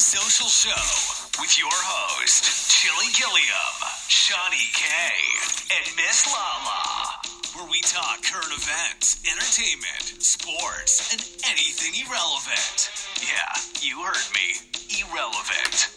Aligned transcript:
Social 0.00 0.48
Show 0.48 1.42
with 1.42 1.58
your 1.58 1.68
host, 1.68 2.72
Chili 2.72 3.12
Gilliam, 3.12 3.76
Shawnee 4.08 4.72
K, 4.72 4.88
and 5.76 5.94
Miss 5.94 6.26
Lala, 6.26 7.20
where 7.52 7.70
we 7.70 7.82
talk 7.82 8.24
current 8.24 8.48
events, 8.48 9.20
entertainment, 9.28 10.22
sports, 10.24 11.12
and 11.12 11.20
anything 11.52 11.92
irrelevant. 12.00 12.88
Yeah, 13.20 13.52
you 13.82 14.02
heard 14.02 14.24
me. 14.32 14.56
Irrelevant. 15.04 15.92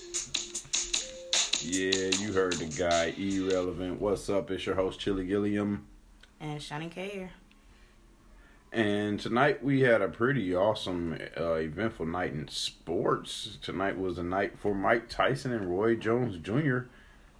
Yeah, 1.63 2.11
you 2.20 2.33
heard 2.33 2.54
the 2.59 2.65
guy, 2.77 3.13
irrelevant. 3.17 4.01
What's 4.01 4.29
up? 4.29 4.51
It's 4.51 4.65
your 4.65 4.75
host, 4.75 4.99
Chili 4.99 5.25
Gilliam. 5.25 5.88
And 6.41 6.61
Shiny 6.61 6.89
K 6.89 7.07
here. 7.07 7.31
And 8.73 9.19
tonight 9.19 9.63
we 9.63 9.81
had 9.81 10.01
a 10.01 10.07
pretty 10.07 10.55
awesome, 10.55 11.19
uh, 11.39 11.53
eventful 11.53 12.07
night 12.07 12.33
in 12.33 12.47
sports. 12.47 13.59
Tonight 13.61 14.00
was 14.00 14.15
the 14.15 14.23
night 14.23 14.57
for 14.57 14.73
Mike 14.73 15.09
Tyson 15.09 15.54
and 15.54 15.69
Roy 15.69 15.95
Jones 15.95 16.37
Jr. 16.37 16.87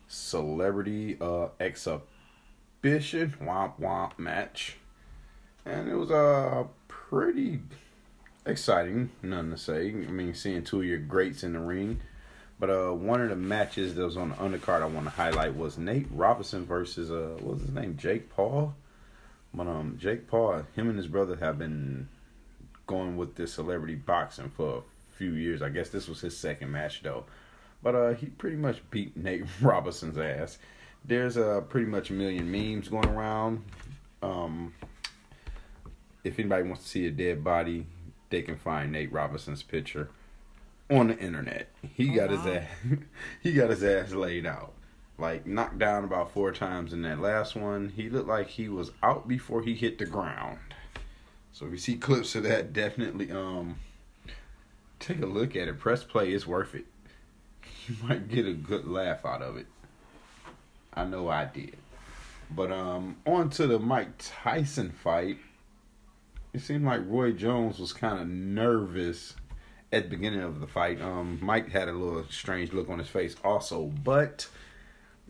celebrity 0.07 1.17
uh, 1.19 1.47
exhibition 1.59 3.33
womp 3.41 3.79
womp 3.79 4.19
match, 4.19 4.77
and 5.65 5.89
it 5.89 5.95
was 5.95 6.11
uh, 6.11 6.65
pretty 6.88 7.61
exciting. 8.45 9.09
Nothing 9.23 9.49
to 9.49 9.57
say. 9.57 9.88
I 9.88 10.11
mean, 10.11 10.35
seeing 10.35 10.63
two 10.63 10.81
of 10.81 10.85
your 10.85 10.99
greats 10.99 11.43
in 11.43 11.53
the 11.53 11.59
ring. 11.59 11.99
But 12.59 12.69
uh, 12.69 12.91
one 12.91 13.21
of 13.21 13.29
the 13.29 13.35
matches 13.35 13.95
that 13.95 14.05
was 14.05 14.17
on 14.17 14.29
the 14.29 14.35
undercard 14.35 14.83
I 14.83 14.85
want 14.85 15.07
to 15.07 15.09
highlight 15.09 15.55
was 15.55 15.79
Nate 15.79 16.05
Robinson 16.11 16.63
versus 16.67 17.09
uh, 17.09 17.38
what 17.39 17.55
was 17.55 17.61
his 17.63 17.71
name, 17.71 17.97
Jake 17.97 18.29
Paul. 18.29 18.75
But 19.53 19.67
um, 19.67 19.98
Jake 19.99 20.27
Paul, 20.27 20.63
him 20.75 20.89
and 20.89 20.98
his 20.98 21.07
brother 21.07 21.35
have 21.38 21.59
been 21.59 22.07
going 22.88 23.17
with 23.17 23.35
this 23.35 23.53
celebrity 23.53 23.95
boxing 23.95 24.49
for 24.49 24.77
a 24.80 24.81
few 25.16 25.34
years. 25.34 25.61
I 25.61 25.70
guess 25.70 25.89
this 25.89 26.07
was 26.07 26.21
his 26.21 26.35
second 26.38 26.71
match 26.71 27.03
though. 27.03 27.25
But 27.81 27.95
uh, 27.95 28.14
he 28.14 28.27
pretty 28.27 28.55
much 28.55 28.81
beat 28.89 29.16
Nate 29.16 29.44
Robinson's 29.61 30.17
ass. 30.17 30.58
There's 31.05 31.38
uh, 31.38 31.61
pretty 31.61 31.88
much 31.88 32.09
a 32.09 32.14
million 32.14 32.50
memes 32.50 32.88
going 32.88 33.09
around. 33.09 33.64
Um, 34.22 34.73
if 36.23 36.39
anybody 36.39 36.64
wants 36.64 36.83
to 36.83 36.89
see 36.89 37.05
a 37.08 37.11
dead 37.11 37.44
body, 37.44 37.86
they 38.30 38.42
can 38.42 38.55
find 38.55 38.92
Nate 38.92 39.11
Robinson's 39.11 39.64
picture 39.64 40.09
on 40.89 41.09
the 41.09 41.17
internet. 41.17 41.67
He 41.94 42.11
Oh, 42.11 42.16
got 42.16 42.30
his 42.31 42.45
ass 42.45 42.67
he 43.44 43.53
got 43.53 43.70
his 43.70 43.83
ass 43.83 44.11
laid 44.14 44.45
out. 44.45 44.73
Like 45.17 45.45
knocked 45.45 45.78
down 45.78 46.03
about 46.03 46.31
four 46.31 46.52
times 46.52 46.92
in 46.92 47.03
that 47.03 47.19
last 47.19 47.56
one. 47.56 47.89
He 47.95 48.09
looked 48.09 48.28
like 48.28 48.47
he 48.47 48.67
was 48.67 48.92
out 49.02 49.28
before 49.28 49.61
he 49.61 49.75
hit 49.75 49.97
the 50.00 50.05
ground. 50.05 50.58
So 51.52 51.66
if 51.67 51.72
you 51.72 51.78
see 51.78 51.95
clips 51.95 52.36
of 52.36 52.44
that, 52.44 52.73
definitely 52.73 53.31
um 53.31 53.78
take 55.00 55.22
a 55.22 55.28
look 55.28 55.55
at 55.55 55.67
it. 55.67 55.80
Press 55.80 56.03
play, 56.03 56.31
it's 56.31 56.47
worth 56.47 56.75
it. 56.75 56.86
You 57.86 57.95
might 58.08 58.30
get 58.30 58.47
a 58.47 58.53
good 58.53 58.88
laugh 58.88 59.25
out 59.25 59.42
of 59.42 59.58
it. 59.58 59.66
I 60.94 61.03
know 61.03 61.27
I 61.27 61.45
did. 61.45 61.75
But 62.50 62.72
um 62.72 63.17
on 63.25 63.50
to 63.52 63.67
the 63.67 63.80
Mike 63.80 64.11
Tyson 64.17 64.92
fight. 64.92 65.38
It 66.53 66.61
seemed 66.61 66.86
like 66.86 67.02
Roy 67.05 67.31
Jones 67.31 67.80
was 67.80 67.94
kind 67.94 68.20
of 68.20 68.27
nervous 68.27 69.33
at 69.94 70.03
the 70.03 70.09
beginning 70.09 70.42
of 70.42 70.59
the 70.59 70.67
fight. 70.67 71.00
Um, 71.00 71.38
Mike 71.42 71.70
had 71.72 71.88
a 71.88 71.94
little 71.94 72.25
strange 72.30 72.73
look 72.73 72.89
on 72.89 72.98
his 73.00 73.08
face 73.08 73.36
also, 73.44 73.86
but 74.03 74.48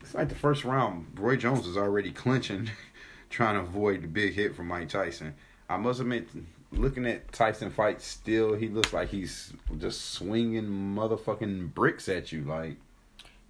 it's 0.04 0.14
like 0.14 0.30
the 0.30 0.36
first 0.36 0.64
round, 0.66 1.08
Roy 1.16 1.38
Jones 1.38 1.66
is 1.66 1.78
already 1.78 2.12
clinching, 2.12 2.70
trying 3.30 3.56
to 3.56 3.62
avoid 3.62 4.04
the 4.04 4.08
big 4.08 4.34
hit 4.34 4.56
from 4.56 4.68
Mike 4.68 4.90
Tyson. 4.90 5.34
I 5.70 5.78
must 5.78 6.02
admit, 6.02 6.28
looking 6.72 7.06
at 7.06 7.32
Tyson 7.32 7.72
fight 7.72 8.02
still, 8.02 8.54
he 8.54 8.68
looks 8.68 8.92
like 8.94 9.10
he's 9.10 9.54
just 9.78 10.12
swinging 10.12 10.66
motherfucking 10.66 11.74
bricks 11.74 12.10
at 12.10 12.32
you. 12.32 12.44
Like, 12.44 12.76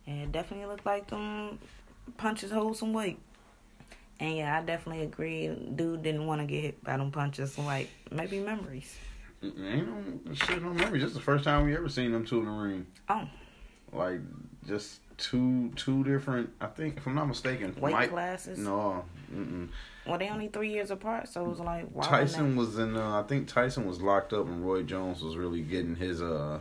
it 0.05 0.31
definitely 0.31 0.67
looked 0.67 0.85
like 0.85 1.07
them 1.07 1.57
punches 2.17 2.51
hold 2.51 2.77
some 2.77 2.93
weight. 2.93 3.19
And 4.19 4.37
yeah, 4.37 4.59
I 4.59 4.63
definitely 4.63 5.03
agree. 5.03 5.47
Dude 5.47 6.03
didn't 6.03 6.25
want 6.27 6.41
to 6.41 6.47
get 6.47 6.61
hit 6.61 6.83
by 6.83 6.97
them 6.97 7.11
punches. 7.11 7.57
Like 7.57 7.89
maybe 8.11 8.39
memories. 8.39 8.95
ain't 9.43 10.25
no 10.25 10.33
shit, 10.33 10.61
no 10.61 10.71
memories. 10.73 11.01
This 11.01 11.11
is 11.11 11.17
the 11.17 11.23
first 11.23 11.43
time 11.43 11.65
we 11.65 11.75
ever 11.75 11.89
seen 11.89 12.11
them 12.11 12.25
two 12.25 12.39
in 12.39 12.45
the 12.45 12.51
ring. 12.51 12.85
Oh, 13.09 13.27
Like, 13.91 14.21
just 14.67 14.99
two 15.17 15.71
two 15.75 16.03
different. 16.03 16.51
I 16.59 16.67
think, 16.67 16.97
if 16.97 17.07
I'm 17.07 17.15
not 17.15 17.27
mistaken, 17.27 17.75
weight 17.79 17.93
Mike. 17.93 18.09
classes. 18.11 18.59
No, 18.59 19.05
mm-mm. 19.33 19.69
Well, 20.05 20.17
they 20.17 20.29
only 20.29 20.49
three 20.49 20.71
years 20.71 20.91
apart, 20.91 21.29
so 21.29 21.45
it 21.45 21.49
was 21.49 21.59
like 21.59 21.87
why 21.91 22.03
Tyson 22.03 22.55
was 22.55 22.77
in. 22.77 22.97
Uh, 22.97 23.19
I 23.19 23.23
think 23.23 23.47
Tyson 23.47 23.85
was 23.85 24.01
locked 24.01 24.33
up, 24.33 24.47
and 24.47 24.65
Roy 24.65 24.83
Jones 24.83 25.21
was 25.23 25.37
really 25.37 25.61
getting 25.61 25.95
his 25.95 26.21
uh 26.21 26.59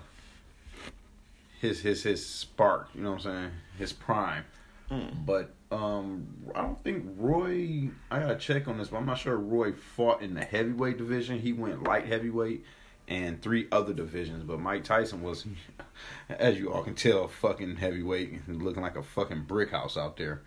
his 1.60 1.80
his 1.80 2.02
his 2.02 2.24
spark. 2.24 2.88
You 2.94 3.02
know 3.02 3.12
what 3.12 3.26
I'm 3.26 3.34
saying? 3.34 3.50
His 3.78 3.92
prime. 3.92 4.44
Mm. 4.90 5.24
But 5.24 5.54
um, 5.70 6.28
I 6.54 6.62
don't 6.62 6.82
think 6.84 7.04
Roy. 7.16 7.88
I 8.10 8.20
gotta 8.20 8.36
check 8.36 8.68
on 8.68 8.78
this, 8.78 8.88
but 8.88 8.98
I'm 8.98 9.06
not 9.06 9.18
sure 9.18 9.36
Roy 9.36 9.72
fought 9.72 10.22
in 10.22 10.34
the 10.34 10.44
heavyweight 10.44 10.98
division. 10.98 11.38
He 11.38 11.52
went 11.52 11.82
light 11.84 12.06
heavyweight 12.06 12.64
and 13.12 13.42
three 13.42 13.68
other 13.70 13.92
divisions. 13.92 14.42
But 14.44 14.60
Mike 14.60 14.84
Tyson 14.84 15.22
was, 15.22 15.46
as 16.28 16.58
you 16.58 16.72
all 16.72 16.82
can 16.82 16.94
tell, 16.94 17.28
fucking 17.28 17.76
heavyweight, 17.76 18.40
and 18.46 18.62
looking 18.62 18.82
like 18.82 18.96
a 18.96 19.02
fucking 19.02 19.44
brick 19.44 19.70
house 19.70 19.96
out 19.96 20.16
there. 20.16 20.40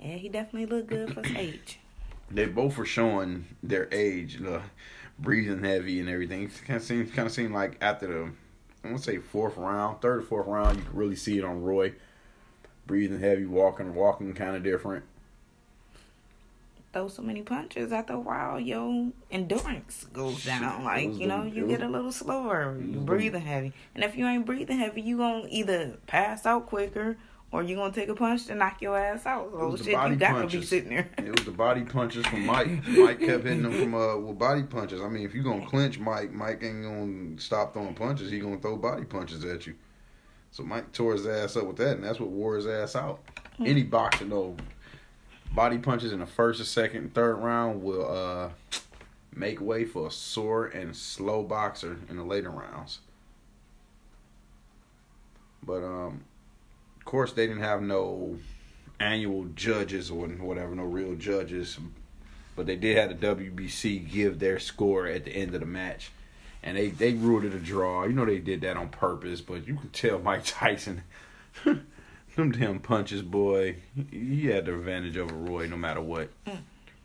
Yeah, 0.00 0.16
he 0.16 0.28
definitely 0.28 0.66
looked 0.66 0.88
good 0.88 1.14
for 1.14 1.22
his 1.22 1.36
age. 1.36 1.78
they 2.30 2.46
both 2.46 2.76
were 2.76 2.84
showing 2.84 3.46
their 3.62 3.88
age, 3.92 4.42
uh, 4.42 4.60
breathing 5.18 5.62
heavy 5.62 6.00
and 6.00 6.08
everything. 6.08 6.44
It 6.44 6.62
kind 6.66 6.78
of 6.78 6.82
seemed 6.82 7.14
kind 7.14 7.26
of 7.26 7.32
seemed 7.32 7.54
like 7.54 7.78
after 7.80 8.06
the 8.08 8.30
I 8.84 8.88
want 8.88 8.98
to 8.98 9.04
say 9.04 9.18
fourth 9.18 9.56
round, 9.56 10.00
third 10.00 10.18
or 10.18 10.22
fourth 10.22 10.48
round, 10.48 10.78
you 10.78 10.84
could 10.84 10.96
really 10.96 11.14
see 11.14 11.38
it 11.38 11.44
on 11.44 11.62
Roy, 11.62 11.94
breathing 12.84 13.20
heavy, 13.20 13.46
walking, 13.46 13.94
walking 13.94 14.34
kind 14.34 14.56
of 14.56 14.64
different. 14.64 15.04
Throw 16.92 17.08
so 17.08 17.22
many 17.22 17.40
punches 17.40 17.90
after 17.90 18.12
a 18.12 18.20
while, 18.20 18.60
your 18.60 19.10
endurance 19.30 20.06
goes 20.12 20.44
down. 20.44 20.84
Like 20.84 21.14
you 21.16 21.26
know, 21.26 21.42
you 21.42 21.66
get 21.66 21.82
a 21.82 21.88
little 21.88 22.12
slower. 22.12 22.76
You 22.78 22.92
the- 22.94 22.98
breathing 23.00 23.40
heavy, 23.40 23.72
and 23.94 24.04
if 24.04 24.14
you 24.16 24.26
ain't 24.26 24.44
breathing 24.44 24.78
heavy, 24.78 25.00
you 25.00 25.16
gonna 25.16 25.46
either 25.48 25.96
pass 26.06 26.44
out 26.44 26.66
quicker 26.66 27.16
or 27.50 27.62
you 27.62 27.76
gonna 27.76 27.94
take 27.94 28.10
a 28.10 28.14
punch 28.14 28.44
to 28.46 28.54
knock 28.54 28.82
your 28.82 28.98
ass 28.98 29.24
out. 29.24 29.46
It 29.46 29.50
So 29.52 29.68
was 29.68 29.80
the 29.80 29.84
shit, 29.86 29.94
body 29.94 30.12
you 30.14 30.18
gotta 30.20 30.34
be 30.34 30.40
punches. 30.42 30.68
sitting 30.68 30.90
there. 30.90 31.08
It 31.16 31.34
was 31.34 31.44
the 31.46 31.50
body 31.50 31.82
punches 31.82 32.26
from 32.26 32.44
Mike. 32.44 32.68
Mike 32.88 33.20
kept 33.20 33.44
hitting 33.44 33.62
them 33.62 33.72
from 33.72 33.94
uh 33.94 34.16
with 34.18 34.38
body 34.38 34.62
punches. 34.64 35.00
I 35.00 35.08
mean, 35.08 35.24
if 35.24 35.34
you 35.34 35.42
gonna 35.42 35.66
clinch 35.66 35.98
Mike, 35.98 36.30
Mike 36.32 36.62
ain't 36.62 36.82
gonna 36.82 37.40
stop 37.40 37.72
throwing 37.72 37.94
punches. 37.94 38.30
He 38.30 38.38
gonna 38.38 38.58
throw 38.58 38.76
body 38.76 39.04
punches 39.04 39.46
at 39.46 39.66
you. 39.66 39.74
So 40.50 40.62
Mike 40.62 40.92
tore 40.92 41.12
his 41.14 41.26
ass 41.26 41.56
up 41.56 41.64
with 41.64 41.76
that, 41.78 41.96
and 41.96 42.04
that's 42.04 42.20
what 42.20 42.28
wore 42.28 42.56
his 42.56 42.66
ass 42.66 42.94
out. 42.96 43.20
Any 43.58 43.82
boxer 43.82 44.26
know 44.26 44.56
body 45.54 45.78
punches 45.78 46.12
in 46.12 46.20
the 46.20 46.26
first, 46.26 46.64
second, 46.64 46.98
and 46.98 47.14
third 47.14 47.36
round 47.36 47.82
will 47.82 48.10
uh 48.10 48.48
make 49.34 49.60
way 49.60 49.84
for 49.84 50.08
a 50.08 50.10
sore 50.10 50.66
and 50.66 50.94
slow 50.94 51.42
boxer 51.42 51.98
in 52.08 52.16
the 52.16 52.22
later 52.22 52.50
rounds. 52.50 53.00
But 55.64 55.82
um, 55.82 56.24
of 56.98 57.04
course, 57.04 57.32
they 57.32 57.46
didn't 57.46 57.62
have 57.62 57.82
no 57.82 58.38
annual 59.00 59.46
judges 59.54 60.10
or 60.10 60.26
whatever, 60.28 60.74
no 60.74 60.84
real 60.84 61.14
judges. 61.14 61.78
But 62.54 62.66
they 62.66 62.76
did 62.76 62.96
have 62.96 63.20
the 63.20 63.26
WBC 63.26 64.10
give 64.10 64.38
their 64.38 64.58
score 64.58 65.06
at 65.06 65.24
the 65.24 65.30
end 65.30 65.54
of 65.54 65.60
the 65.60 65.66
match. 65.66 66.10
And 66.62 66.76
they, 66.76 66.90
they 66.90 67.14
ruled 67.14 67.44
it 67.44 67.54
a 67.54 67.58
draw. 67.58 68.04
You 68.04 68.12
know 68.12 68.24
they 68.24 68.38
did 68.38 68.60
that 68.60 68.76
on 68.76 68.88
purpose, 68.88 69.40
but 69.40 69.66
you 69.66 69.76
could 69.76 69.92
tell 69.92 70.18
Mike 70.18 70.42
Tyson, 70.44 71.02
them 72.36 72.52
damn 72.52 72.78
punches, 72.80 73.22
boy, 73.22 73.76
he 74.10 74.46
had 74.46 74.66
the 74.66 74.74
advantage 74.74 75.16
over 75.16 75.34
Roy 75.34 75.66
no 75.66 75.76
matter 75.76 76.00
what. 76.00 76.30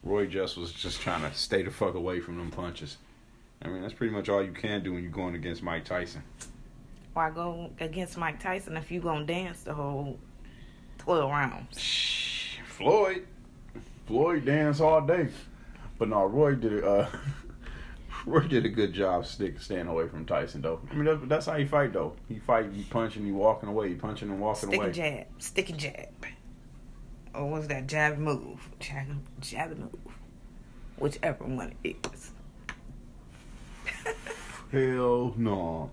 Roy 0.04 0.28
just 0.28 0.58
was 0.58 0.72
just 0.72 1.02
trying 1.02 1.22
to 1.22 1.34
stay 1.34 1.64
the 1.64 1.72
fuck 1.72 1.96
away 1.96 2.20
from 2.20 2.38
them 2.38 2.52
punches. 2.52 2.98
I 3.62 3.68
mean, 3.68 3.82
that's 3.82 3.94
pretty 3.94 4.14
much 4.14 4.30
all 4.30 4.44
you 4.44 4.52
can 4.52 4.84
do 4.84 4.94
when 4.94 5.02
you're 5.04 5.12
going 5.12 5.36
against 5.36 5.64
Mike 5.64 5.86
Tyson. 5.86 6.22
Why 7.13 7.31
go 7.31 7.72
against 7.80 8.18
Mike 8.18 8.40
Tyson 8.40 8.78
if 8.78 8.92
you 8.92 9.01
gonna 9.01 9.25
dance 9.25 9.63
the 9.63 9.74
whole 9.74 10.19
twelve 11.00 11.31
rounds? 11.31 11.80
Shh, 11.80 12.57
Floyd, 12.66 13.25
Floyd 14.06 14.46
dance 14.46 14.80
all 14.80 15.01
day, 15.01 15.30
but 15.98 16.10
no, 16.10 16.25
Roy 16.25 16.54
did 16.54 16.74
it. 16.74 16.84
Uh, 16.84 17.07
Roy 18.27 18.41
did 18.47 18.65
a 18.65 18.69
good 18.69 18.94
job 18.94 19.25
stick 19.25 19.59
staying 19.62 19.88
away 19.88 20.07
from 20.09 20.25
Tyson 20.25 20.62
though. 20.62 20.81
I 20.91 20.94
mean, 20.95 21.06
that's, 21.06 21.19
that's 21.27 21.45
how 21.45 21.56
he 21.56 21.65
fight 21.65 21.94
though. 21.94 22.13
He 22.27 22.39
fight, 22.39 22.71
he 22.74 22.83
punching, 22.83 23.25
he 23.25 23.31
walking 23.31 23.69
away, 23.69 23.89
he 23.89 23.95
punching 23.95 24.29
and 24.29 24.39
walking 24.39 24.68
Stick 24.69 24.77
away. 24.77 24.85
and 24.88 24.94
jab, 24.95 25.25
stick 25.39 25.69
and 25.69 25.79
jab. 25.79 26.09
Or 27.33 27.50
what's 27.50 27.68
that 27.68 27.88
jab 27.88 28.18
move? 28.18 28.69
Jab, 28.79 29.07
jab 29.39 29.71
and 29.71 29.79
move. 29.79 29.95
Whichever 30.97 31.45
one 31.45 31.74
it 31.83 32.06
is. 32.13 32.31
Hell 34.71 35.33
no. 35.38 35.89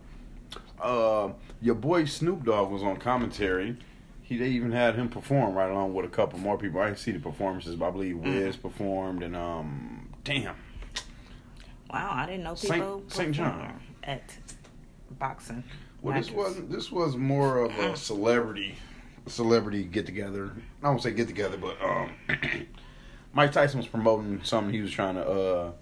Uh, 0.80 1.30
your 1.62 1.74
boy 1.76 2.04
Snoop 2.04 2.44
Dogg 2.44 2.70
was 2.70 2.82
on 2.82 2.96
commentary. 2.96 3.76
He 4.22 4.36
they 4.38 4.48
even 4.48 4.72
had 4.72 4.96
him 4.96 5.08
perform 5.08 5.54
right 5.54 5.70
along 5.70 5.94
with 5.94 6.04
a 6.04 6.08
couple 6.08 6.38
more 6.38 6.58
people. 6.58 6.80
I 6.80 6.86
didn't 6.86 6.98
see 6.98 7.12
the 7.12 7.20
performances, 7.20 7.76
but 7.76 7.86
I 7.88 7.90
believe 7.90 8.18
Wiz 8.18 8.56
performed 8.56 9.22
and 9.22 9.36
um, 9.36 10.08
damn, 10.24 10.56
Wow, 11.94 12.10
I 12.12 12.26
didn't 12.26 12.42
know 12.42 12.56
people 12.56 13.04
Saint 13.06 13.32
John. 13.32 13.80
at 14.02 14.36
boxing. 15.12 15.62
Well, 16.02 16.18
this 16.18 16.28
wasn't. 16.28 16.68
This 16.68 16.90
was 16.90 17.16
more 17.16 17.58
of 17.58 17.78
a 17.78 17.96
celebrity, 17.96 18.74
celebrity 19.28 19.84
get 19.84 20.04
together. 20.04 20.50
I 20.82 20.88
won't 20.88 21.02
say 21.02 21.12
get 21.12 21.28
together, 21.28 21.56
but 21.56 21.80
um, 21.80 22.10
Mike 23.32 23.52
Tyson 23.52 23.78
was 23.78 23.86
promoting 23.86 24.42
something. 24.42 24.74
He 24.74 24.80
was 24.80 24.90
trying 24.90 25.14
to 25.14 25.24
uh, 25.24 25.72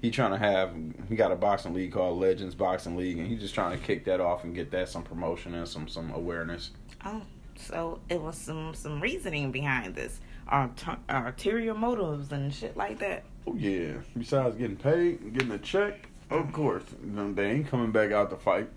he 0.00 0.12
trying 0.12 0.30
to 0.30 0.38
have. 0.38 0.76
He 1.08 1.16
got 1.16 1.32
a 1.32 1.36
boxing 1.36 1.74
league 1.74 1.90
called 1.90 2.20
Legends 2.20 2.54
Boxing 2.54 2.96
League, 2.96 3.18
and 3.18 3.26
he's 3.26 3.40
just 3.40 3.52
trying 3.52 3.76
to 3.76 3.84
kick 3.84 4.04
that 4.04 4.20
off 4.20 4.44
and 4.44 4.54
get 4.54 4.70
that 4.70 4.88
some 4.88 5.02
promotion 5.02 5.56
and 5.56 5.66
some 5.66 5.88
some 5.88 6.12
awareness. 6.14 6.70
Oh, 7.04 7.22
so 7.56 7.98
it 8.08 8.22
was 8.22 8.36
some 8.36 8.74
some 8.74 9.00
reasoning 9.00 9.50
behind 9.50 9.96
this, 9.96 10.20
Art- 10.46 10.84
arterial 11.10 11.76
motives 11.76 12.30
and 12.30 12.54
shit 12.54 12.76
like 12.76 13.00
that. 13.00 13.24
Oh 13.46 13.54
yeah. 13.54 13.94
Besides 14.16 14.56
getting 14.56 14.76
paid 14.76 15.20
and 15.20 15.32
getting 15.32 15.50
a 15.52 15.58
check, 15.58 16.08
of 16.30 16.52
course, 16.52 16.84
they 17.02 17.46
ain't 17.46 17.68
coming 17.68 17.90
back 17.90 18.12
out 18.12 18.30
to 18.30 18.36
fight. 18.36 18.68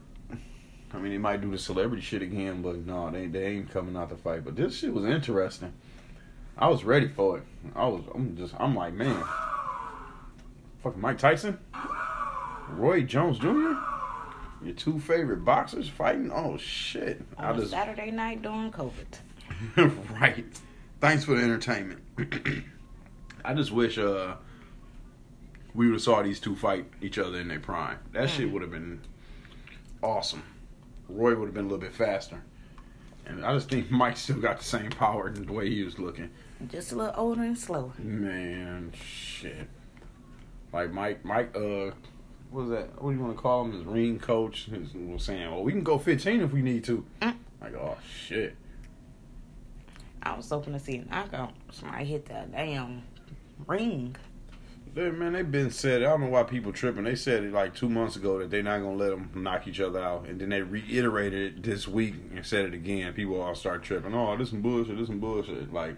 I 0.93 0.97
mean, 0.97 1.11
they 1.11 1.17
might 1.17 1.41
do 1.41 1.49
the 1.49 1.57
celebrity 1.57 2.03
shit 2.03 2.21
again, 2.21 2.61
but 2.61 2.77
no, 2.85 3.09
they 3.09 3.27
they 3.27 3.45
ain't 3.47 3.71
coming 3.71 3.97
out 3.97 4.09
to 4.09 4.15
fight. 4.15 4.45
But 4.45 4.55
this 4.55 4.77
shit 4.77 4.93
was 4.93 5.05
interesting. 5.05 5.73
I 6.57 6.67
was 6.67 6.83
ready 6.83 7.07
for 7.07 7.39
it. 7.39 7.43
I 7.75 7.87
was. 7.87 8.03
I'm 8.13 8.37
just. 8.37 8.53
I'm 8.59 8.75
like, 8.75 8.93
man, 8.93 9.23
fucking 10.83 11.01
Mike 11.01 11.17
Tyson, 11.17 11.59
Roy 12.69 13.01
Jones 13.01 13.39
Jr. 13.39 13.73
Your 14.63 14.73
two 14.75 14.99
favorite 14.99 15.43
boxers 15.43 15.89
fighting. 15.89 16.31
Oh 16.31 16.57
shit! 16.57 17.21
On 17.37 17.57
just 17.57 17.71
Saturday 17.71 18.11
night 18.11 18.43
during 18.43 18.71
COVID. 18.71 19.07
right. 20.21 20.45
Thanks 20.99 21.23
for 21.25 21.35
the 21.35 21.43
entertainment. 21.43 22.01
I 23.45 23.53
just 23.53 23.71
wish 23.71 23.97
uh 23.97 24.35
we 25.75 25.87
would 25.87 25.93
have 25.93 26.01
saw 26.01 26.21
these 26.21 26.39
two 26.39 26.55
fight 26.55 26.85
each 27.01 27.17
other 27.17 27.39
in 27.39 27.47
their 27.47 27.59
prime. 27.59 27.97
That 28.11 28.29
shit 28.29 28.51
would 28.51 28.61
have 28.61 28.71
been 28.71 29.01
awesome. 30.01 30.43
Roy 31.09 31.35
would 31.35 31.45
have 31.45 31.53
been 31.53 31.65
a 31.65 31.67
little 31.67 31.79
bit 31.79 31.93
faster. 31.93 32.43
And 33.25 33.45
I 33.45 33.53
just 33.53 33.69
think 33.69 33.89
Mike 33.91 34.17
still 34.17 34.39
got 34.39 34.59
the 34.59 34.63
same 34.63 34.91
power 34.91 35.27
in 35.29 35.45
the 35.45 35.53
way 35.53 35.69
he 35.69 35.83
was 35.83 35.97
looking. 35.97 36.29
Just 36.69 36.91
a 36.91 36.95
little 36.95 37.13
older 37.15 37.43
and 37.43 37.57
slower. 37.57 37.91
Man, 37.97 38.93
shit. 38.95 39.67
Like 40.71 40.91
Mike, 40.91 41.23
Mike, 41.25 41.55
uh, 41.55 41.91
what 42.49 42.61
was 42.61 42.69
that? 42.69 43.01
What 43.01 43.11
do 43.11 43.17
you 43.17 43.23
want 43.23 43.35
to 43.35 43.41
call 43.41 43.65
him? 43.65 43.73
His 43.73 43.83
ring 43.83 44.19
coach 44.19 44.69
was 44.69 45.23
saying, 45.23 45.51
"Well, 45.51 45.63
we 45.63 45.71
can 45.71 45.83
go 45.83 45.97
15 45.97 46.41
if 46.41 46.51
we 46.51 46.61
need 46.61 46.83
to." 46.85 47.05
Mm. 47.21 47.35
Like, 47.61 47.73
oh 47.75 47.97
shit. 48.15 48.55
I 50.21 50.35
was 50.35 50.49
hoping 50.49 50.73
to 50.73 50.79
see 50.79 50.97
a 50.97 51.05
knockout. 51.05 51.53
Somebody 51.71 52.05
hit 52.05 52.25
that 52.27 52.51
damn 52.51 53.03
ring. 53.67 54.15
They, 54.95 55.09
man, 55.09 55.33
they've 55.33 55.49
been 55.49 55.71
said. 55.71 56.01
I 56.03 56.05
don't 56.05 56.21
know 56.21 56.27
why 56.27 56.43
people 56.43 56.71
tripping. 56.71 57.03
They 57.03 57.15
said 57.15 57.43
it 57.43 57.51
like 57.51 57.73
two 57.73 57.89
months 57.89 58.15
ago 58.15 58.37
that 58.39 58.51
they're 58.51 58.61
not 58.61 58.79
gonna 58.79 58.95
let 58.95 59.09
them 59.09 59.31
knock 59.35 59.67
each 59.67 59.79
other 59.79 59.99
out, 59.99 60.27
and 60.27 60.39
then 60.39 60.49
they 60.49 60.61
reiterated 60.61 61.57
it 61.57 61.63
this 61.63 61.87
week 61.87 62.13
and 62.35 62.45
said 62.45 62.65
it 62.65 62.73
again. 62.75 63.11
People 63.13 63.41
all 63.41 63.55
start 63.55 63.81
tripping. 63.83 64.13
Oh, 64.13 64.37
this 64.37 64.51
some 64.51 64.61
bullshit. 64.61 64.97
This 64.97 65.07
some 65.07 65.19
bullshit. 65.19 65.73
Like, 65.73 65.95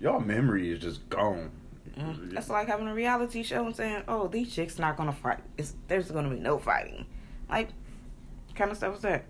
y'all 0.00 0.20
memory 0.20 0.70
is 0.70 0.80
just 0.80 1.08
gone. 1.08 1.50
Mm. 1.98 2.32
That's 2.32 2.50
like 2.50 2.66
having 2.66 2.88
a 2.88 2.94
reality 2.94 3.42
show 3.42 3.64
and 3.64 3.74
saying, 3.74 4.02
"Oh, 4.08 4.28
these 4.28 4.52
chicks 4.54 4.78
not 4.78 4.96
gonna 4.96 5.12
fight. 5.12 5.38
It's, 5.56 5.74
there's 5.88 6.10
gonna 6.10 6.28
be 6.30 6.40
no 6.40 6.58
fighting." 6.58 7.06
Like, 7.48 7.68
kind 8.54 8.70
of 8.70 8.76
stuff 8.76 8.96
is 8.96 9.02
that? 9.02 9.24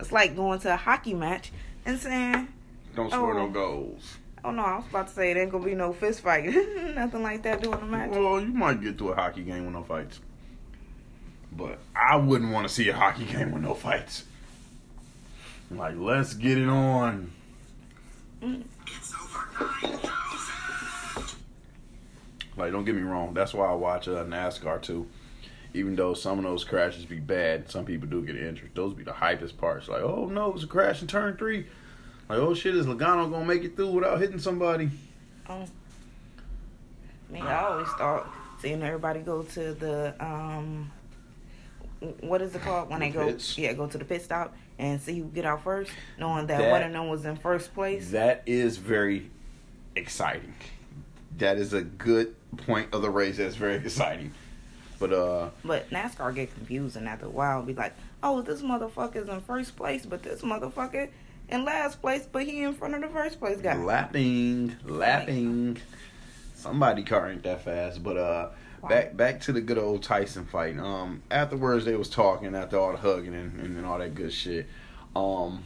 It's 0.00 0.12
like 0.12 0.36
going 0.36 0.58
to 0.60 0.74
a 0.74 0.76
hockey 0.76 1.14
match 1.14 1.52
and 1.86 1.98
saying, 1.98 2.48
Don't 2.94 3.10
score 3.10 3.32
Oh. 3.38 3.46
no 3.46 3.48
goals. 3.50 4.18
"Oh 4.48 4.50
no, 4.50 4.62
I 4.62 4.76
was 4.76 4.86
about 4.88 5.08
to 5.08 5.12
say 5.12 5.30
it 5.30 5.36
ain't 5.36 5.52
gonna 5.52 5.64
be 5.64 5.74
no 5.74 5.92
fist 5.92 6.20
fight, 6.20 6.44
nothing 6.94 7.22
like 7.22 7.42
that 7.42 7.60
during 7.60 7.80
the 7.80 7.86
match." 7.86 8.10
Well, 8.10 8.40
you 8.40 8.48
might 8.48 8.80
get 8.80 8.96
to 8.98 9.10
a 9.10 9.14
hockey 9.14 9.42
game 9.42 9.66
with 9.66 9.74
no 9.74 9.82
fights, 9.82 10.20
but 11.52 11.78
I 11.94 12.16
wouldn't 12.16 12.52
want 12.52 12.66
to 12.66 12.72
see 12.72 12.88
a 12.88 12.94
hockey 12.94 13.24
game 13.24 13.52
with 13.52 13.62
no 13.62 13.74
fights. 13.74 14.24
Like, 15.70 15.96
let's 15.96 16.32
get 16.32 16.56
it 16.56 16.68
on. 16.68 17.30
Mm. 18.42 18.64
Like, 22.56 22.72
don't 22.72 22.84
get 22.84 22.94
me 22.94 23.02
wrong. 23.02 23.34
That's 23.34 23.54
why 23.54 23.66
I 23.66 23.74
watch 23.74 24.08
uh, 24.08 24.24
NASCAR 24.24 24.82
too. 24.82 25.06
Even 25.74 25.94
though 25.94 26.14
some 26.14 26.38
of 26.38 26.44
those 26.44 26.64
crashes 26.64 27.04
be 27.04 27.20
bad, 27.20 27.70
some 27.70 27.84
people 27.84 28.08
do 28.08 28.24
get 28.24 28.36
injured. 28.36 28.70
Those 28.74 28.94
be 28.94 29.04
the 29.04 29.12
hypest 29.12 29.58
parts. 29.58 29.88
Like, 29.88 30.02
oh 30.02 30.26
no, 30.26 30.48
it 30.48 30.54
was 30.54 30.64
a 30.64 30.66
crash 30.66 31.02
in 31.02 31.08
turn 31.08 31.36
three. 31.36 31.66
Like, 32.28 32.38
oh 32.38 32.54
shit, 32.54 32.74
is 32.74 32.86
Logano 32.86 33.30
gonna 33.30 33.44
make 33.44 33.64
it 33.64 33.74
through 33.76 33.88
without 33.90 34.20
hitting 34.20 34.38
somebody? 34.38 34.90
Oh. 35.48 35.64
Me, 37.30 37.40
I 37.40 37.64
always 37.64 37.88
thought 37.88 38.32
seeing 38.60 38.82
everybody 38.82 39.20
go 39.20 39.42
to 39.42 39.72
the 39.74 40.14
um, 40.24 40.90
what 42.20 42.42
is 42.42 42.54
it 42.54 42.62
called 42.62 42.90
when 42.90 43.00
The 43.00 43.06
they 43.06 43.12
go? 43.12 43.26
pits? 43.26 43.56
Yeah, 43.58 43.72
go 43.72 43.86
to 43.86 43.98
the 43.98 44.04
pit 44.04 44.22
stop 44.22 44.54
and 44.78 45.00
see 45.00 45.18
who 45.18 45.24
get 45.26 45.44
out 45.44 45.62
first, 45.64 45.90
knowing 46.18 46.46
that, 46.46 46.58
That- 46.58 46.70
one 46.70 46.82
of 46.82 46.92
them 46.92 47.08
was 47.08 47.24
in 47.24 47.36
first 47.36 47.74
place. 47.74 48.10
That 48.10 48.42
is 48.46 48.76
very 48.76 49.30
exciting. 49.96 50.54
That 51.38 51.56
is 51.58 51.72
a 51.72 51.82
good 51.82 52.34
point 52.58 52.92
of 52.94 53.02
the 53.02 53.10
race. 53.10 53.36
That's 53.38 53.56
very 53.56 53.74
exciting. 53.84 54.32
But 55.00 55.12
uh, 55.12 55.50
But 55.64 55.88
NASCAR 55.90 56.34
get 56.34 56.52
confusing 56.54 57.06
after 57.06 57.26
a 57.26 57.30
while. 57.30 57.62
Be 57.62 57.72
like, 57.74 57.94
oh, 58.22 58.42
this 58.42 58.62
motherfucker's 58.62 59.28
in 59.28 59.40
first 59.40 59.76
place, 59.76 60.04
but 60.06 60.22
this 60.22 60.42
motherfucker 60.42 61.08
in 61.48 61.64
last 61.64 62.00
place, 62.00 62.26
but 62.30 62.44
he 62.44 62.62
in 62.62 62.74
front 62.74 62.94
of 62.94 63.02
the 63.02 63.08
first 63.08 63.38
place 63.38 63.60
guy. 63.60 63.76
lapping, 63.76 64.76
lapping. 64.84 65.78
Somebody 66.54 67.02
car 67.04 67.30
ain't 67.30 67.42
that 67.44 67.64
fast. 67.64 68.02
But 68.02 68.16
uh, 68.16 68.48
Wow. 68.80 68.90
back 68.90 69.16
back 69.16 69.40
to 69.40 69.52
the 69.52 69.60
good 69.60 69.76
old 69.78 70.04
Tyson 70.04 70.44
fight. 70.44 70.78
Um, 70.78 71.22
afterwards 71.32 71.84
they 71.84 71.96
was 71.96 72.08
talking 72.08 72.54
after 72.54 72.78
all 72.78 72.92
the 72.92 72.98
hugging 72.98 73.34
and, 73.34 73.58
and, 73.58 73.76
and 73.76 73.84
all 73.84 73.98
that 73.98 74.14
good 74.14 74.32
shit. 74.32 74.68
Um, 75.16 75.64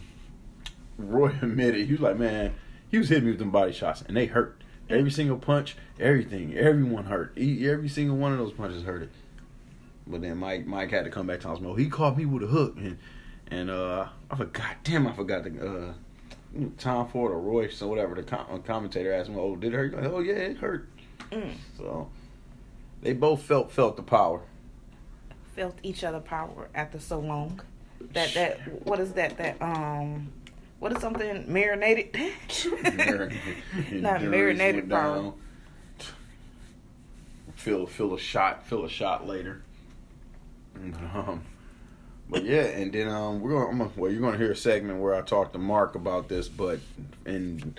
Roy 0.96 1.26
admitted 1.42 1.86
he 1.86 1.92
was 1.92 2.00
like, 2.00 2.16
man, 2.16 2.54
he 2.88 2.96
was 2.96 3.10
hitting 3.10 3.24
me 3.24 3.30
with 3.32 3.38
them 3.38 3.50
body 3.50 3.72
shots 3.72 4.02
and 4.02 4.16
they 4.16 4.26
hurt. 4.26 4.62
Every 4.88 5.10
single 5.10 5.36
punch, 5.36 5.76
everything, 6.00 6.56
everyone 6.56 7.04
hurt. 7.04 7.36
Every 7.36 7.88
single 7.88 8.16
one 8.16 8.32
of 8.32 8.38
those 8.38 8.52
punches 8.52 8.82
hurted. 8.84 9.10
But 10.06 10.22
then 10.22 10.38
Mike 10.38 10.66
Mike 10.66 10.90
had 10.90 11.04
to 11.04 11.10
come 11.10 11.26
back 11.26 11.40
to 11.40 11.50
us. 11.50 11.60
Well, 11.60 11.74
he 11.74 11.88
caught 11.90 12.16
me 12.16 12.24
with 12.24 12.42
a 12.42 12.46
hook 12.46 12.76
and 12.78 12.96
and 13.52 13.70
uh, 13.70 14.06
I 14.30 14.36
forgot. 14.36 14.76
Damn, 14.82 15.06
I 15.06 15.12
forgot 15.12 15.44
the 15.44 15.50
uh, 15.68 15.92
Tom 16.78 17.08
Ford 17.08 17.32
or 17.32 17.40
Royce 17.40 17.82
or 17.82 17.88
whatever. 17.88 18.14
The 18.14 18.22
com- 18.22 18.46
uh, 18.50 18.58
commentator 18.58 19.12
asked 19.12 19.28
him, 19.28 19.38
"Oh, 19.38 19.56
did 19.56 19.74
it 19.74 19.76
hurt?" 19.76 19.94
Like, 19.94 20.04
oh 20.06 20.20
yeah, 20.20 20.34
it 20.34 20.56
hurt. 20.56 20.88
Mm. 21.30 21.52
So 21.76 22.08
they 23.02 23.12
both 23.12 23.42
felt 23.42 23.70
felt 23.70 23.96
the 23.96 24.02
power. 24.02 24.40
Felt 25.54 25.78
each 25.82 26.02
other 26.02 26.20
power 26.20 26.70
after 26.74 26.98
so 26.98 27.20
long. 27.20 27.60
That 28.14 28.32
that 28.34 28.86
what 28.86 28.98
is 29.00 29.12
that 29.12 29.36
that 29.36 29.60
um. 29.60 30.32
What 30.78 30.90
is 30.96 31.00
something 31.00 31.44
marinated? 31.46 32.18
Not 33.92 34.20
marinated 34.22 34.90
power. 34.90 35.32
Feel 37.54 37.86
feel 37.86 38.14
a 38.14 38.18
shot. 38.18 38.66
Feel 38.66 38.84
a 38.84 38.88
shot 38.88 39.28
later. 39.28 39.62
Um, 40.74 41.44
but 42.32 42.44
yeah, 42.44 42.62
and 42.62 42.92
then 42.92 43.08
um, 43.08 43.40
we're. 43.40 43.68
I'm 43.68 43.78
gonna, 43.78 43.90
well, 43.94 44.10
you're 44.10 44.20
going 44.20 44.32
to 44.32 44.38
hear 44.38 44.52
a 44.52 44.56
segment 44.56 45.00
where 45.00 45.14
I 45.14 45.20
talk 45.20 45.52
to 45.52 45.58
Mark 45.58 45.94
about 45.94 46.28
this. 46.28 46.48
But 46.48 46.80
in 47.26 47.76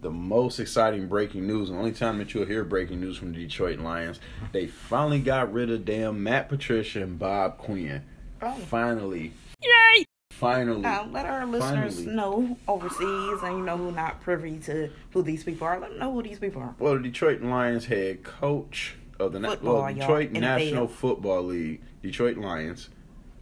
the 0.00 0.10
most 0.10 0.58
exciting 0.58 1.06
breaking 1.06 1.46
news, 1.46 1.70
the 1.70 1.76
only 1.76 1.92
time 1.92 2.18
that 2.18 2.34
you'll 2.34 2.46
hear 2.46 2.64
breaking 2.64 3.00
news 3.00 3.16
from 3.16 3.32
the 3.32 3.38
Detroit 3.38 3.78
Lions, 3.78 4.18
they 4.52 4.66
finally 4.66 5.20
got 5.20 5.52
rid 5.52 5.70
of 5.70 5.84
damn 5.84 6.22
Matt 6.22 6.48
Patricia 6.48 7.02
and 7.02 7.18
Bob 7.18 7.56
Quinn. 7.56 8.02
Oh. 8.42 8.52
Finally. 8.68 9.32
Yay! 9.62 10.04
Finally. 10.32 10.80
Now, 10.80 11.06
let 11.10 11.26
our 11.26 11.46
listeners 11.46 11.94
Finally. 11.94 12.16
know 12.16 12.58
overseas 12.66 13.42
and 13.44 13.58
you 13.58 13.64
know 13.64 13.76
who 13.76 13.92
not 13.92 14.20
privy 14.20 14.58
to 14.58 14.90
who 15.12 15.22
these 15.22 15.44
people 15.44 15.66
are. 15.68 15.78
Let 15.78 15.90
them 15.90 16.00
know 16.00 16.12
who 16.12 16.22
these 16.24 16.40
people 16.40 16.60
are. 16.60 16.74
Well, 16.80 16.94
the 16.94 17.04
Detroit 17.04 17.40
Lions 17.40 17.86
head 17.86 18.24
coach 18.24 18.96
of 19.20 19.32
the 19.32 19.38
Na- 19.38 19.56
well. 19.62 19.86
Detroit 19.94 20.32
NFL. 20.32 20.40
National 20.40 20.88
Football 20.88 21.44
League, 21.44 21.80
Detroit 22.02 22.36
Lions 22.36 22.90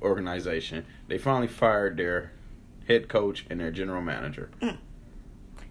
organization, 0.02 0.85
they 1.09 1.18
finally 1.18 1.47
fired 1.49 1.97
their 1.97 2.32
head 2.88 3.09
coach 3.09 3.47
and 3.49 3.61
their 3.61 3.71
general 3.71 4.02
manager. 4.02 4.50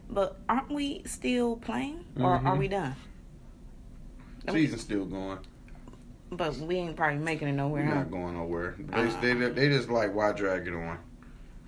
But 0.09 0.39
aren't 0.49 0.69
we 0.71 1.03
still 1.05 1.55
playing, 1.57 2.03
or 2.19 2.37
Mhm. 2.39 2.45
are 2.45 2.55
we 2.55 2.67
done? 2.67 2.95
Season's 4.49 4.81
still 4.81 5.05
going. 5.05 5.39
But 6.31 6.55
we 6.57 6.77
ain't 6.77 6.95
probably 6.95 7.19
making 7.19 7.47
it 7.49 7.53
nowhere, 7.53 7.83
We're 7.83 7.89
huh? 7.89 7.95
not 7.99 8.11
going 8.11 8.35
nowhere. 8.35 8.75
They, 8.79 8.93
Uh. 9.07 9.21
they, 9.21 9.33
they 9.33 9.69
just 9.69 9.89
like 9.89 10.13
why 10.15 10.31
drag 10.31 10.67
it 10.67 10.73
on. 10.73 10.97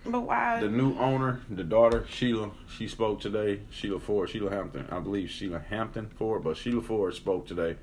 But 0.06 0.22
why? 0.22 0.60
The 0.60 0.70
new 0.70 0.98
owner, 0.98 1.42
the 1.50 1.64
daughter 1.64 2.06
Sheila, 2.10 2.52
she 2.68 2.88
spoke 2.90 3.22
today. 3.22 3.62
Sheila 3.70 4.00
Ford, 4.00 4.30
Sheila 4.30 4.50
Hampton, 4.50 4.86
I 4.92 5.00
believe 5.00 5.30
Sheila 5.30 5.60
Hampton 5.60 6.08
Ford, 6.18 6.44
but 6.44 6.58
Sheila 6.58 6.82
Ford 6.82 7.14
spoke 7.14 7.48
today, 7.48 7.78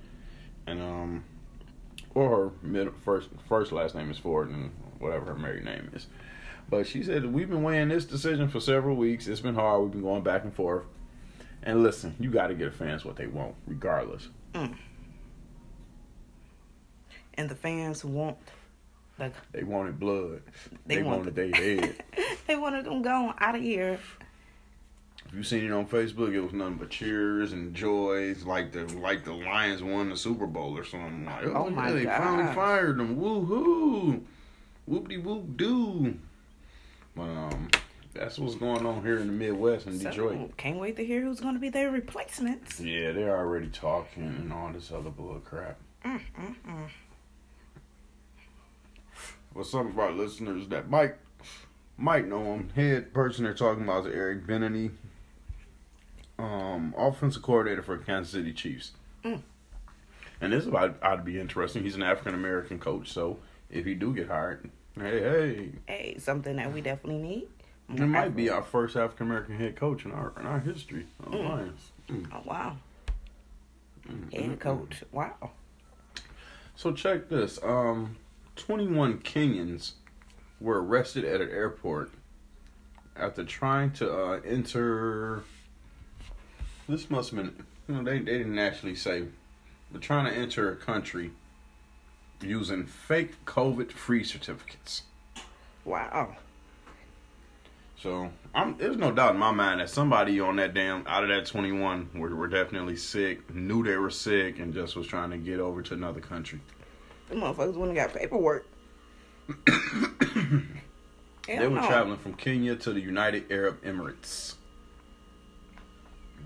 and 0.66 0.80
um, 0.82 1.25
or 2.14 2.29
her 2.29 2.50
middle, 2.67 2.93
first 3.05 3.29
first 3.49 3.73
last 3.73 3.95
name 3.95 4.11
is 4.11 4.19
Ford, 4.19 4.50
and 4.50 4.71
whatever 4.99 5.26
her 5.26 5.35
married 5.35 5.64
name 5.64 5.90
is. 5.95 6.07
But 6.69 6.87
she 6.87 7.02
said 7.02 7.33
we've 7.33 7.49
been 7.50 7.62
weighing 7.62 7.88
this 7.88 8.05
decision 8.05 8.49
for 8.49 8.61
several 8.61 8.97
weeks. 8.97 9.26
It's 9.26 9.40
been 9.40 9.55
hard. 9.55 9.83
We've 9.83 9.93
been 9.93 10.02
going 10.02 10.23
back 10.23 10.45
and 10.45 10.55
forth. 10.55 10.85
And 11.62 11.83
listen, 11.83 12.14
you 12.19 12.31
got 12.31 12.47
to 12.47 12.55
get 12.55 12.71
the 12.73 12.76
fans 12.76 13.05
what 13.05 13.17
they 13.17 13.26
want, 13.26 13.55
regardless. 13.67 14.29
Mm. 14.55 14.75
and 17.35 17.49
the 17.49 17.55
fans 17.55 18.05
want 18.05 18.37
Like 19.19 19.35
They 19.52 19.62
wanted 19.62 19.99
blood. 20.00 20.43
They 20.87 20.97
They, 20.97 21.02
wanted- 21.02 21.19
wanted 21.19 21.35
their 21.37 21.50
head. 21.55 22.05
they 22.47 22.57
wanted 22.57 22.85
them 22.87 23.02
gone 23.02 23.35
out 23.38 23.55
of 23.57 23.62
here. 23.62 23.99
If 25.30 25.37
you 25.37 25.42
seen 25.44 25.64
it 25.64 25.70
on 25.72 25.87
Facebook, 25.87 26.34
it 26.34 26.40
was 26.40 26.52
nothing 26.52 26.75
but 26.75 26.90
cheers 26.90 27.52
and 27.52 27.72
joys, 27.72 28.42
like 28.42 28.72
the 28.72 28.84
like 28.99 29.25
the 29.25 29.32
Lions 29.32 29.80
won 29.82 30.10
the 30.10 30.16
Super 30.16 30.46
Bowl 30.46 30.76
or 30.76 30.82
something. 30.84 31.25
Like, 31.25 31.44
oh, 31.46 31.52
Oh 31.54 31.68
yeah, 31.68 31.75
my 31.76 31.92
they 31.92 32.04
finally 32.04 32.52
fired 32.52 32.99
them. 32.99 33.16
Woo 33.16 33.44
hoo, 33.44 34.25
whoop 34.87 35.08
de 35.08 35.18
whoop 35.18 35.56
doo. 35.56 36.18
But 37.14 37.22
um, 37.22 37.68
that's 38.12 38.40
what's 38.40 38.56
going 38.56 38.84
on 38.84 39.02
here 39.04 39.18
in 39.18 39.28
the 39.28 39.32
Midwest 39.32 39.87
in 39.87 40.00
So, 40.00 40.10
Detroit. 40.10 40.56
can't 40.56 40.78
wait 40.80 40.96
to 40.96 41.04
hear 41.04 41.20
who's 41.20 41.38
going 41.38 41.54
to 41.54 41.60
be 41.60 41.68
their 41.68 41.90
replacements. 41.92 42.80
Yeah, 42.80 43.12
they're 43.12 43.37
already 43.37 43.68
talking 43.68 44.25
and 44.25 44.52
all 44.52 44.72
this 44.72 44.90
other 44.90 45.10
bull 45.10 45.40
crap. 45.44 45.76
Mm, 46.04 46.20
mm, 46.40 46.54
mm. 46.68 46.88
Well, 49.54 49.64
some 49.64 49.87
of 49.88 49.99
our 49.99 50.10
listeners 50.12 50.66
that 50.68 50.90
might 50.90 51.14
might 51.96 52.26
know 52.26 52.42
him. 52.54 52.70
Head 52.75 53.12
person 53.12 53.44
they're 53.44 53.54
talking 53.54 53.84
about 53.84 54.06
is 54.06 54.14
Eric 54.14 54.46
Bieniemy, 54.46 54.90
um, 56.40 56.94
offensive 56.97 57.42
coordinator 57.42 57.82
for 57.82 57.99
Kansas 57.99 58.32
City 58.32 58.52
Chiefs. 58.52 58.92
Mm. 59.25 59.42
And 60.40 60.52
this 60.52 60.66
ought 60.66 61.16
to 61.16 61.23
be 61.23 61.38
interesting. 61.38 61.82
He's 61.82 61.97
an 61.97 62.02
African 62.02 62.35
American 62.35 62.78
coach, 62.78 63.11
so 63.12 63.38
if 63.70 63.85
he 63.85 63.94
do 63.94 64.14
get 64.14 64.28
hired, 64.28 64.70
hey, 64.97 65.20
hey, 65.20 65.73
Hey, 65.87 66.16
something 66.18 66.56
that 66.56 66.73
we 66.73 66.80
definitely 66.80 67.23
need. 67.23 67.49
it 68.02 68.06
might 68.06 68.35
be 68.35 68.49
our 68.49 68.62
first 68.62 68.97
African 68.97 69.26
American 69.26 69.56
head 69.59 69.76
coach 69.76 70.04
in 70.04 70.12
our 70.12 70.32
in 70.40 70.47
our 70.47 70.61
history 70.61 71.06
of 71.25 71.32
Mm. 71.32 71.49
Lions. 71.49 71.90
Mm. 72.09 72.26
Oh, 72.32 72.42
wow. 72.47 72.76
Mm, 74.09 74.30
mm, 74.30 74.49
Head 74.50 74.61
coach. 74.61 75.04
Wow. 75.12 75.50
So 76.75 76.92
check 76.92 77.28
this. 77.28 77.59
Um, 77.62 78.16
21 78.56 79.18
Kenyans 79.18 79.92
were 80.61 80.82
arrested 80.82 81.25
at 81.26 81.40
an 81.42 81.50
airport 81.50 82.11
after 83.14 83.44
trying 83.44 83.90
to 83.92 84.11
uh, 84.11 84.40
enter. 84.47 85.42
This 86.90 87.09
must 87.09 87.30
have 87.30 87.38
been. 87.38 87.64
You 87.87 87.94
know, 87.94 88.02
they 88.02 88.18
they 88.18 88.38
didn't 88.38 88.59
actually 88.59 88.97
say, 88.97 89.26
but 89.92 90.02
trying 90.02 90.25
to 90.25 90.37
enter 90.37 90.73
a 90.73 90.76
country 90.76 91.30
using 92.42 92.85
fake 92.85 93.44
COVID-free 93.44 94.25
certificates. 94.25 95.02
Wow. 95.85 96.37
So 97.97 98.30
I'm, 98.54 98.76
there's 98.76 98.97
no 98.97 99.12
doubt 99.12 99.35
in 99.35 99.38
my 99.38 99.52
mind 99.52 99.78
that 99.80 99.88
somebody 99.88 100.40
on 100.40 100.56
that 100.56 100.75
damn 100.75 101.06
out 101.06 101.23
of 101.23 101.28
that 101.28 101.47
21 101.47 102.11
were, 102.14 102.35
were 102.35 102.49
definitely 102.49 102.97
sick, 102.97 103.54
knew 103.54 103.85
they 103.85 103.97
were 103.97 104.11
sick, 104.11 104.59
and 104.59 104.75
just 104.75 104.97
was 104.97 105.06
trying 105.06 105.30
to 105.30 105.37
get 105.37 105.61
over 105.61 105.82
to 105.82 105.94
another 105.94 106.20
country. 106.20 106.59
The 107.28 107.37
motherfuckers 107.37 107.75
wouldn't 107.75 107.97
got 107.97 108.12
paperwork. 108.12 108.66
They 111.47 111.66
were 111.66 111.80
no. 111.80 111.87
traveling 111.88 112.18
from 112.18 112.35
Kenya 112.35 112.76
to 112.76 112.92
the 112.92 113.00
United 113.00 113.50
Arab 113.50 113.82
Emirates. 113.82 114.54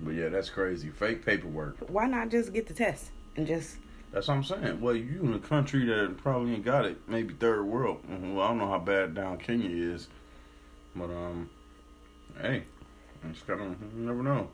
But 0.03 0.15
yeah, 0.15 0.29
that's 0.29 0.51
crazy. 0.51 0.91
Fake 0.91 1.25
paperwork. 1.25 1.77
Why 1.89 2.07
not 2.07 2.31
just 2.31 2.53
get 2.53 2.67
the 2.67 2.75
test 2.75 3.11
and 3.37 3.47
just 3.47 3.77
That's 4.13 4.29
what 4.29 4.35
I'm 4.35 4.45
saying. 4.45 4.81
Well, 4.81 4.95
you 4.95 5.21
in 5.23 5.35
a 5.35 5.39
country 5.39 5.87
that 5.87 6.17
probably 6.19 6.55
ain't 6.55 6.65
got 6.65 6.85
it, 6.85 6.99
maybe 7.09 7.35
third 7.35 7.65
world. 7.65 8.01
Well, 8.09 8.43
I 8.45 8.49
don't 8.49 8.59
know 8.59 8.69
how 8.69 8.79
bad 8.79 9.15
down 9.15 9.39
Kenya 9.39 9.71
is, 9.71 10.09
but 10.95 11.11
um, 11.11 11.49
hey, 12.41 12.65
it's 13.31 13.43
kind 13.43 13.61
of 13.61 13.69
you 13.97 14.05
never 14.07 14.23
know. 14.23 14.49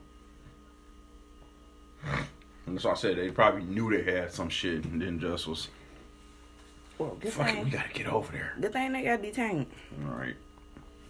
And 2.65 2.75
that's 2.75 2.85
why 2.85 2.91
I 2.91 2.95
said 2.95 3.17
they 3.17 3.29
probably 3.31 3.63
knew 3.63 3.89
they 3.91 4.09
had 4.09 4.31
some 4.31 4.49
shit, 4.49 4.85
and 4.85 5.01
then 5.01 5.19
just 5.19 5.47
was 5.47 5.67
well, 6.97 7.17
good 7.19 7.33
fuck 7.33 7.49
it, 7.49 7.53
thing. 7.53 7.63
we 7.65 7.69
gotta 7.71 7.93
get 7.93 8.07
over 8.07 8.31
there. 8.31 8.53
Good 8.59 8.73
thing 8.73 8.93
they 8.93 9.03
got 9.03 9.21
detained. 9.21 9.65
All 10.05 10.13
right. 10.15 10.35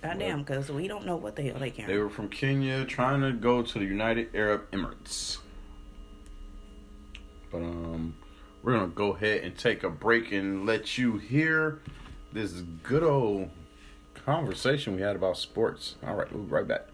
Goddamn, 0.02 0.40
because 0.40 0.72
we 0.72 0.88
don't 0.88 1.06
know 1.06 1.16
what 1.16 1.36
the 1.36 1.44
hell 1.44 1.60
they 1.60 1.70
can. 1.70 1.88
They 1.88 1.98
were 1.98 2.10
from 2.10 2.28
Kenya 2.30 2.86
trying 2.86 3.22
to 3.22 3.32
go 3.32 3.62
to 3.62 3.80
the 3.80 3.86
United 3.86 4.36
Arab 4.36 4.70
Emirates. 4.72 5.38
But 7.52 7.60
um 7.60 8.16
we're 8.64 8.74
gonna 8.74 8.88
go 8.88 9.14
ahead 9.14 9.44
and 9.44 9.58
take 9.58 9.84
a 9.84 9.90
break 9.90 10.32
and 10.32 10.66
let 10.66 10.98
you 10.98 11.18
hear 11.18 11.80
this 12.32 12.52
good 12.84 13.04
old 13.04 13.50
conversation 14.26 14.96
we 14.96 15.02
had 15.02 15.16
about 15.16 15.38
sports. 15.38 15.96
All 16.06 16.16
right, 16.16 16.32
we'll 16.32 16.44
be 16.44 16.52
right 16.52 16.68
back. 16.68 16.88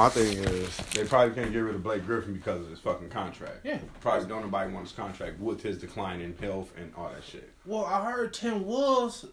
My 0.00 0.08
thing 0.08 0.38
is, 0.38 0.74
they 0.94 1.04
probably 1.04 1.34
can't 1.34 1.52
get 1.52 1.58
rid 1.58 1.74
of 1.74 1.82
Blake 1.82 2.06
Griffin 2.06 2.32
because 2.32 2.62
of 2.62 2.70
his 2.70 2.78
fucking 2.78 3.10
contract. 3.10 3.58
Yeah. 3.64 3.80
Probably 4.00 4.26
don't 4.26 4.40
nobody 4.40 4.72
want 4.72 4.86
his 4.86 4.96
contract 4.96 5.38
with 5.38 5.62
his 5.62 5.76
decline 5.76 6.22
in 6.22 6.34
health 6.38 6.72
and 6.78 6.90
all 6.96 7.10
that 7.10 7.22
shit. 7.22 7.50
Well, 7.66 7.84
I 7.84 8.10
heard 8.10 8.32
Tim 8.32 8.64
Wolves 8.64 9.26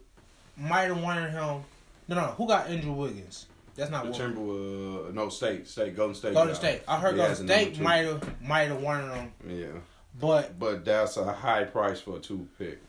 might 0.57 0.89
have 0.89 1.01
wanted 1.01 1.29
him. 1.29 1.63
No, 2.09 2.15
no, 2.15 2.21
who 2.35 2.49
got 2.49 2.67
Andrew 2.67 2.91
Wiggins? 2.91 3.45
That's 3.77 3.89
not 3.89 4.03
The 4.03 4.11
what. 4.11 4.19
Timberwolves, 4.19 5.07
uh, 5.07 5.11
no 5.13 5.29
state, 5.29 5.69
state, 5.69 5.95
Golden 5.95 6.13
State. 6.15 6.33
Golden 6.33 6.49
got- 6.51 6.57
State. 6.57 6.81
I 6.85 6.99
heard 6.99 7.13
he 7.13 7.21
Golden 7.21 7.47
State 7.47 7.79
might 7.79 8.05
have 8.05 8.41
might 8.41 8.67
have 8.67 8.81
wanted 8.81 9.15
him, 9.15 9.31
Yeah, 9.47 9.79
but 10.19 10.59
but 10.59 10.83
that's 10.83 11.15
a 11.15 11.31
high 11.31 11.63
price 11.63 12.01
for 12.01 12.17
a 12.17 12.19
two 12.19 12.45
pick, 12.59 12.79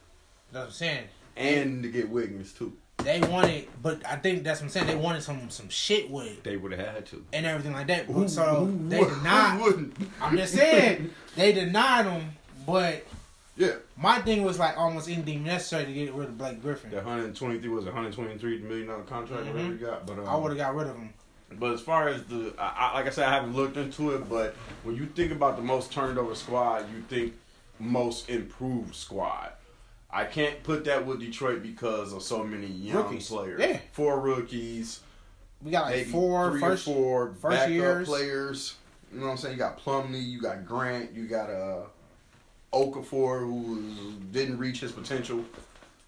that's 0.51 0.63
what 0.63 0.65
I'm 0.65 0.71
saying. 0.73 1.05
and 1.37 1.85
to 1.85 1.89
get 1.91 2.09
Wiggins 2.09 2.53
too. 2.53 2.77
They 3.09 3.21
wanted, 3.21 3.67
but 3.83 4.05
I 4.07 4.17
think 4.17 4.45
that's 4.45 4.61
what 4.61 4.67
I'm 4.67 4.71
saying. 4.71 4.87
They 4.87 4.95
wanted 4.95 5.23
some 5.23 5.49
some 5.49 5.71
shit 5.71 6.11
with 6.11 6.27
it 6.27 6.45
They 6.45 6.59
would 6.59 6.73
have 6.73 6.87
had 6.95 7.07
to. 7.07 7.25
and 7.33 7.47
everything 7.47 7.73
like 7.73 7.87
that. 7.87 8.05
Who- 8.05 8.29
so 8.29 8.67
who 8.67 8.89
they 8.91 8.99
would- 8.99 9.09
did 9.09 9.15
who 9.17 9.25
not. 9.25 9.61
wouldn't? 9.63 9.97
I'm 10.21 10.37
just 10.37 10.53
saying 10.53 11.11
they 11.35 11.53
denied 11.53 12.05
them, 12.05 12.33
but 12.67 13.07
Yeah, 13.57 13.77
my 13.97 14.19
thing 14.21 14.43
was 14.45 14.59
like 14.59 14.77
almost 14.77 15.09
anything 15.09 15.43
necessary 15.43 15.87
to 15.87 15.93
get 15.95 16.13
rid 16.13 16.29
of 16.29 16.37
Blake 16.37 16.61
Griffin. 16.61 16.91
the 16.91 16.97
123 16.99 17.71
was 17.71 17.87
a 17.87 17.89
123 17.89 18.59
million 18.59 18.89
dollar 18.89 19.05
contract. 19.05 19.47
Whatever 19.47 19.59
Mhm. 19.59 19.79
he 19.79 19.85
got, 19.87 20.07
but 20.07 20.19
um, 20.19 20.29
I 20.29 20.37
would 20.37 20.51
have 20.51 20.59
got 20.59 20.75
rid 20.77 20.89
of 20.89 20.97
him. 20.97 21.15
But 21.53 21.73
as 21.73 21.81
far 21.81 22.09
as 22.09 22.25
the, 22.25 22.53
I, 22.59 22.91
I, 22.91 22.95
like 22.97 23.07
I 23.07 23.11
said, 23.11 23.27
I 23.27 23.33
haven't 23.33 23.57
looked 23.57 23.79
into 23.79 24.15
it. 24.17 24.29
But 24.29 24.55
when 24.83 24.97
you 24.97 25.07
think 25.07 25.33
about 25.33 25.57
the 25.57 25.63
most 25.63 25.91
turned 25.93 26.19
over 26.19 26.35
squad, 26.35 26.85
you 26.95 27.03
think 27.09 27.33
most 27.81 28.29
improved 28.29 28.95
squad. 28.95 29.53
I 30.11 30.25
can't 30.25 30.63
put 30.63 30.85
that 30.87 31.05
with 31.07 31.21
Detroit 31.21 31.63
because 31.63 32.13
of 32.13 32.23
so 32.23 32.43
many 32.43 32.67
young 32.67 32.97
Rookies. 32.97 33.29
players. 33.29 33.61
Yeah. 33.61 33.79
Four 33.93 34.21
rookies, 34.21 35.01
We 35.63 35.71
got 35.71 35.87
like 35.87 35.97
maybe 35.97 36.11
four 36.11 36.51
three 36.53 36.61
first. 36.61 36.89
or 36.89 36.95
four 36.95 37.27
first 37.35 37.57
backup 37.57 37.71
years. 37.71 38.09
players. 38.09 38.75
You 39.13 39.21
know 39.21 39.27
what 39.27 39.33
I'm 39.33 39.39
saying? 39.39 39.55
You 39.55 39.59
got 39.59 39.79
Plumlee, 39.83 40.23
you 40.27 40.41
got 40.41 40.65
Grant, 40.67 41.13
you 41.15 41.27
got 41.27 41.51
uh, 41.51 41.81
Okafor 42.73 43.41
who 43.41 44.13
didn't 44.33 44.59
reach 44.59 44.81
his 44.81 44.93
potential. 44.93 45.45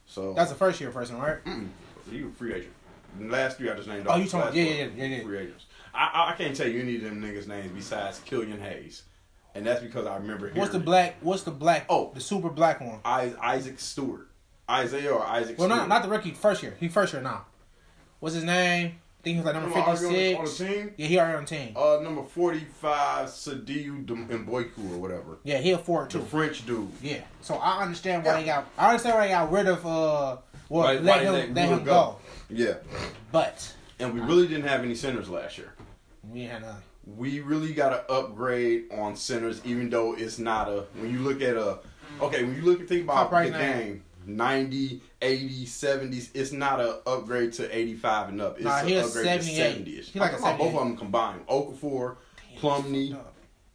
So 0.07 0.33
That's 0.35 0.50
a 0.50 0.54
first 0.54 0.80
year 0.80 0.90
person, 0.90 1.19
right? 1.19 1.42
Mm-mm. 1.45 1.69
You 2.11 2.28
a 2.28 2.33
free 2.33 2.54
agent. 2.54 2.73
The 3.19 3.26
last 3.28 3.59
three 3.59 3.71
I 3.71 3.75
just 3.75 3.88
named. 3.88 4.07
Oh, 4.09 4.16
you 4.16 4.25
the 4.25 4.30
talking- 4.30 4.47
last 4.47 4.57
yeah, 4.57 4.64
four 4.87 4.97
yeah, 4.97 5.04
yeah, 5.07 5.16
yeah. 5.16 5.23
Free 5.25 5.38
agents. 5.38 5.66
I, 5.95 6.11
I 6.14 6.33
I 6.33 6.35
can't 6.37 6.54
tell 6.57 6.69
you 6.69 6.80
any 6.80 6.97
of 6.97 7.02
them 7.02 7.21
niggas' 7.23 7.49
names 7.49 7.71
besides 7.75 8.21
Killian 8.25 8.61
Hayes, 8.61 9.02
and 9.54 9.66
that's 9.66 9.83
because 9.83 10.07
I 10.07 10.16
remember. 10.16 10.49
Him. 10.49 10.57
What's 10.59 10.73
the 10.73 10.78
black? 10.78 11.16
What's 11.21 11.42
the 11.42 11.50
black? 11.50 11.87
Oh. 11.88 12.11
the 12.14 12.21
super 12.21 12.49
black 12.50 12.80
one. 12.80 13.00
I, 13.04 13.33
Isaac 13.42 13.78
Stewart, 13.80 14.28
Isaiah 14.71 15.12
or 15.12 15.25
Isaac. 15.26 15.59
Well, 15.59 15.69
Stewart. 15.69 15.80
not 15.80 15.88
not 15.88 16.02
the 16.02 16.09
rookie. 16.09 16.33
First 16.33 16.62
year. 16.62 16.76
He 16.80 16.88
first 16.88 17.12
year 17.12 17.23
now. 17.23 17.47
What's 18.21 18.35
his 18.35 18.45
name? 18.45 18.92
I 19.21 19.23
think 19.23 19.35
he 19.37 19.42
was 19.42 19.47
like 19.52 19.54
number 19.62 19.71
fifty 19.71 19.97
six. 19.97 20.38
on 20.38 20.40
on 20.40 20.45
the 20.47 20.50
team? 20.75 20.95
Yeah, 20.97 21.07
he 21.07 21.19
already 21.19 21.37
on 21.37 21.45
the 21.45 21.49
team. 21.50 21.73
Uh, 21.76 21.99
number 22.02 22.23
forty-five, 22.23 23.28
Sekou 23.28 24.07
Doumbouya 24.07 24.92
or 24.92 24.99
whatever. 24.99 25.38
Yeah, 25.45 25.59
he 25.59 25.73
a 25.73 25.78
four 25.78 26.07
The. 26.11 26.21
French 26.21 26.64
dude. 26.64 26.88
Yeah. 27.02 27.21
So 27.42 27.57
I 27.57 27.83
understand 27.83 28.25
why 28.25 28.33
Yeah. 28.33 28.40
they 28.40 28.47
got. 28.47 28.66
I 28.78 28.88
understand 28.90 29.16
why 29.16 29.26
they 29.26 29.33
got 29.33 29.52
rid 29.52 29.69
of. 29.69 29.85
uh 29.85 30.37
Well, 30.71 30.85
Why- 30.85 30.92
let 30.95 31.04
why 31.04 31.19
him 31.25 31.33
let, 31.35 31.54
let 31.54 31.69
him 31.69 31.78
him 31.80 31.85
go. 31.85 31.92
go. 31.92 32.16
Yeah, 32.49 32.75
But 33.33 33.75
and 33.99 34.14
we 34.14 34.21
really 34.21 34.47
didn't 34.49 34.66
have 34.69 34.83
any 34.83 34.95
centers 34.95 35.28
last 35.28 35.59
year. 35.59 35.75
we 36.30 36.45
had 36.45 36.62
none. 36.62 36.76
We 37.17 37.40
really 37.40 37.73
got 37.73 37.90
to 37.90 38.12
upgrade 38.12 38.85
on 38.93 39.17
centers, 39.17 39.61
even 39.64 39.90
though 39.90 40.14
it's 40.14 40.38
not 40.38 40.69
a. 40.69 40.85
When 40.95 41.11
you 41.11 41.21
look 41.21 41.43
at 41.43 41.57
a, 41.57 41.79
okay, 42.21 42.45
when 42.45 42.55
you 42.57 42.62
look 42.62 42.81
and 42.81 42.88
think 42.88 43.05
about 43.05 43.33
right 43.33 43.52
the 43.52 43.59
now. 43.59 43.73
game, 43.73 44.05
90, 44.26 45.00
80, 45.23 45.64
70s, 45.67 46.31
it's 46.35 46.52
not 46.52 46.81
a 46.81 47.00
upgrade 47.09 47.52
to 47.55 47.76
85 47.76 48.29
and 48.31 48.40
up. 48.40 48.57
It's 48.57 48.64
Nah, 48.64 48.79
an 48.81 48.97
upgrade 48.99 49.40
to 49.40 49.43
78. 49.43 49.85
70ish. 49.87 50.05
He 50.11 50.21
like 50.21 50.38
about 50.38 50.59
both 50.59 50.75
of 50.75 50.81
them 50.81 50.97
combined. 50.97 51.47
Okafor, 51.47 52.17
Fucked 52.61 52.87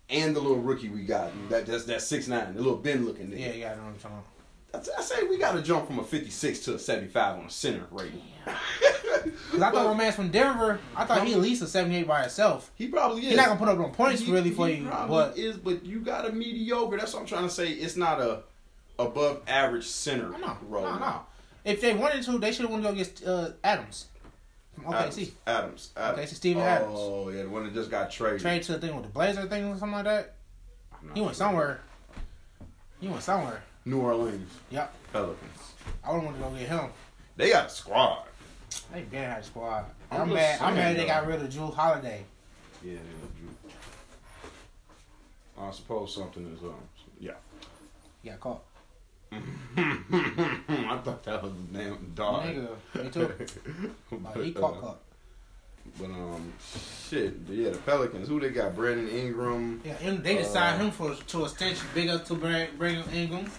and 0.10 0.36
the 0.36 0.40
little 0.40 0.58
rookie 0.60 0.90
we 0.90 1.04
got. 1.04 1.32
That, 1.50 1.66
that's 1.66 1.86
that 1.86 2.02
six 2.02 2.28
nine, 2.28 2.54
the 2.54 2.62
little 2.62 2.78
Ben 2.78 3.06
looking 3.06 3.28
nigga. 3.28 3.40
Yeah, 3.40 3.52
yeah, 3.54 3.72
I 3.72 3.76
know 3.76 3.84
what 3.84 3.88
I'm 3.90 3.96
talking 3.96 4.18
about. 4.18 4.26
I, 4.76 5.00
I 5.00 5.02
say 5.02 5.24
we 5.24 5.38
got 5.38 5.54
to 5.54 5.62
jump 5.62 5.88
from 5.88 6.00
a 6.00 6.04
56 6.04 6.60
to 6.60 6.76
a 6.76 6.80
75 6.80 7.40
on 7.40 7.46
a 7.46 7.50
center 7.50 7.86
rating. 7.92 8.22
Cause 9.52 9.62
I 9.62 9.72
thought 9.72 9.88
my 9.88 9.94
man's 9.94 10.16
from 10.16 10.30
Denver. 10.30 10.80
I 10.96 11.06
thought 11.06 11.26
he 11.26 11.34
at 11.34 11.40
least 11.40 11.64
a 11.64 11.68
seventy 11.68 11.98
eight 11.98 12.08
by 12.08 12.22
himself. 12.22 12.72
He 12.76 12.88
probably 12.88 13.22
is. 13.24 13.30
He's 13.30 13.38
not 13.38 13.48
gonna 13.48 13.60
put 13.60 13.70
up 13.70 13.78
no 13.78 13.90
points 13.90 14.22
He- 14.22 14.32
really 14.32 14.52
for 14.52 14.68
he 14.68 14.76
you, 14.76 14.88
probably 14.88 15.16
but 15.16 15.38
is, 15.38 15.58
but 15.58 15.84
you 15.84 16.00
got 16.00 16.30
a 16.30 16.32
mediocre. 16.32 16.98
That's 16.98 17.14
what 17.14 17.22
I'm 17.22 17.26
trying 17.26 17.46
to 17.46 17.50
say. 17.50 17.70
It's 17.70 17.96
not 17.96 18.22
a 18.22 18.44
above 19.00 19.42
average 19.48 19.88
center 19.88 20.30
no, 20.30 20.58
role. 20.68 20.84
no, 20.84 21.00
no. 21.00 21.22
If 21.64 21.82
they 21.82 21.96
wanted 21.96 22.24
to, 22.24 22.38
they 22.38 22.52
should 22.52 22.62
have 22.62 22.72
wanted 22.72 22.84
to 22.84 22.90
go 22.90 22.94
against 22.94 23.26
uh, 23.26 23.50
Adams. 23.64 24.08
from 24.76 24.94
Adams, 24.94 25.18
OKC. 25.18 25.32
Adams, 25.48 25.90
Adams. 25.98 26.20
Okay, 26.20 26.26
so 26.28 26.36
Steven 26.36 26.62
oh, 26.62 26.66
Adams. 26.66 26.94
Oh 26.96 27.30
yeah, 27.30 27.42
the 27.44 27.50
one 27.50 27.64
that 27.64 27.74
just 27.74 27.90
got 27.90 28.12
traded. 28.12 28.42
Traded 28.42 28.64
to 28.64 28.72
the 28.74 28.80
thing 28.80 28.96
with 28.96 29.06
the 29.06 29.12
Blazer 29.12 29.48
thing 29.48 29.66
or 29.66 29.78
something 29.78 29.92
like 29.92 30.06
that. 30.06 30.36
He 31.16 31.22
went 31.22 31.36
sure. 31.36 31.46
somewhere. 31.46 31.82
He 33.00 33.08
went 33.08 33.24
somewhere. 33.24 33.64
New 33.86 34.02
Orleans 34.02 34.52
Yep. 34.72 34.94
Pelicans. 35.14 35.74
I 36.04 36.12
wouldn't 36.12 36.26
want 36.26 36.38
to 36.38 36.44
go 36.44 36.50
get 36.60 36.68
him. 36.70 36.90
They 37.38 37.50
got 37.52 37.68
a 37.68 37.70
squad. 37.70 38.24
They 38.92 39.02
been 39.04 39.24
had 39.24 39.42
a 39.42 39.44
squad. 39.44 39.86
I'm 40.12 40.22
I'm, 40.22 40.34
mad. 40.34 40.62
I'm 40.62 40.76
mad 40.76 40.98
they 40.98 41.06
got 41.06 41.28
rid 41.28 41.42
of 41.42 41.50
Jrue 41.50 41.74
Holiday. 41.74 42.26
Yeah, 42.84 42.94
they 42.94 43.22
look 43.22 43.36
Drew. 43.38 43.50
I 45.58 45.72
suppose 45.72 46.14
something 46.16 46.46
is 46.54 46.64
um. 46.64 46.74
Yeah. 47.20 47.32
He 48.22 48.30
got 48.30 48.40
caught. 48.40 48.64
I 49.32 51.00
thought 51.04 51.24
that 51.24 51.44
was 51.44 51.52
a 51.52 51.74
damn 51.78 52.12
dog. 52.16 52.44
Nigga, 52.44 53.04
me 53.04 53.10
too. 53.10 53.32
Like, 54.24 54.38
he 54.38 54.52
caught 54.54 54.82
caught. 54.82 55.00
But 55.98 56.06
um, 56.06 56.52
shit. 57.10 57.36
Yeah, 57.50 57.70
the 57.70 57.78
Pelicans. 57.80 58.28
Who 58.28 58.40
they 58.40 58.50
got? 58.50 58.76
Brandon 58.76 59.08
Ingram. 59.08 59.82
Yeah, 59.86 59.96
and 60.02 60.24
they 60.24 60.36
just 60.38 60.52
signed 60.52 60.82
Uh, 60.82 60.86
him 60.86 60.92
for 60.92 61.16
to 61.16 61.46
extension. 61.46 61.88
Big 61.94 62.10
up 62.10 62.26
to 62.26 62.36
Brand- 62.36 62.78
Brandon 62.78 63.10
Ingram. 63.14 63.50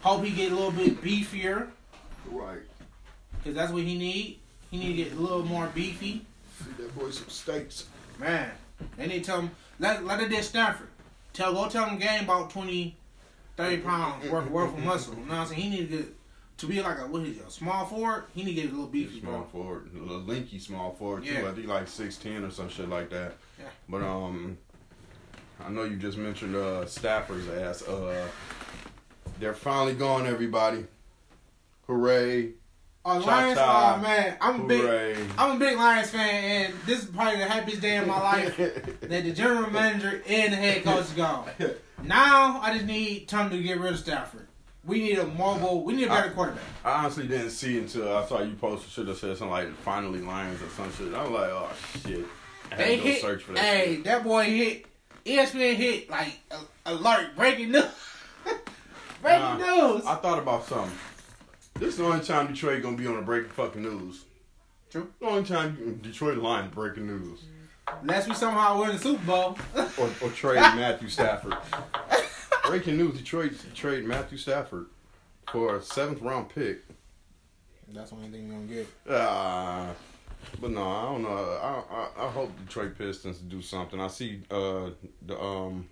Hope 0.00 0.24
he 0.24 0.30
get 0.30 0.50
a 0.52 0.54
little 0.54 0.72
bit 0.72 1.00
beefier, 1.02 1.68
Right. 2.26 2.60
cause 3.44 3.54
that's 3.54 3.70
what 3.72 3.82
he 3.82 3.96
need. 3.96 4.38
He 4.70 4.78
need 4.78 4.88
to 4.96 5.04
get 5.04 5.12
a 5.12 5.16
little 5.20 5.44
more 5.44 5.66
beefy. 5.74 6.24
Feed 6.52 6.76
that 6.78 6.98
boy 6.98 7.10
some 7.10 7.28
steaks. 7.28 7.86
Man, 8.18 8.50
they 8.96 9.06
need 9.06 9.20
to 9.20 9.24
tell 9.24 9.40
him 9.40 9.50
like 9.78 10.02
like 10.02 10.20
they 10.20 10.28
did 10.28 10.42
Stafford. 10.44 10.88
Tell 11.34 11.52
go 11.52 11.68
tell 11.68 11.86
him 11.86 11.98
game 11.98 12.24
about 12.24 12.50
20, 12.50 12.96
30 13.56 13.76
pounds 13.78 14.28
worth 14.28 14.48
worth 14.50 14.72
of 14.72 14.78
muscle. 14.84 15.14
You 15.14 15.20
know 15.20 15.26
what 15.32 15.38
I'm 15.40 15.46
saying? 15.48 15.60
He 15.60 15.68
need 15.70 15.90
to 15.90 15.96
get 15.98 16.16
to 16.62 16.68
be 16.68 16.80
like 16.80 16.98
a 16.98 17.06
what 17.06 17.22
is 17.22 17.36
it, 17.36 17.44
a 17.46 17.50
small 17.50 17.84
forward. 17.86 18.24
He 18.34 18.42
need 18.44 18.54
to 18.54 18.62
get 18.62 18.70
a 18.70 18.74
little 18.74 18.86
beefy, 18.86 19.20
Small 19.20 19.40
bro. 19.40 19.44
forward, 19.46 19.90
a 19.94 19.98
little 19.98 20.22
linky 20.22 20.60
small 20.60 20.92
forward 20.94 21.24
too. 21.24 21.32
Yeah. 21.34 21.48
I 21.48 21.52
think 21.52 21.66
like 21.66 21.88
six 21.88 22.16
ten 22.16 22.44
or 22.44 22.50
some 22.50 22.68
shit 22.68 22.88
like 22.88 23.10
that. 23.10 23.34
Yeah. 23.58 23.66
But 23.88 24.02
um, 24.02 24.56
I 25.60 25.68
know 25.70 25.84
you 25.84 25.96
just 25.96 26.16
mentioned 26.18 26.56
uh 26.56 26.86
Stafford's 26.86 27.48
ass. 27.48 27.82
Uh, 27.82 28.26
they're 29.38 29.54
finally 29.54 29.94
gone, 29.94 30.26
everybody. 30.26 30.86
Hooray! 31.86 32.52
Oh, 33.04 33.18
Lions, 33.18 33.58
oh 33.60 33.98
man, 34.00 34.36
I'm 34.40 34.60
a 34.60 34.64
big, 34.64 35.18
I'm 35.36 35.56
a 35.56 35.58
big 35.58 35.76
Lions 35.76 36.10
fan, 36.10 36.44
and 36.44 36.74
this 36.86 37.00
is 37.00 37.06
probably 37.06 37.38
the 37.40 37.46
happiest 37.46 37.82
day 37.82 37.96
in 37.96 38.06
my 38.06 38.20
life 38.32 38.56
that 38.56 39.00
the 39.24 39.32
general 39.32 39.68
manager 39.70 40.22
and 40.28 40.52
the 40.52 40.56
head 40.56 40.84
coach 40.84 41.06
is 41.06 41.10
gone. 41.10 41.48
Now 42.04 42.60
I 42.60 42.74
just 42.74 42.86
need 42.86 43.28
time 43.28 43.48
to 43.50 43.62
get 43.62 43.78
rid 43.78 43.92
of 43.92 43.98
Stafford. 44.00 44.41
We 44.84 44.98
need 45.00 45.18
a 45.18 45.26
mobile. 45.26 45.84
We 45.84 45.92
need 45.94 46.04
a 46.06 46.08
better 46.08 46.30
I- 46.30 46.32
quarterback. 46.32 46.62
I 46.84 46.90
honestly 47.04 47.28
didn't 47.28 47.50
see 47.50 47.78
until 47.78 48.16
I 48.16 48.24
saw 48.26 48.42
you 48.42 48.54
posted. 48.54 48.90
Should 48.90 49.08
have 49.08 49.16
said 49.16 49.36
something 49.36 49.50
like 49.50 49.72
"finally 49.78 50.20
Lions" 50.20 50.60
or 50.60 50.68
some 50.70 50.92
shit. 50.92 51.14
I 51.14 51.22
was 51.22 51.30
like, 51.30 51.50
"Oh 51.50 51.70
shit!" 52.04 52.24
I 52.70 52.74
had 52.74 52.78
They 52.86 52.96
to 52.96 53.02
hit. 53.02 53.20
search 53.20 53.42
for 53.44 53.52
that. 53.52 53.60
hey, 53.60 53.94
shit. 53.96 54.04
that 54.04 54.24
boy 54.24 54.44
hit. 54.44 54.86
ESPN 55.24 55.74
hit 55.76 56.10
like 56.10 56.36
a- 56.50 56.92
alert, 56.92 57.36
breaking 57.36 57.70
news. 57.70 57.84
breaking 59.22 59.58
news. 59.58 60.04
I 60.04 60.16
thought 60.16 60.38
about 60.40 60.66
something. 60.66 60.90
This 61.74 61.90
is 61.90 61.96
the 61.98 62.04
only 62.04 62.24
time 62.24 62.48
Detroit 62.48 62.82
gonna 62.82 62.96
be 62.96 63.06
on 63.06 63.16
the 63.16 63.22
breaking 63.22 63.50
fucking 63.50 63.82
news. 63.82 64.24
True. 64.90 65.08
The 65.20 65.26
only 65.26 65.44
time 65.44 66.00
Detroit 66.02 66.38
Lions 66.38 66.74
breaking 66.74 67.06
news. 67.06 67.40
Unless 68.02 68.28
we 68.28 68.34
somehow 68.34 68.80
win 68.80 68.88
the 68.92 68.98
Super 68.98 69.24
Bowl. 69.24 69.58
Or, 69.76 70.10
or 70.22 70.30
trade 70.30 70.56
Matthew 70.60 71.08
Stafford. 71.08 71.56
Breaking 72.66 72.96
news: 72.96 73.16
Detroit 73.18 73.52
trade 73.74 74.04
Matthew 74.04 74.38
Stafford 74.38 74.86
for 75.50 75.76
a 75.76 75.82
seventh 75.82 76.22
round 76.22 76.48
pick. 76.48 76.78
That's 77.88 78.10
the 78.10 78.16
only 78.16 78.28
thing 78.30 78.48
we're 78.48 78.54
gonna 78.54 78.66
get. 78.66 78.88
Uh, 79.08 79.92
but 80.60 80.70
no, 80.70 80.88
I 80.88 81.02
don't 81.02 81.22
know. 81.22 81.28
I, 81.28 81.82
I 81.94 82.26
I 82.26 82.30
hope 82.30 82.50
Detroit 82.64 82.96
Pistons 82.96 83.38
do 83.38 83.60
something. 83.60 84.00
I 84.00 84.08
see 84.08 84.40
uh 84.50 84.90
the 85.26 85.40
um 85.40 85.88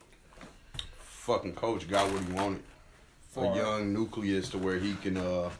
fucking 0.98 1.54
coach 1.54 1.88
got 1.88 2.10
what 2.10 2.22
he 2.22 2.32
wanted. 2.32 2.62
For 3.30 3.52
a 3.52 3.56
young 3.56 3.92
nucleus 3.92 4.48
to 4.50 4.58
where 4.58 4.78
he 4.78 4.94
can 4.94 5.16
uh 5.16 5.50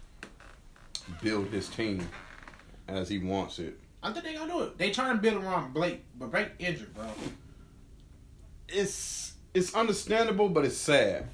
build 1.23 1.49
his 1.49 1.69
team 1.69 2.09
as 2.89 3.09
he 3.09 3.19
wants 3.19 3.59
it. 3.59 3.79
I 4.03 4.13
think 4.13 4.25
they 4.25 4.35
gonna 4.35 4.53
do 4.53 4.63
it. 4.63 4.79
They 4.79 4.91
trying 4.91 5.17
to 5.17 5.23
build 5.23 5.45
around 5.45 5.75
Blake, 5.75 6.03
but 6.19 6.31
Blake 6.31 6.51
injured, 6.59 6.95
bro. 6.95 7.07
It's 8.69 9.35
it's 9.55 9.75
understandable, 9.75 10.49
but 10.49 10.65
it's 10.65 10.77
sad. 10.77 11.29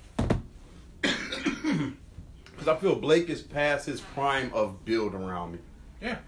Because 1.02 2.68
I 2.68 2.76
feel 2.76 2.96
Blake 2.96 3.28
is 3.28 3.42
past 3.42 3.86
his 3.86 4.00
prime 4.00 4.50
of 4.54 4.84
build 4.84 5.14
around 5.14 5.52
me. 5.52 5.58
Yeah, 6.00 6.18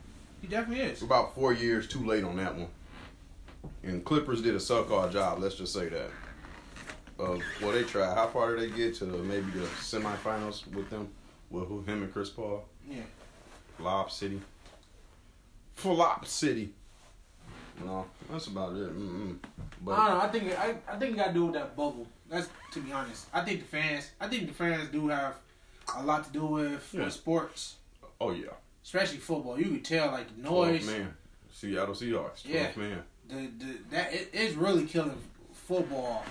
he 0.40 0.48
definitely 0.48 0.84
is. 0.84 1.02
About 1.02 1.34
four 1.34 1.52
years 1.52 1.88
too 1.88 2.04
late 2.04 2.24
on 2.24 2.36
that 2.36 2.54
one. 2.54 2.68
And 3.82 4.04
Clippers 4.04 4.42
did 4.42 4.54
a 4.54 4.60
suck 4.60 4.90
all 4.90 5.08
job. 5.08 5.38
Let's 5.40 5.54
just 5.54 5.72
say 5.72 5.88
that. 5.88 6.10
Of 7.18 7.42
well, 7.60 7.72
they 7.72 7.82
tried. 7.82 8.14
How 8.14 8.28
far 8.28 8.54
did 8.54 8.70
they 8.70 8.76
get 8.76 8.94
to 8.96 9.04
maybe 9.04 9.50
the 9.50 9.66
semifinals 9.80 10.66
with 10.72 10.88
them? 10.90 11.08
With 11.50 11.66
who? 11.66 11.82
Him 11.82 12.02
and 12.04 12.12
Chris 12.12 12.30
Paul. 12.30 12.64
Yeah. 12.88 13.00
Flop 13.76 14.10
City. 14.10 14.40
Flop 15.74 16.26
City. 16.26 16.74
No, 17.84 18.06
that's 18.30 18.46
about 18.48 18.72
it. 18.74 18.96
Mm-mm. 18.98 19.36
But 19.82 19.92
I 19.92 20.08
don't 20.08 20.18
know. 20.18 20.24
I 20.24 20.28
think 20.28 20.58
I, 20.58 20.74
I 20.92 20.96
think 20.98 21.14
it 21.14 21.16
got 21.16 21.28
to 21.28 21.32
do 21.34 21.44
with 21.46 21.54
that 21.54 21.76
bubble. 21.76 22.06
That's 22.28 22.48
to 22.72 22.80
be 22.80 22.92
honest. 22.92 23.26
I 23.32 23.42
think 23.42 23.60
the 23.60 23.66
fans. 23.66 24.10
I 24.20 24.28
think 24.28 24.48
the 24.48 24.54
fans 24.54 24.88
do 24.90 25.08
have 25.08 25.34
a 25.96 26.02
lot 26.02 26.24
to 26.24 26.32
do 26.32 26.44
with, 26.46 26.92
Yeah. 26.92 27.04
with 27.04 27.12
sports, 27.14 27.76
oh 28.20 28.32
yeah, 28.32 28.48
especially 28.84 29.18
football. 29.18 29.58
You 29.58 29.64
can 29.66 29.80
tell 29.82 30.08
like 30.10 30.26
the 30.36 30.42
12 30.48 30.68
noise. 30.68 30.86
man. 30.86 31.14
Seattle 31.52 31.94
Seahawks. 31.94 32.42
12 32.42 32.46
Yeah. 32.46 32.70
man. 32.76 33.02
The, 33.28 33.64
the 33.64 33.78
that 33.90 34.12
it, 34.12 34.30
it's 34.32 34.54
really 34.54 34.84
killing 34.86 35.16
football 35.52 36.24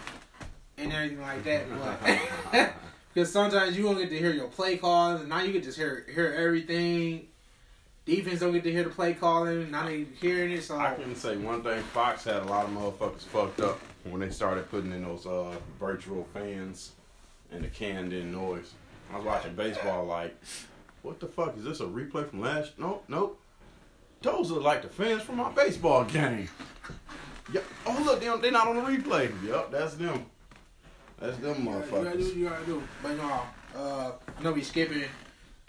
and 0.78 0.92
everything 0.94 1.22
like 1.22 1.44
that. 1.44 2.74
Because 3.14 3.32
sometimes 3.32 3.76
you 3.76 3.84
don't 3.84 3.98
get 3.98 4.10
to 4.10 4.18
hear 4.20 4.32
your 4.32 4.48
play 4.48 4.78
calls, 4.78 5.22
and 5.22 5.30
now 5.30 5.42
you 5.42 5.52
can 5.54 5.64
just 5.64 5.78
hear 5.78 6.06
hear 6.14 6.34
everything. 6.38 7.28
Defense 8.08 8.40
don't 8.40 8.54
get 8.54 8.64
to 8.64 8.72
hear 8.72 8.86
the 8.86 8.90
play 8.90 9.14
calling. 9.14 9.70
Now 9.70 9.86
they 9.86 10.06
hearing 10.22 10.54
it. 10.54 10.64
So 10.64 10.78
I 10.78 10.94
can 10.94 11.14
say 11.14 11.36
one 11.36 11.62
thing: 11.62 11.84
Fox 11.84 12.24
had 12.24 12.38
a 12.38 12.46
lot 12.46 12.66
of 12.66 12.72
motherfuckers 12.72 13.24
fucked 13.24 13.60
up 13.60 13.80
when 14.06 14.22
they 14.22 14.30
started 14.30 14.72
putting 14.72 14.94
in 14.94 15.04
those 15.04 15.26
uh, 15.26 15.54
virtual 15.78 16.26
fans 16.34 16.94
and 17.52 17.66
the 17.66 17.68
canned 17.68 18.14
in 18.14 18.32
noise. 18.32 18.72
I 19.12 19.18
was 19.18 19.26
watching 19.26 19.56
baseball, 19.56 20.06
like, 20.06 20.38
what 21.02 21.20
the 21.20 21.28
fuck 21.28 21.58
is 21.58 21.66
this? 21.66 21.82
A 21.82 21.84
replay 21.84 22.30
from 22.30 22.40
last? 22.40 22.80
Nope, 22.80 23.04
nope. 23.10 23.42
Those 24.22 24.54
are 24.54 24.60
like 24.60 24.84
the 24.84 24.88
fans 24.88 25.24
from 25.24 25.36
my 25.36 25.52
baseball 25.52 26.06
game. 26.06 26.48
Yep. 27.52 27.64
Oh 27.86 28.04
look, 28.06 28.22
they 28.22 28.38
they're 28.42 28.52
not 28.52 28.70
on 28.70 28.78
the 28.78 28.82
replay. 28.84 29.30
Yep, 29.46 29.72
that's 29.72 29.96
them. 29.96 30.26
That's 31.20 31.38
them 31.38 31.66
motherfuckers. 31.66 31.92
You 31.92 32.04
gotta 32.04 32.18
do 32.18 32.40
you 32.40 32.50
gotta 32.50 32.66
do. 32.66 32.84
But 33.04 33.18
no, 33.18 33.42
uh, 33.76 34.12
I 34.40 34.44
know 34.44 34.54
we 34.54 34.64
skipping. 34.64 35.04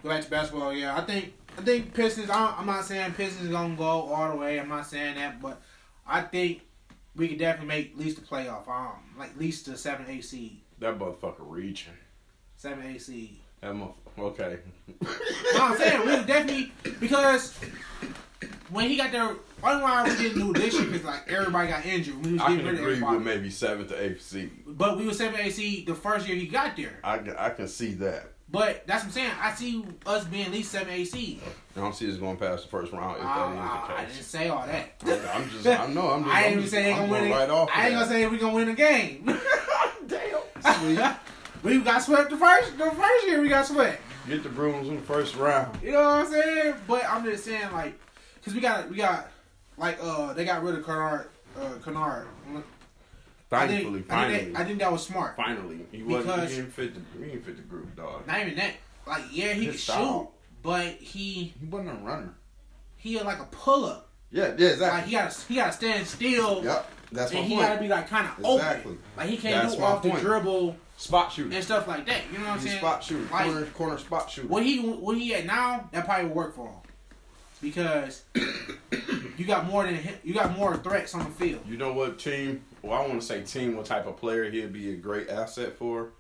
Go 0.05 0.09
back 0.09 0.23
to 0.23 0.31
basketball. 0.31 0.73
Yeah, 0.73 0.97
I 0.97 1.01
think 1.01 1.35
I 1.59 1.63
think 1.63 1.93
Pistons. 1.93 2.31
I, 2.31 2.55
I'm 2.57 2.67
not 2.67 2.85
saying 2.85 3.13
Pistons 3.15 3.51
gonna 3.51 3.75
go 3.75 3.85
all 3.85 4.31
the 4.31 4.37
way. 4.37 4.61
I'm 4.61 4.69
not 4.69 4.87
saying 4.87 5.17
that, 5.17 5.43
but 5.43 5.61
I 6.07 6.21
think 6.23 6.63
we 7.17 7.29
could 7.29 7.39
definitely 7.39 7.69
make 7.69 7.93
at 7.93 7.99
least 7.99 8.17
the 8.17 8.23
playoff. 8.23 8.69
Um, 8.69 8.93
like 9.19 9.31
at 9.31 9.39
least 9.39 9.67
the 9.67 9.77
seven 9.77 10.07
eight 10.09 10.25
seed, 10.25 10.61
That 10.79 10.99
motherfucker 10.99 11.35
reaching. 11.41 11.95
seven 12.57 12.87
eight 12.87 13.03
seed. 13.03 13.39
That 13.61 13.73
motherfucker. 13.73 13.95
Okay. 14.19 14.59
No, 15.55 15.65
I'm 15.65 15.77
saying 15.77 16.01
we 16.01 16.13
definitely 16.27 16.73
because 17.01 17.59
when 18.71 18.89
he 18.89 18.97
got 18.97 19.11
there, 19.11 19.23
only 19.25 19.83
why 19.83 20.05
we 20.05 20.11
didn't 20.17 20.39
do 20.39 20.53
this 20.53 20.75
year 20.75 20.85
because 20.85 21.05
like 21.05 21.29
everybody 21.29 21.69
got 21.69 21.85
injured. 21.87 22.25
We 22.25 22.33
was 22.35 22.41
I 22.43 22.57
can 22.57 22.69
agree 22.69 23.01
with 23.03 23.23
maybe 23.23 23.51
seventh 23.51 23.89
to 23.89 24.01
eighth 24.01 24.23
seed. 24.23 24.51
But 24.67 24.97
we 24.99 25.07
were 25.07 25.15
seven 25.15 25.41
eight 25.41 25.55
seed 25.55 25.87
the 25.87 25.95
first 25.95 26.29
year 26.29 26.37
he 26.37 26.47
got 26.47 26.77
there. 26.77 26.99
I 27.03 27.19
can, 27.19 27.37
I 27.37 27.51
can 27.51 27.67
see 27.67 27.95
that. 27.95 28.35
But 28.51 28.87
that's 28.87 29.03
what 29.05 29.09
I'm 29.09 29.13
saying. 29.13 29.33
I 29.43 29.53
see 29.53 29.85
us 30.07 30.25
being 30.25 30.47
at 30.47 30.53
least 30.53 30.71
seven 30.73 30.89
eight 30.93 31.05
seed. 31.05 31.41
I 31.77 31.81
don't 31.81 31.95
see 31.95 32.11
us 32.11 32.17
going 32.17 32.39
past 32.39 32.65
the 32.65 32.71
first 32.71 32.93
round 32.93 33.17
if 33.19 33.23
I, 33.23 33.53
that 33.55 33.59
I, 33.59 33.95
I 33.99 34.03
is 34.05 34.09
the 34.09 34.15
didn't 34.15 34.25
say 34.27 34.49
all 34.49 34.67
that. 34.67 34.95
I'm 35.35 35.51
just, 35.51 35.67
I 35.67 35.87
know, 35.89 36.09
I'm 36.09 36.25
just, 36.25 36.35
I 36.35 36.39
I'm 36.41 36.45
ain't 36.45 36.57
even 36.59 36.69
say 36.69 36.83
they 36.85 36.91
gonna 36.95 37.13
win 37.13 37.25
it. 37.25 37.31
right 37.31 37.51
off. 37.51 37.69
I 37.75 37.87
ain't 37.89 37.95
gonna 37.95 38.07
say 38.07 38.27
we're 38.27 38.39
gonna 38.39 38.55
win 38.55 38.69
a 38.71 38.75
game. 38.75 39.25
Damn. 40.07 41.17
we 41.63 41.81
got 41.81 42.03
swept 42.03 42.31
the 42.31 42.37
first 42.37 42.79
the 42.79 42.91
first 42.91 43.27
year 43.27 43.43
we 43.43 43.49
got 43.51 43.67
swept. 43.67 44.01
Get 44.27 44.43
the 44.43 44.49
brooms 44.49 44.89
in 44.89 44.97
the 44.97 45.03
first 45.03 45.37
round. 45.37 45.79
You 45.83 45.93
know 45.93 46.03
what 46.03 46.27
I'm 46.27 46.31
saying? 46.33 46.75
But 46.87 47.05
I'm 47.09 47.25
just 47.25 47.45
saying 47.45 47.71
like, 47.73 47.99
cause 48.45 48.55
we 48.55 48.61
got 48.61 48.89
we 48.89 48.97
got 48.97 49.29
like 49.77 49.99
uh 50.03 50.33
they 50.33 50.45
got 50.47 50.63
rid 50.63 50.75
of 50.77 50.87
Kennard 50.87 51.29
uh 51.61 51.75
Kennard. 51.85 52.27
I 53.51 53.67
think, 53.67 53.83
Thankfully, 53.85 54.05
I 54.09 54.13
finally, 54.15 54.39
think, 54.39 54.53
that, 54.53 54.61
I 54.61 54.65
think 54.67 54.79
that 54.81 54.93
was 54.93 55.07
smart. 55.07 55.37
finally, 55.37 55.81
he 55.91 56.03
wasn't. 56.03 56.49
He 56.49 56.57
didn't 56.57 56.71
fit 56.73 56.95
the. 56.95 57.01
He 57.25 57.31
didn't 57.31 57.45
fit 57.45 57.57
the 57.57 57.63
group, 57.63 57.97
dog. 57.97 58.27
Not 58.27 58.41
even 58.41 58.57
that. 58.57 58.75
Like 59.07 59.23
yeah, 59.33 59.55
he 59.55 59.65
His 59.65 59.75
could 59.77 59.81
style. 59.81 60.21
shoot, 60.25 60.29
but 60.63 60.87
he 61.01 61.55
He 61.59 61.67
wasn't 61.67 61.91
a 61.99 62.05
runner. 62.05 62.35
he 62.97 63.15
had 63.15 63.25
like 63.25 63.41
a 63.41 63.47
pull 63.47 63.87
up. 63.87 64.11
Yeah, 64.31 64.49
yeah, 64.59 64.67
Like 64.69 64.73
exactly. 64.73 65.11
he 65.11 65.17
got 65.17 65.45
he 65.49 65.55
got 65.55 65.67
to 65.67 65.73
stand 65.73 66.07
still. 66.07 66.63
yep, 66.63 66.91
that's 67.11 67.33
my 67.33 67.39
And 67.39 67.49
he 67.49 67.55
point. 67.57 67.67
gotta 67.69 67.81
be 67.81 67.89
like 67.89 68.09
kind 68.09 68.27
of 68.27 68.39
Exactly. 68.39 68.93
open. 68.93 69.03
Like 69.17 69.29
he 69.31 69.37
can't 69.39 69.63
That's 69.63 69.77
do 69.77 69.83
off 69.83 70.03
the 70.03 70.11
dribble 70.11 70.77
spot 70.99 71.33
shooter. 71.33 71.55
and 71.55 71.65
stuff 71.65 71.89
like 71.89 72.05
that. 72.05 72.21
You 72.31 72.37
know 72.39 72.45
what 72.45 72.51
I'm 72.55 72.61
saying? 72.61 72.79
spot 72.79 73.03
shooter. 73.03 73.23
Like, 73.33 73.45
corner, 73.47 73.65
corner 73.67 73.97
spot 73.99 74.31
shooter. 74.31 74.49
What 74.49 74.63
he 74.63 74.81
what 74.81 75.17
he 75.17 75.35
at 75.35 75.47
now, 75.47 75.89
that 75.93 76.05
probably 76.05 76.27
would 76.27 76.35
work 76.37 76.55
for 76.55 76.67
him. 76.67 76.75
Because 77.61 78.23
you 79.37 79.45
got 79.45 79.67
more 79.67 79.85
than 79.85 79.99
you 80.23 80.35
got 80.35 80.57
more 80.57 80.77
threats 80.77 81.15
on 81.15 81.25
the 81.25 81.31
field. 81.31 81.63
You 81.67 81.77
know 81.77 81.93
what 81.93 82.19
team? 82.19 82.63
Well, 82.83 82.93
I 82.93 83.07
want 83.07 83.21
to 83.21 83.27
say 83.27 83.43
team. 83.43 83.77
What 83.77 83.87
type 83.87 84.07
of 84.07 84.17
player 84.17 84.49
he'd 84.51 84.73
be 84.73 84.93
a 84.93 84.97
great 84.97 85.29
asset 85.29 85.77
for? 85.77 86.11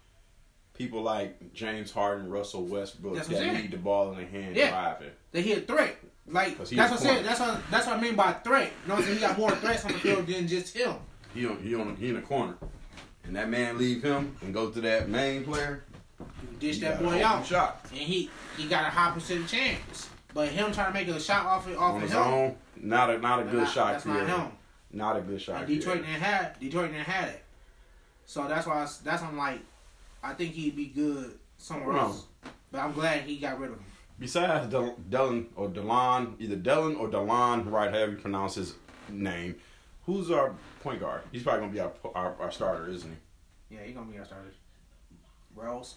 people 0.79 1.03
like 1.03 1.53
James 1.53 1.91
Harden, 1.91 2.31
Russell 2.31 2.65
Westbrook 2.65 3.17
that 3.17 3.27
saying. 3.27 3.55
need 3.55 3.71
the 3.73 3.77
ball 3.77 4.13
in 4.13 4.19
their 4.19 4.27
hand 4.29 4.57
Yeah. 4.57 4.71
driving. 4.71 5.11
That 5.33 5.41
he 5.43 5.53
a 5.53 5.61
threat. 5.61 5.97
Like 6.29 6.57
that's 6.57 6.71
what 6.71 7.01
saying. 7.01 7.15
corner. 7.15 7.23
That's 7.29 7.41
what 7.41 7.61
that's 7.71 7.87
what 7.87 7.97
I 7.97 8.01
mean 8.01 8.15
by 8.15 8.33
threat. 8.33 8.71
You 8.83 8.89
know 8.89 8.95
what 8.95 9.01
I'm 9.01 9.05
saying? 9.05 9.17
He 9.17 9.21
got 9.21 9.39
more 9.39 9.51
threats 9.51 9.85
on 9.85 9.93
the 9.93 9.99
field 9.99 10.27
than 10.27 10.47
just 10.47 10.77
him. 10.77 10.95
He 11.35 11.47
on, 11.47 11.59
he 11.63 11.75
on 11.75 11.97
he 11.97 12.11
in 12.11 12.15
the 12.15 12.23
corner, 12.23 12.57
and 13.25 13.35
that 13.35 13.49
man 13.51 13.77
leave 13.77 14.03
him 14.03 14.37
and 14.43 14.55
go 14.55 14.71
to 14.71 14.81
that 14.83 15.09
main 15.09 15.45
player. 15.45 15.85
You 16.21 16.59
dish 16.59 16.79
that 16.81 17.03
boy 17.03 17.25
out, 17.25 17.47
shot 17.47 17.81
and 17.91 18.01
he 18.01 18.31
he 18.57 18.67
got 18.69 18.87
a 18.87 18.91
high 18.91 19.11
percentage 19.11 19.51
chance. 19.51 20.08
But 20.35 20.49
him 20.49 20.73
trying 20.73 20.89
to 20.89 20.93
make 20.95 21.09
a 21.09 21.19
shot 21.21 21.47
off 21.47 21.67
of, 21.67 21.77
off 21.79 21.91
on 21.93 21.97
of 21.97 22.03
his 22.03 22.13
him, 22.13 22.19
own. 22.19 22.57
Not 22.77 23.11
a 23.11 23.19
not 23.19 23.41
a 23.41 23.45
good 23.45 23.55
not- 23.63 23.71
shot 23.73 23.93
That's 23.93 24.05
creator. 24.05 24.27
not 24.27 24.41
him. 24.41 24.53
Not 24.93 25.17
a 25.17 25.21
good 25.21 25.41
shot. 25.41 25.59
And 25.61 25.67
Detroit 25.67 25.99
creator. 26.01 26.07
didn't 26.13 26.23
have 26.23 26.61
Detroit 26.61 26.93
didn't 26.93 27.05
have 27.07 27.29
it. 27.31 27.45
So 28.27 28.47
that's 28.47 28.67
why 28.67 28.81
I, 28.81 28.83
s- 28.83 28.99
that's 28.99 29.23
I'm 29.23 29.37
like, 29.39 29.61
I 30.23 30.35
think 30.35 30.53
he'd 30.53 30.77
be 30.77 30.87
good 30.87 31.39
somewhere 31.57 31.95
No. 31.95 32.01
else. 32.01 32.27
But 32.71 32.81
I'm 32.83 32.93
glad 32.93 33.23
he 33.23 33.37
got 33.39 33.59
rid 33.59 33.71
of 33.71 33.77
him. 33.77 33.85
Besides 34.19 34.71
Del- 34.71 34.97
Dylan 35.09 35.47
or 35.57 35.69
Delon, 35.69 36.35
either 36.39 36.57
Dylan 36.57 36.99
or 36.99 37.09
Delon, 37.09 37.71
right? 37.71 37.91
However 37.91 38.13
you 38.13 38.19
pronounce 38.19 38.55
his 38.57 38.75
name. 39.09 39.57
Who's 40.07 40.31
our 40.31 40.55
point 40.83 41.01
guard? 41.01 41.23
He's 41.33 41.43
probably 41.43 41.61
gonna 41.61 41.73
be 41.73 41.81
our 41.81 41.93
our, 42.15 42.35
our 42.41 42.51
starter, 42.51 42.89
isn't 42.89 43.11
he? 43.71 43.77
Yeah, 43.77 43.83
he 43.85 43.93
gonna 43.93 44.11
be 44.11 44.19
our 44.19 44.25
starter. 44.25 44.51
Rose. 45.55 45.97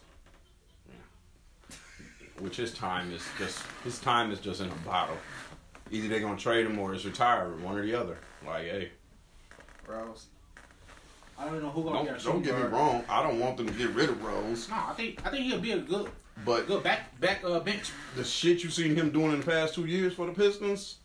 Which 2.41 2.57
his 2.57 2.73
time 2.73 3.11
is 3.11 3.21
just 3.37 3.63
his 3.83 3.99
time 3.99 4.31
is 4.31 4.39
just 4.39 4.61
in 4.61 4.67
a 4.67 4.75
bottle. 4.85 5.17
Either 5.91 6.07
they're 6.07 6.19
gonna 6.19 6.37
trade 6.37 6.65
him 6.65 6.79
or 6.79 6.93
it's 6.93 7.05
retired, 7.05 7.61
one 7.63 7.77
or 7.77 7.85
the 7.85 7.93
other. 7.93 8.17
Like, 8.45 8.63
hey, 8.63 8.91
Rose. 9.87 10.25
I 11.37 11.45
don't 11.45 11.61
know 11.61 11.69
who 11.69 11.83
gonna 11.83 12.05
don't, 12.05 12.23
don't 12.23 12.41
get 12.41 12.55
me 12.55 12.61
guard. 12.61 12.71
wrong. 12.73 13.03
I 13.07 13.21
don't 13.23 13.39
want 13.39 13.57
them 13.57 13.67
to 13.67 13.73
get 13.73 13.89
rid 13.91 14.09
of 14.09 14.23
Rose, 14.23 14.69
No, 14.69 14.75
I 14.75 14.93
think 14.93 15.25
I 15.25 15.29
think 15.29 15.45
he'll 15.45 15.59
be 15.59 15.73
a 15.73 15.79
good 15.79 16.09
but 16.43 16.65
good 16.67 16.83
back 16.83 17.19
back 17.19 17.43
uh 17.43 17.59
bench. 17.59 17.91
the 18.15 18.23
shit 18.23 18.63
you 18.63 18.69
seen 18.71 18.95
him 18.95 19.11
doing 19.11 19.33
in 19.33 19.39
the 19.39 19.45
past 19.45 19.75
two 19.75 19.85
years 19.85 20.13
for 20.13 20.25
the 20.25 20.33
Pistons, 20.33 20.97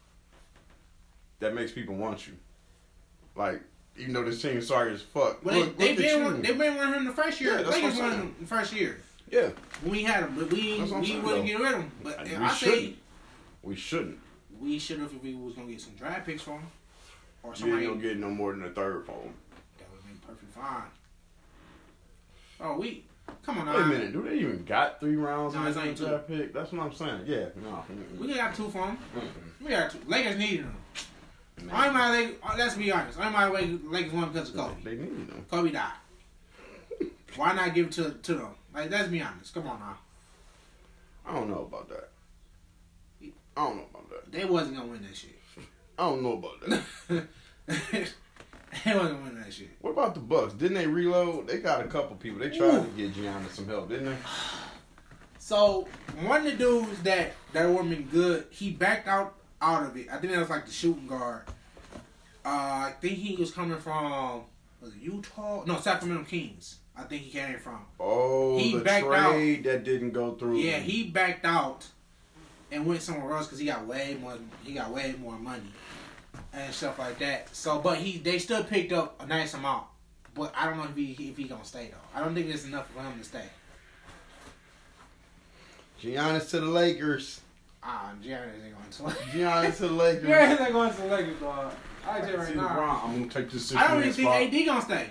that 1.41 1.55
makes 1.55 1.73
people 1.73 1.97
want 1.97 2.27
you. 2.27 2.35
Like, 3.35 3.61
even 3.99 4.15
though 4.15 4.25
this 4.25 4.41
team 4.41 4.57
is 4.57 4.69
sorry 4.69 4.95
as 4.95 5.03
fuck. 5.03 5.45
Well, 5.45 5.59
look, 5.61 5.77
they 5.77 5.89
look 5.91 5.99
they 5.99 6.15
been 6.15 6.37
you. 6.37 6.43
they 6.43 6.53
been 6.53 6.77
wanting 6.77 6.95
him 6.95 7.05
the 7.05 7.13
first 7.13 7.41
year. 7.41 7.57
Yeah, 7.57 7.63
that's 7.63 7.77
Lakers 7.77 7.95
what 7.97 8.05
I'm 8.05 8.11
wanted 8.11 8.23
him 8.23 8.37
the 8.41 8.47
first 8.47 8.73
year 8.73 9.01
yeah, 9.31 9.51
we 9.85 10.03
had 10.03 10.25
him, 10.25 10.35
but 10.39 10.51
we 10.53 10.79
That's 10.79 10.91
what 10.91 10.97
I'm 10.99 11.03
we 11.03 11.09
saying, 11.09 11.23
wouldn't 11.23 11.43
though. 11.43 11.47
get 11.49 11.61
rid 11.61 11.75
of 11.75 11.81
him. 11.81 11.91
But 12.03 12.25
We 12.25 12.35
I 12.37 12.49
say 12.55 12.67
shouldn't. 12.75 12.97
we 13.63 13.77
shouldn't. 13.77 14.19
we 14.61 14.79
should 14.79 14.99
have 15.01 15.13
if 15.15 15.23
we 15.23 15.35
was 15.35 15.55
gonna 15.55 15.71
get 15.71 15.81
some 15.81 15.95
draft 15.95 16.27
picks 16.27 16.43
from 16.43 16.55
him 16.61 16.67
or 17.43 17.49
You 17.49 17.51
ain't 17.51 17.59
somebody 17.59 17.87
gonna 17.87 18.01
get 18.01 18.19
no 18.19 18.31
more 18.31 18.53
than 18.53 18.65
a 18.65 18.71
third 18.71 19.05
for 19.07 19.13
him. 19.13 19.35
that 19.79 19.87
would 19.93 20.03
be 20.05 20.27
perfect 20.27 20.53
fine. 20.53 20.83
Oh, 22.61 22.79
we 22.79 23.05
come 23.43 23.59
on 23.59 23.67
Wait 23.67 23.75
a 23.77 23.81
now. 23.81 23.87
minute, 23.87 24.13
do 24.13 24.23
they 24.23 24.37
even 24.39 24.65
got 24.65 24.99
three 25.01 25.17
rounds 25.17 25.55
No, 25.55 25.61
in 25.63 25.67
it's 25.67 25.77
the 25.77 25.83
only 25.83 25.95
two. 25.95 26.07
draft 26.07 26.29
pick? 26.29 26.53
That's 26.55 26.73
what 26.73 26.83
I'm 26.83 26.93
saying. 26.93 27.21
Yeah, 27.27 27.47
no. 27.63 27.85
We 28.19 28.33
got 28.35 28.55
two 28.55 28.69
for 28.71 28.87
him. 28.87 28.99
We 29.61 29.71
got 29.71 29.91
two. 29.91 29.99
Lakers 30.07 30.39
needed 30.39 30.61
him. 30.61 30.77
Only 31.73 31.91
my 31.91 32.11
Lakers, 32.13 32.37
let's 32.57 32.75
be 32.77 32.93
honest. 32.93 33.19
Only 33.19 33.33
my 33.33 33.49
Lakers 33.49 33.81
Lakers 33.85 34.13
won 34.13 34.29
because 34.33 34.51
of 34.51 34.57
Kobe. 34.57 34.75
They 34.85 34.91
need 35.03 35.29
them. 35.29 35.45
Kobe 35.51 35.71
died. 35.73 35.93
Why 37.37 37.53
not 37.55 37.75
give 37.75 37.87
it 37.87 37.93
to 37.93 38.11
to 38.13 38.35
them? 38.35 38.49
Like, 38.77 38.91
let's 38.91 39.09
be 39.09 39.23
honest. 39.23 39.55
Come 39.55 39.67
on 39.69 39.81
now. 39.81 39.99
I 41.25 41.33
don't 41.33 41.49
know 41.49 41.63
about 41.63 41.89
that. 41.89 42.11
I 43.57 43.65
don't 43.65 43.77
know 43.79 43.87
about 43.91 44.11
that. 44.11 44.31
They 44.31 44.45
wasn't 44.45 44.77
gonna 44.77 44.89
win 44.89 45.03
that 45.03 45.17
shit. 45.17 45.39
I 45.99 46.03
don't 46.03 46.23
know 46.23 46.35
about 46.35 46.61
that. 46.61 47.29
they 47.67 48.95
wasn't 48.95 49.19
gonna 49.19 49.25
win 49.25 49.41
that 49.43 49.53
shit. 49.53 49.71
what 49.81 49.93
about 49.93 50.15
the 50.15 50.21
Bucks? 50.21 50.53
Didn't 50.53 50.77
they 50.77 50.87
reload? 50.87 51.49
They 51.49 51.59
got 51.59 51.81
a 51.81 51.89
couple 51.89 52.17
people. 52.17 52.41
They 52.41 52.51
tried 52.51 52.83
to 52.83 52.89
get 52.95 53.15
Giannis 53.15 53.53
some 53.53 53.67
help, 53.67 53.89
didn't 53.89 54.07
they? 54.07 54.17
So 55.39 55.87
one 56.23 56.45
of 56.45 56.45
the 56.45 56.59
dudes 56.59 57.01
that 57.05 57.35
that 57.53 57.69
would 57.69 57.79
have 57.79 57.89
been 57.89 58.09
good, 58.09 58.47
he 58.51 58.73
backed 58.73 59.07
out 59.07 59.35
out 59.63 59.85
of 59.85 59.97
it. 59.97 60.09
I 60.11 60.17
think 60.17 60.33
that 60.33 60.41
was 60.41 60.51
like 60.51 60.67
the 60.67 60.73
shooting 60.73 61.07
guard. 61.07 61.43
Uh, 62.45 62.49
I 62.89 62.95
think 63.01 63.15
he 63.15 63.37
was 63.37 63.53
coming 63.53 63.79
from 63.79 64.43
was 64.81 64.93
it 64.95 65.01
Utah? 65.01 65.65
No, 65.67 65.79
Sacramento 65.79 66.25
Kings. 66.25 66.77
I 66.97 67.03
think 67.03 67.23
he 67.23 67.31
came 67.31 67.59
from. 67.59 67.81
Oh, 68.01 68.57
He 68.59 68.73
the 68.77 68.85
backed 68.85 69.07
trade 69.07 69.65
that 69.65 69.85
didn't 69.85 70.13
go 70.13 70.35
through. 70.35 70.59
Yeah, 70.59 70.79
he 70.79 71.05
backed 71.05 71.45
out 71.45 71.87
and 72.73 72.87
went 72.87 73.03
somewhere 73.03 73.35
else 73.37 73.47
because 73.47 73.59
he 73.59 73.67
got 73.67 73.87
way 73.87 74.17
more. 74.21 74.39
He 74.65 74.73
got 74.73 74.91
way 74.91 75.15
more 75.21 75.39
money 75.39 75.73
and 76.53 76.73
stuff 76.73 76.99
like 76.99 77.19
that. 77.19 77.55
So, 77.55 77.79
but 77.81 77.99
he 77.99 78.19
they 78.19 78.39
still 78.39 78.65
picked 78.65 78.93
up 78.93 79.21
a 79.23 79.27
nice 79.27 79.55
amount. 79.55 79.85
But 80.35 80.53
I 80.57 80.67
don't 80.67 80.77
know 80.79 80.85
if 80.85 80.97
he 80.97 81.13
if 81.29 81.37
he 81.37 81.45
gonna 81.45 81.65
stay 81.65 81.91
though. 81.91 82.19
I 82.19 82.25
don't 82.25 82.35
think 82.35 82.49
it's 82.49 82.65
enough 82.65 82.91
for 82.91 83.01
him 83.03 83.19
to 83.19 83.25
stay. 83.25 83.45
Giannis 86.03 86.51
to 86.51 86.61
the 86.61 86.67
Lakers. 86.67 87.41
Ah, 87.83 88.13
Giannis 88.23 88.65
ain't 88.65 89.01
going 89.01 89.13
to. 89.13 89.19
Giannis 89.37 89.77
to 89.77 89.89
the 89.89 89.93
Lakers. 89.95 90.29
Giannis 90.29 90.61
ain't 90.61 90.73
going 90.73 90.91
to 90.95 91.01
the 91.03 91.07
Lakers, 91.09 91.41
dog. 91.41 91.73
I 92.09 92.21
tell 92.21 92.31
you 92.31 92.37
right 92.37 92.57
now. 92.57 92.69
LeBron, 92.69 93.05
I'm 93.05 93.19
gonna 93.19 93.31
take 93.31 93.51
this. 93.51 93.75
I 93.75 93.89
don't 93.89 93.99
even 94.01 94.13
think 94.13 94.29
spot. 94.29 94.43
AD 94.43 94.67
gonna 94.67 94.83
stay. 94.83 95.07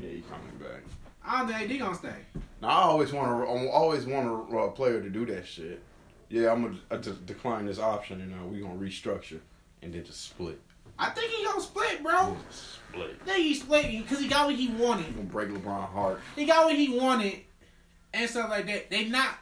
Yeah, 0.00 0.08
he 0.08 0.22
coming 0.22 0.56
back. 0.58 0.82
I 1.24 1.40
don't 1.40 1.48
think 1.48 1.70
AD 1.70 1.78
gonna 1.78 1.94
stay. 1.94 2.14
Now 2.60 2.68
I 2.68 2.82
always 2.82 3.12
want 3.12 3.28
to. 3.28 3.52
I 3.52 3.70
always 3.70 4.06
want 4.06 4.52
a 4.52 4.58
uh, 4.58 4.68
player 4.68 5.00
to 5.00 5.08
do 5.08 5.24
that 5.26 5.46
shit. 5.46 5.82
Yeah, 6.28 6.52
I'm 6.52 6.62
gonna 6.62 6.78
uh, 6.90 6.98
just 6.98 7.24
decline 7.26 7.66
this 7.66 7.78
option, 7.78 8.20
and 8.20 8.34
uh, 8.34 8.44
we 8.46 8.60
gonna 8.60 8.74
restructure, 8.74 9.40
and 9.82 9.92
then 9.92 10.04
just 10.04 10.22
split. 10.22 10.60
I 10.98 11.10
think 11.10 11.30
he 11.32 11.44
gonna 11.44 11.60
split, 11.60 12.02
bro. 12.02 12.36
Split. 12.50 13.16
I 13.22 13.24
think 13.24 13.38
he 13.38 13.54
split 13.54 13.90
because 13.90 14.20
he 14.20 14.28
got 14.28 14.46
what 14.46 14.56
he 14.56 14.68
wanted. 14.68 15.06
I'm 15.06 15.14
gonna 15.14 15.24
break 15.24 15.48
LeBron 15.48 15.88
heart. 15.88 16.20
He 16.36 16.44
got 16.44 16.66
what 16.66 16.76
he 16.76 16.98
wanted 16.98 17.40
and 18.12 18.28
stuff 18.28 18.50
like 18.50 18.66
that. 18.66 18.90
They 18.90 19.06
not. 19.06 19.38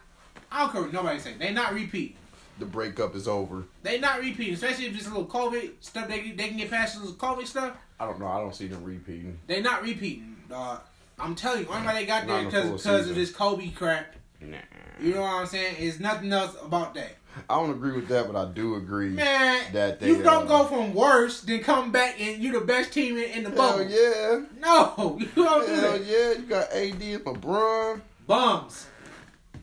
I 0.51 0.61
don't 0.61 0.73
care 0.73 0.83
what 0.83 0.93
nobody 0.93 1.19
say. 1.19 1.35
They 1.39 1.53
not 1.53 1.75
repeat. 1.75 2.17
The 2.59 2.67
breakup 2.67 3.15
is 3.15 3.29
over. 3.29 3.65
They 3.83 4.01
not 4.01 4.21
repeating, 4.21 4.55
especially 4.55 4.87
if 4.87 4.97
it's 4.97 5.07
a 5.07 5.11
little 5.11 5.27
COVID 5.27 5.73
stuff. 5.81 6.09
They 6.09 6.33
they 6.33 6.49
can 6.49 6.57
get 6.57 6.71
past 6.71 7.01
this 7.01 7.13
COVID 7.13 7.47
stuff. 7.47 7.77
I 8.01 8.07
don't 8.07 8.19
know. 8.21 8.27
I 8.27 8.39
don't 8.41 8.55
see 8.55 8.67
them 8.67 8.83
repeating. 8.85 9.39
They 9.47 9.61
not 9.61 9.83
repeating, 9.83 10.37
dog. 10.49 10.81
I'm 11.19 11.35
telling 11.35 11.61
you, 11.65 11.69
only 11.69 11.87
why 11.87 11.95
they 11.95 12.07
got 12.07 12.27
there 12.27 12.45
because 12.45 12.71
because 12.83 13.09
of 13.11 13.15
this 13.17 13.31
Kobe 13.33 13.69
crap. 13.71 14.15
Nah. 14.41 14.57
You 15.01 15.15
know 15.15 15.21
what 15.23 15.31
I'm 15.31 15.47
saying? 15.47 15.77
It's 15.79 15.99
nothing 16.01 16.33
else 16.33 16.57
about 16.63 16.95
that. 16.95 17.17
I 17.49 17.55
don't 17.57 17.71
agree 17.71 17.93
with 17.93 18.09
that, 18.09 18.27
but 18.27 18.37
I 18.37 18.51
do 18.53 18.75
agree. 18.77 19.11
Man, 19.11 19.73
That 19.73 20.01
they, 20.01 20.09
you 20.09 20.23
don't 20.23 20.47
uh, 20.51 20.59
go 20.63 20.65
from 20.65 20.95
worse 20.95 21.41
than 21.43 21.61
come 21.61 21.93
back 21.93 22.21
and 22.21 22.43
you 22.43 22.53
the 22.53 22.61
best 22.65 22.93
team 22.93 23.17
in, 23.17 23.25
in 23.31 23.43
the 23.45 23.51
Hell 23.51 23.79
bubble. 23.79 23.85
yeah. 23.91 24.41
No, 24.61 25.17
you 25.21 25.27
don't 25.45 25.67
do 25.67 25.73
Hell 25.75 25.93
that. 25.93 26.05
yeah. 26.05 26.33
You 26.33 26.43
got 26.47 26.73
AD 26.73 27.03
and 27.03 27.25
LeBron. 27.25 28.01
Bums. 28.27 28.87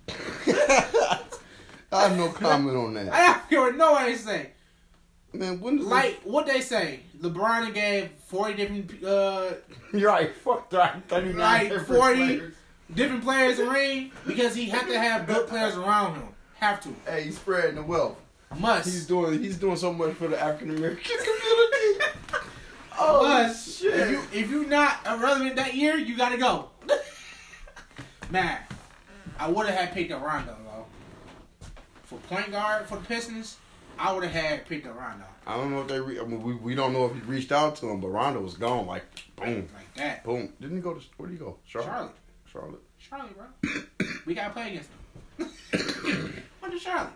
I 1.96 2.08
have 2.08 2.18
no 2.18 2.30
comment 2.30 2.76
on 2.78 2.94
that. 2.96 3.08
I 3.08 3.18
that. 3.18 3.38
don't 3.38 3.50
care 3.50 3.62
what 3.62 3.76
nobody 3.76 4.16
say. 4.16 4.50
Man, 5.34 5.60
when 5.60 5.78
does 5.78 5.88
Like 5.88 6.22
what 6.24 6.46
they 6.46 6.62
say, 6.62 7.02
LeBron 7.20 7.74
gave 7.74 8.10
forty 8.28 8.54
different 8.54 9.04
uh 9.04 9.52
You're 9.94 10.10
right. 10.12 10.34
Fuck 10.36 10.70
that. 10.72 11.02
Like 11.12 11.72
40. 11.72 11.88
players. 11.88 12.54
different 12.94 13.24
players 13.24 13.60
a 13.60 13.70
ring 13.70 14.12
because 14.26 14.56
he 14.56 14.66
had 14.66 14.88
to 14.88 14.98
have 14.98 15.28
good 15.28 15.48
players 15.48 15.76
around 15.76 16.16
him. 16.16 16.28
Have 16.56 16.82
to. 16.84 16.90
Hey, 17.06 17.24
he's 17.24 17.36
spreading 17.38 17.76
the 17.76 17.82
wealth. 17.84 18.18
Must. 18.58 18.86
He's 18.86 19.06
doing 19.06 19.42
he's 19.44 19.58
doing 19.58 19.76
so 19.76 19.92
much 19.92 20.14
for 20.14 20.28
the 20.30 20.40
African 20.42 20.78
American 20.78 21.04
community. 21.18 22.06
oh 23.00 23.24
Must. 23.28 23.82
shit! 23.82 23.94
If 23.94 24.10
you 24.12 24.22
if 24.32 24.52
you 24.52 24.66
not 24.66 25.04
relevant 25.06 25.58
that 25.58 25.74
year, 25.76 25.98
you 25.98 26.16
gotta 26.16 26.38
go. 26.38 26.70
Man, 28.32 28.58
I 29.38 29.50
would 29.50 29.66
have 29.68 29.76
had 29.76 29.94
picked 29.94 30.12
up 30.14 30.24
Rondo 30.24 30.56
though. 30.64 30.65
For 32.06 32.18
point 32.30 32.52
guard 32.52 32.86
for 32.88 32.98
the 32.98 33.04
Pistons, 33.06 33.58
I 33.98 34.14
would 34.14 34.24
have 34.24 34.32
had 34.34 34.66
picked 34.68 34.86
up 34.88 35.00
Rondo. 35.00 35.26
I 35.48 35.58
don't 35.58 35.72
know 35.72 35.82
if 35.82 35.88
they. 35.88 36.00
Re- 36.00 36.20
I 36.20 36.24
mean, 36.24 36.42
we 36.44 36.54
we 36.56 36.76
don't 36.76 36.94
know 36.94 37.06
if 37.06 37.14
he 37.16 37.22
reached 37.22 37.52
out 37.52 37.76
to 37.78 37.90
him, 37.90 38.00
but 38.02 38.10
Rondo 38.10 38.42
was 38.42 38.56
gone. 38.56 38.86
Like 38.86 39.04
boom, 39.36 39.68
Like 39.76 39.94
that. 39.96 40.24
boom. 40.24 40.54
Didn't 40.62 40.78
he 40.78 40.82
go 40.84 40.94
to 40.94 41.02
where 41.18 41.28
did 41.30 41.34
he 41.34 41.40
go? 41.40 41.58
Charlotte. 41.66 41.90
Charlotte. 41.92 42.12
Charlotte. 42.46 42.82
Charlotte, 42.98 43.36
bro. 43.38 44.08
we 44.26 44.34
gotta 44.34 44.52
play 44.54 44.70
against 44.72 44.90
them. 45.38 45.52
What 46.60 46.74
is 46.74 46.82
Charlotte? 46.82 47.14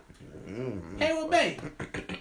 Mm. 0.48 1.00
Haywood 1.00 1.32
Bay. 1.32 1.58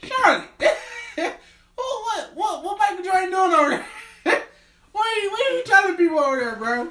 Charlotte. 0.03 0.45
oh, 1.79 2.05
what, 2.07 2.31
what, 2.35 2.65
what 2.65 2.79
Michael 2.79 3.05
Jordan 3.05 3.31
doing 3.31 3.53
over 3.53 3.71
there? 3.71 3.87
what, 4.93 5.07
are 5.07 5.21
you, 5.21 5.31
what 5.31 5.53
are 5.53 5.57
you 5.57 5.63
telling 5.65 5.97
people 5.97 6.19
over 6.19 6.37
there, 6.39 6.57
bro? 6.57 6.89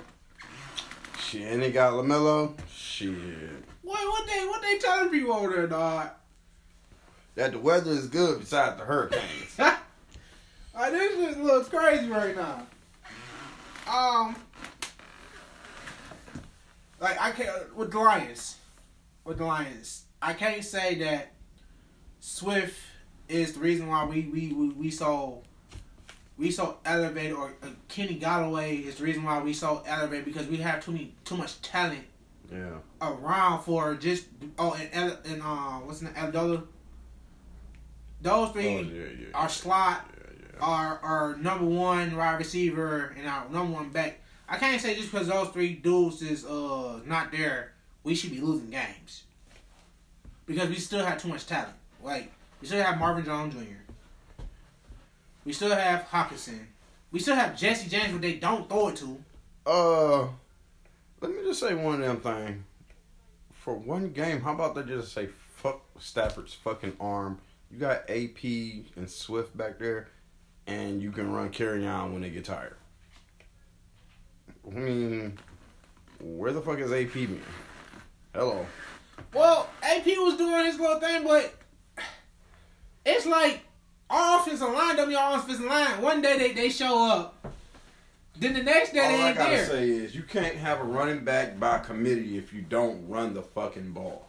Shit, 1.19 1.51
and 1.51 1.61
they 1.63 1.71
got 1.71 1.93
LaMelo. 1.93 2.55
Shit, 2.71 3.56
What, 3.87 4.05
what 4.05 4.27
they, 4.27 4.45
what 4.45 4.61
they 4.61 4.77
telling 4.79 5.09
people 5.09 5.33
over 5.33 5.53
there, 5.53 5.67
dog? 5.67 6.09
that 7.37 7.51
the 7.51 7.59
weather 7.59 7.91
is 7.91 8.07
good 8.07 8.39
besides 8.39 8.77
the 8.77 8.83
hurricanes. 8.83 9.23
uh, 9.59 10.89
this 10.89 11.15
just 11.15 11.39
looks 11.39 11.69
crazy 11.69 12.09
right 12.09 12.35
now. 12.35 12.67
Um, 13.87 14.35
like 16.99 17.21
I 17.21 17.31
can't 17.31 17.75
with 17.75 17.91
the 17.91 17.99
Lions, 17.99 18.57
with 19.23 19.37
the 19.37 19.45
Lions, 19.45 20.05
I 20.21 20.33
can't 20.33 20.65
say 20.65 20.95
that 20.95 21.31
Swift 22.19 22.77
is 23.29 23.53
the 23.53 23.59
reason 23.59 23.87
why 23.87 24.03
we 24.03 24.23
we 24.33 24.51
we, 24.51 24.69
we 24.69 24.91
so 24.91 25.43
we 26.37 26.49
so 26.49 26.79
elevated, 26.85 27.33
or 27.33 27.53
uh, 27.61 27.67
Kenny 27.87 28.19
Golladay 28.19 28.83
is 28.83 28.95
the 28.95 29.03
reason 29.03 29.23
why 29.23 29.39
we 29.39 29.53
so 29.53 29.83
elevated 29.85 30.25
because 30.25 30.47
we 30.47 30.57
have 30.57 30.83
too 30.83 30.91
many, 30.91 31.13
too 31.23 31.37
much 31.37 31.61
talent 31.61 32.03
Yeah. 32.51 32.77
around 33.01 33.63
for 33.63 33.95
just 33.95 34.25
oh 34.57 34.73
and 34.73 34.89
El- 34.93 35.19
and 35.25 35.41
uh 35.41 35.79
what's 35.85 35.99
the 35.99 36.05
name 36.05 36.13
Abdullah. 36.15 36.63
Those 38.21 38.49
Oh, 38.49 38.51
three 38.53 38.69
yeah, 38.81 38.81
yeah. 39.19 39.25
our 39.33 39.49
slot 39.49 40.05
Yeah, 40.13 40.33
yeah. 40.53 40.65
our 40.65 40.99
our 40.99 41.35
number 41.37 41.65
one 41.65 42.15
wide 42.15 42.37
receiver 42.39 43.13
and 43.17 43.27
our 43.27 43.49
number 43.49 43.73
one 43.73 43.89
back. 43.89 44.19
I 44.49 44.57
can't 44.57 44.81
say 44.81 44.95
just 44.95 45.11
because 45.11 45.27
those 45.27 45.49
three 45.49 45.73
dudes 45.73 46.21
is 46.21 46.45
uh 46.45 46.99
not 47.05 47.31
there, 47.31 47.73
we 48.03 48.15
should 48.15 48.31
be 48.31 48.39
losing 48.41 48.69
games. 48.69 49.23
Because 50.45 50.69
we 50.69 50.75
still 50.75 51.03
have 51.05 51.21
too 51.21 51.27
much 51.27 51.45
talent. 51.45 51.73
Like 52.01 52.31
we 52.61 52.67
still 52.67 52.81
have 52.81 52.97
Marvin 52.97 53.25
Jones 53.25 53.53
Jr. 53.53 54.43
We 55.45 55.53
still 55.53 55.75
have 55.75 56.07
Hockenson. 56.09 56.59
We 57.11 57.19
still 57.19 57.35
have 57.35 57.57
Jesse 57.57 57.89
James, 57.89 58.11
but 58.13 58.21
they 58.21 58.33
don't 58.35 58.67
throw 58.69 58.89
it 58.89 58.95
to. 58.97 59.17
Uh, 59.65 60.27
let 61.21 61.31
me 61.31 61.37
just 61.43 61.59
say 61.59 61.73
one 61.73 62.01
damn 62.01 62.19
thing. 62.19 62.63
For 63.51 63.73
one 63.73 64.11
game, 64.11 64.41
how 64.41 64.53
about 64.53 64.75
they 64.75 64.83
just 64.83 65.13
say 65.13 65.27
fuck 65.55 65.81
Stafford's 65.99 66.53
fucking 66.53 66.93
arm? 66.99 67.39
You 67.71 67.79
got 67.79 68.09
AP 68.09 68.43
and 68.95 69.09
Swift 69.09 69.57
back 69.57 69.77
there, 69.79 70.07
and 70.67 71.01
you 71.01 71.11
can 71.11 71.31
run 71.31 71.49
carry 71.49 71.85
on 71.85 72.13
when 72.13 72.21
they 72.21 72.29
get 72.29 72.45
tired. 72.45 72.75
I 74.65 74.69
mean, 74.69 75.37
where 76.21 76.53
the 76.53 76.61
fuck 76.61 76.79
is 76.79 76.91
AP 76.91 77.13
been? 77.13 77.41
Hello. 78.33 78.65
Well, 79.33 79.69
AP 79.81 80.05
was 80.05 80.37
doing 80.37 80.65
his 80.65 80.79
little 80.79 80.99
thing, 80.99 81.23
but 81.23 81.53
it's 83.05 83.25
like 83.25 83.61
our 84.09 84.39
offensive 84.39 84.69
line, 84.69 84.99
our 84.99 85.37
offensive 85.39 85.65
line. 85.65 86.01
One 86.01 86.21
day 86.21 86.37
they, 86.37 86.53
they 86.53 86.69
show 86.69 87.05
up. 87.09 87.56
Then 88.39 88.53
the 88.53 88.63
next 88.63 88.93
day 88.93 88.99
All 88.99 89.07
they 89.09 89.23
I 89.23 89.27
ain't 89.29 89.37
gotta 89.37 89.55
there. 89.55 89.65
say 89.65 89.89
is 89.89 90.15
you 90.15 90.23
can't 90.23 90.55
have 90.55 90.79
a 90.79 90.83
running 90.83 91.23
back 91.23 91.59
by 91.59 91.79
committee 91.79 92.37
if 92.37 92.53
you 92.53 92.61
don't 92.61 93.07
run 93.07 93.33
the 93.33 93.41
fucking 93.41 93.91
ball. 93.91 94.27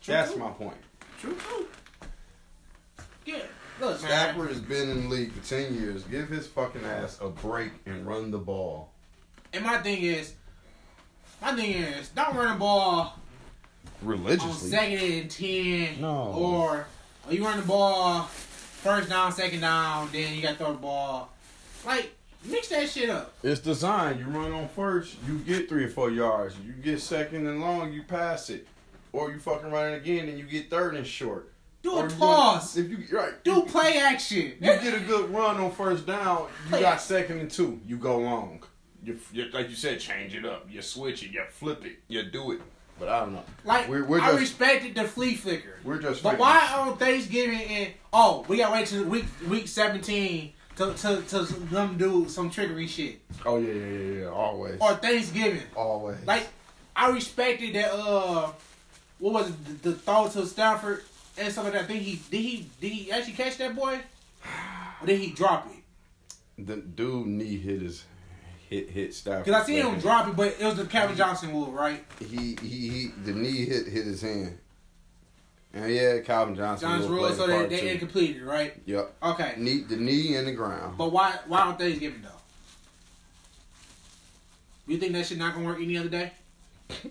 True, 0.00 0.14
That's 0.14 0.34
my 0.36 0.50
point. 0.50 0.76
True, 1.20 1.36
true. 1.36 1.66
Yeah, 3.26 3.36
look, 3.80 4.02
man. 4.02 4.34
Has 4.34 4.60
been 4.60 4.88
in 4.88 5.02
the 5.04 5.08
league 5.14 5.32
for 5.32 5.46
ten 5.46 5.74
years. 5.74 6.02
Give 6.04 6.28
his 6.28 6.46
fucking 6.46 6.84
ass 6.84 7.18
a 7.20 7.28
break 7.28 7.72
and 7.86 8.06
run 8.06 8.30
the 8.30 8.38
ball. 8.38 8.90
And 9.52 9.64
my 9.64 9.78
thing 9.78 10.02
is, 10.02 10.34
my 11.42 11.54
thing 11.54 11.72
is, 11.72 12.08
don't 12.10 12.34
run 12.34 12.54
the 12.54 12.58
ball 12.58 13.18
religiously. 14.00 14.48
on 14.48 14.80
second 14.80 14.98
and 15.12 15.30
ten, 15.30 16.00
No. 16.00 16.32
or, 16.34 16.86
or 17.28 17.32
you 17.32 17.44
run 17.44 17.60
the 17.60 17.66
ball 17.66 18.22
first 18.22 19.10
down, 19.10 19.32
second 19.32 19.60
down, 19.60 20.08
then 20.12 20.34
you 20.34 20.40
got 20.42 20.52
to 20.52 20.56
throw 20.56 20.72
the 20.72 20.78
ball. 20.78 21.30
Like, 21.84 22.14
mix 22.44 22.68
that 22.68 22.88
shit 22.88 23.10
up. 23.10 23.32
It's 23.42 23.60
designed. 23.60 24.20
You 24.20 24.26
run 24.26 24.52
on 24.52 24.68
first, 24.68 25.16
you 25.26 25.38
get 25.38 25.68
three 25.68 25.84
or 25.84 25.88
four 25.88 26.10
yards. 26.10 26.54
You 26.64 26.72
get 26.72 27.00
second 27.00 27.46
and 27.46 27.60
long, 27.60 27.92
you 27.92 28.02
pass 28.02 28.50
it. 28.50 28.66
Or 29.12 29.30
you 29.32 29.38
fucking 29.38 29.70
run 29.70 29.92
it 29.92 29.96
again 29.96 30.28
and 30.28 30.38
you 30.38 30.44
get 30.44 30.70
third 30.70 30.94
and 30.94 31.06
short. 31.06 31.52
Do 31.82 31.92
Or 31.92 32.06
a 32.06 32.10
you 32.10 32.16
pause. 32.16 32.76
If 32.76 32.88
you 32.90 32.98
right, 33.16 33.42
Do 33.42 33.62
play 33.62 33.98
action. 33.98 34.52
you 34.60 34.60
get 34.60 34.94
a 34.94 35.00
good 35.00 35.30
run 35.30 35.56
on 35.56 35.72
first 35.72 36.06
down, 36.06 36.42
you 36.64 36.70
Play 36.70 36.80
got 36.80 36.94
action. 36.94 37.06
second 37.08 37.40
and 37.40 37.50
two. 37.50 37.80
You 37.86 37.96
go 37.96 38.18
long. 38.18 38.62
You, 39.02 39.18
you 39.32 39.46
like 39.52 39.70
you 39.70 39.74
said, 39.76 39.98
change 39.98 40.34
it 40.34 40.44
up. 40.44 40.66
You 40.70 40.82
switch 40.82 41.22
it. 41.22 41.30
You 41.30 41.42
flip 41.50 41.84
it. 41.86 42.00
You 42.08 42.22
do 42.24 42.52
it. 42.52 42.60
But 42.98 43.08
I 43.08 43.20
don't 43.20 43.32
know. 43.32 43.44
Like 43.64 43.88
We're- 43.88 44.02
we're 44.06 44.20
I 44.20 44.26
just- 44.32 44.40
respected 44.40 44.94
the 44.94 45.04
flea 45.04 45.34
flicker. 45.36 45.78
We're 45.82 45.98
just. 46.02 46.22
But 46.22 46.38
why 46.38 46.70
on 46.76 46.98
Thanksgiving 46.98 47.62
and 47.62 47.92
oh 48.12 48.44
we 48.46 48.58
gotta 48.58 48.74
wait 48.74 48.86
till 48.88 49.04
week 49.04 49.24
week 49.48 49.66
seventeen 49.66 50.52
to 50.80 50.94
to 50.94 51.22
to 51.22 51.38
them 51.70 51.96
do 51.98 52.28
some 52.28 52.50
trickery 52.50 52.86
shit 52.86 53.20
Oh 53.46 53.58
yeah, 53.58 53.72
yeah, 53.72 53.86
yeah, 53.86 54.20
yeah. 54.22 54.26
Always. 54.28 54.80
or 54.80 54.94
Thanksgiving 54.94 55.62
Always. 55.76 56.24
like 56.26 56.48
I 56.96 57.10
respected 57.10 57.74
that 57.74 57.92
uh 57.92 58.50
what 59.18 59.32
was 59.34 59.48
it 59.50 59.82
the, 59.82 59.90
the 59.90 59.96
throw 59.96 60.28
to 60.28 60.46
Stafford 60.46 61.02
and 61.38 61.52
stuff 61.52 61.64
like 61.64 61.72
that. 61.74 61.86
Think 61.86 62.02
he 62.02 62.20
did 62.30 62.40
he 62.40 62.66
did 62.80 62.92
he 62.92 63.12
actually 63.12 63.34
catch 63.34 63.56
that 63.58 63.74
boy 63.76 64.00
or 65.00 65.06
did 65.06 65.20
he 65.20 65.30
drop 65.32 65.66
it? 65.70 66.66
the 66.66 66.76
dude 66.76 67.26
knee 67.26 67.56
hit 67.56 67.80
his 67.80 68.04
hit 68.68 68.90
hit 68.90 69.14
Stafford. 69.14 69.44
Because 69.46 69.62
I 69.62 69.66
seen 69.66 69.84
him 69.86 69.98
drop 69.98 70.28
it, 70.28 70.36
but 70.36 70.56
it 70.60 70.64
was 70.64 70.76
the 70.76 70.84
Calvin 70.84 71.16
Johnson 71.16 71.52
move, 71.52 71.72
right? 71.72 72.04
He 72.18 72.56
he 72.60 72.88
he. 72.88 73.06
The 73.24 73.32
knee 73.32 73.64
hit 73.64 73.86
hit 73.86 74.04
his 74.04 74.20
hand. 74.20 74.58
And 75.72 75.92
yeah, 75.92 76.18
Calvin 76.20 76.56
Johnson. 76.56 76.88
John's 76.88 77.06
will 77.06 77.16
rule, 77.16 77.28
so 77.28 77.42
the 77.42 77.46
they 77.46 77.52
part 77.54 77.70
they 77.70 77.80
too. 77.80 77.86
incompleted, 77.86 78.42
right? 78.42 78.74
Yep. 78.86 79.14
Okay, 79.22 79.54
Knee 79.56 79.82
the 79.88 79.96
knee 79.96 80.34
in 80.36 80.44
the 80.44 80.52
ground. 80.52 80.98
but 80.98 81.12
why 81.12 81.38
why 81.46 81.60
on 81.62 81.76
Thanksgiving 81.76 82.22
though? 82.22 82.28
You 84.86 84.98
think 84.98 85.12
that 85.12 85.26
shit 85.26 85.38
not 85.38 85.54
gonna 85.54 85.66
work 85.66 85.78
any 85.80 85.96
other 85.96 86.08
day? 86.08 86.32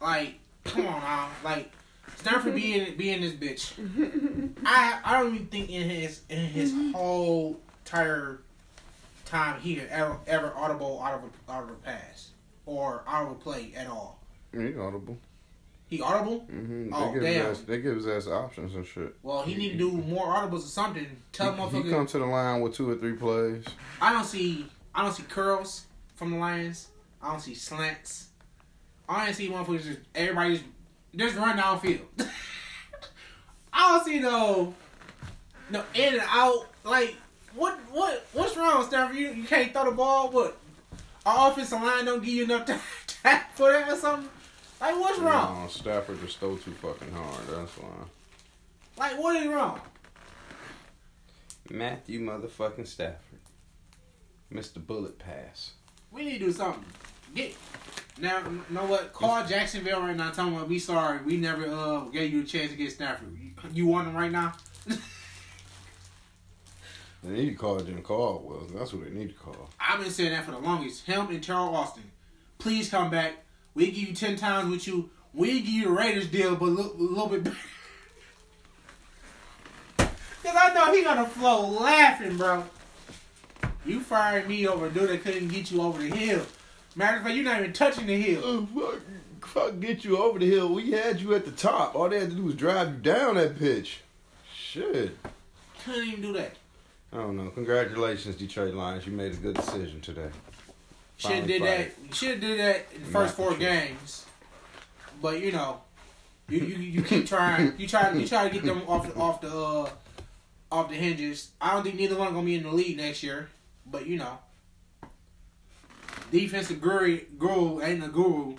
Like, 0.00 0.34
come 0.64 0.86
on 0.86 1.00
now, 1.00 1.28
like 1.42 1.70
Stafford 2.16 2.54
being 2.54 2.94
being 2.96 3.22
this 3.22 3.32
bitch. 3.32 3.72
I 4.66 5.00
I 5.02 5.18
don't 5.22 5.34
even 5.34 5.46
think 5.46 5.70
in 5.70 5.88
his 5.88 6.20
in 6.28 6.40
his 6.44 6.74
whole 6.94 7.58
entire 7.86 8.40
time 9.24 9.60
here 9.62 9.88
ever 9.90 10.18
ever 10.26 10.52
audible 10.54 11.00
out 11.02 11.14
of 11.14 11.22
a, 11.24 11.52
out 11.52 11.64
of 11.64 11.70
a 11.70 11.74
pass 11.74 12.30
or 12.66 13.02
out 13.06 13.24
of 13.26 13.32
a 13.32 13.34
play 13.36 13.72
at 13.74 13.86
all. 13.86 14.20
He 14.52 14.76
audible. 14.76 15.16
He 15.94 16.02
audible? 16.02 16.40
Mm-hmm. 16.52 16.92
Oh, 16.92 17.06
they 17.06 17.12
give 17.12 17.22
damn. 17.22 17.46
Ass, 17.46 17.60
they 17.60 17.78
give 17.78 18.08
ass 18.08 18.26
options 18.26 18.74
and 18.74 18.84
shit. 18.84 19.14
Well, 19.22 19.42
he 19.42 19.54
need 19.54 19.72
to 19.72 19.78
do 19.78 19.92
more 19.92 20.26
audibles 20.26 20.64
or 20.64 20.68
something. 20.68 21.06
Tell 21.30 21.52
he, 21.52 21.60
motherfucker. 21.60 21.84
he 21.84 21.90
come 21.90 22.06
to 22.06 22.18
the 22.18 22.26
line 22.26 22.60
with 22.62 22.74
two 22.74 22.90
or 22.90 22.96
three 22.96 23.12
plays. 23.12 23.64
I 24.00 24.12
don't 24.12 24.24
see 24.24 24.66
I 24.92 25.02
don't 25.02 25.12
see 25.12 25.22
curls 25.22 25.86
from 26.16 26.32
the 26.32 26.38
Lions. 26.38 26.88
I 27.22 27.30
don't 27.30 27.40
see 27.40 27.54
slants. 27.54 28.30
I 29.08 29.26
don't 29.26 29.34
see 29.34 29.48
motherfuckers 29.48 29.84
just 29.84 30.00
everybody 30.16 30.54
just 30.54 30.64
just 31.14 31.36
run 31.36 31.58
downfield. 31.58 32.00
I 33.72 33.92
don't 33.92 34.04
see 34.04 34.18
no 34.18 34.74
no 35.70 35.84
in 35.94 36.14
and 36.14 36.22
out. 36.26 36.66
Like 36.82 37.14
what 37.54 37.78
what 37.92 38.26
what's 38.32 38.56
wrong, 38.56 38.84
Stafford? 38.84 39.14
You 39.14 39.28
you 39.28 39.44
can't 39.44 39.72
throw 39.72 39.84
the 39.84 39.92
ball. 39.92 40.32
What? 40.32 40.56
Our 41.24 41.52
offensive 41.52 41.80
line 41.80 42.04
don't 42.04 42.18
give 42.18 42.34
you 42.34 42.44
enough 42.44 42.66
time 43.22 43.42
for 43.54 43.70
that 43.70 43.92
or 43.92 43.96
something. 43.96 44.28
Like 44.84 45.00
what's 45.00 45.18
wrong? 45.18 45.62
No, 45.62 45.68
Stafford 45.68 46.20
just 46.20 46.38
throw 46.38 46.56
too 46.56 46.72
fucking 46.72 47.10
hard. 47.10 47.46
That's 47.48 47.72
why. 47.78 47.88
Like 48.98 49.18
what 49.18 49.34
is 49.36 49.46
wrong? 49.46 49.80
Matthew 51.70 52.20
motherfucking 52.20 52.86
Stafford. 52.86 53.38
Mr. 54.52 54.86
Bullet 54.86 55.18
Pass. 55.18 55.72
We 56.12 56.26
need 56.26 56.40
to 56.40 56.46
do 56.46 56.52
something. 56.52 56.84
Get 57.34 57.54
now. 58.20 58.40
You 58.46 58.62
know 58.68 58.84
what? 58.84 59.14
Call 59.14 59.46
Jacksonville 59.46 60.00
right 60.00 60.14
now. 60.14 60.30
Tell 60.32 60.50
them 60.50 60.68
we 60.68 60.78
sorry. 60.78 61.22
We 61.22 61.38
never 61.38 61.66
uh 61.66 62.00
gave 62.10 62.34
you 62.34 62.42
a 62.42 62.44
chance 62.44 62.70
to 62.70 62.76
get 62.76 62.92
Stafford. 62.92 63.34
You, 63.40 63.52
you 63.72 63.86
want 63.86 64.08
him 64.08 64.14
right 64.14 64.30
now? 64.30 64.52
They 67.26 67.30
need 67.30 67.50
to 67.52 67.54
call 67.54 67.80
Jim 67.80 68.02
Caldwell. 68.02 68.66
That's 68.74 68.92
what 68.92 69.04
they 69.04 69.10
need 69.10 69.28
to 69.30 69.34
call. 69.34 69.70
I've 69.80 69.98
been 69.98 70.10
saying 70.10 70.32
that 70.32 70.44
for 70.44 70.50
the 70.50 70.58
longest. 70.58 71.06
Him 71.06 71.28
and 71.30 71.40
Teryl 71.40 71.72
Austin. 71.72 72.02
Please 72.58 72.90
come 72.90 73.10
back. 73.10 73.43
We 73.74 73.86
give 73.90 74.08
you 74.08 74.14
ten 74.14 74.36
times 74.36 74.70
with 74.70 74.86
you. 74.86 75.10
We 75.32 75.60
give 75.60 75.68
you 75.68 75.84
the 75.84 75.90
Raiders 75.90 76.28
deal, 76.28 76.54
but 76.54 76.66
a 76.66 76.70
little, 76.70 76.94
little 76.96 77.28
bit 77.28 77.44
better. 77.44 77.56
Cause 79.98 80.54
I 80.56 80.74
know 80.74 80.92
he 80.92 81.02
gonna 81.02 81.26
flow 81.26 81.68
laughing, 81.68 82.36
bro. 82.36 82.64
You 83.86 84.00
fired 84.00 84.48
me 84.48 84.66
over 84.66 84.86
a 84.86 84.90
dude 84.90 85.08
that 85.10 85.22
couldn't 85.22 85.48
get 85.48 85.70
you 85.70 85.82
over 85.82 86.00
the 86.00 86.14
hill. 86.14 86.44
Matter 86.96 87.18
of 87.18 87.22
fact, 87.24 87.34
you're 87.34 87.44
not 87.44 87.60
even 87.60 87.72
touching 87.72 88.06
the 88.06 88.20
hill. 88.20 88.40
Oh, 88.44 88.66
fuck, 88.66 89.00
fuck, 89.48 89.80
get 89.80 90.04
you 90.04 90.16
over 90.16 90.38
the 90.38 90.48
hill. 90.48 90.72
We 90.72 90.92
had 90.92 91.20
you 91.20 91.34
at 91.34 91.44
the 91.44 91.50
top. 91.50 91.94
All 91.94 92.08
they 92.08 92.20
had 92.20 92.30
to 92.30 92.36
do 92.36 92.44
was 92.44 92.54
drive 92.54 92.88
you 92.88 92.98
down 92.98 93.34
that 93.34 93.58
pitch. 93.58 94.00
Shit. 94.54 95.16
Couldn't 95.84 96.08
even 96.08 96.22
do 96.22 96.32
that. 96.34 96.52
I 97.12 97.16
don't 97.18 97.36
know. 97.36 97.50
Congratulations, 97.50 98.36
Detroit 98.36 98.74
Lions. 98.74 99.06
You 99.06 99.12
made 99.12 99.32
a 99.32 99.36
good 99.36 99.56
decision 99.56 100.00
today. 100.00 100.30
Should 101.16 101.46
did 101.46 101.62
that. 101.62 101.92
Should 102.12 102.40
did 102.40 102.58
that 102.58 102.86
in 102.94 103.02
the 103.02 103.08
first 103.08 103.34
four 103.34 103.50
sure. 103.50 103.58
games. 103.58 104.26
But 105.22 105.40
you 105.40 105.52
know, 105.52 105.80
you 106.48 106.58
you, 106.58 106.76
you 106.76 107.02
keep 107.02 107.26
trying. 107.26 107.74
You 107.78 107.86
try 107.86 108.12
you 108.12 108.26
try 108.26 108.48
to 108.48 108.54
get 108.54 108.64
them 108.64 108.82
off 108.86 109.12
the, 109.12 109.18
off 109.18 109.40
the 109.40 109.48
uh, 109.48 109.88
off 110.70 110.88
the 110.88 110.96
hinges. 110.96 111.50
I 111.60 111.72
don't 111.72 111.82
think 111.82 111.96
neither 111.96 112.16
one 112.16 112.32
gonna 112.34 112.44
be 112.44 112.56
in 112.56 112.64
the 112.64 112.72
league 112.72 112.96
next 112.96 113.22
year. 113.22 113.48
But 113.86 114.06
you 114.06 114.18
know, 114.18 114.38
defensive 116.30 116.80
guru 116.80 117.20
guru 117.38 117.80
ain't 117.82 118.04
a 118.04 118.08
guru. 118.08 118.56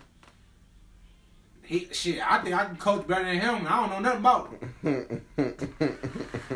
He 1.63 1.87
shit. 1.91 2.19
I 2.19 2.39
think 2.39 2.55
I 2.55 2.65
can 2.65 2.75
coach 2.75 3.07
better 3.07 3.25
than 3.25 3.39
him. 3.39 3.55
and 3.55 3.67
I 3.67 3.81
don't 3.81 3.89
know 3.89 3.99
nothing 3.99 4.19
about 4.19 4.53
it. 4.83 5.21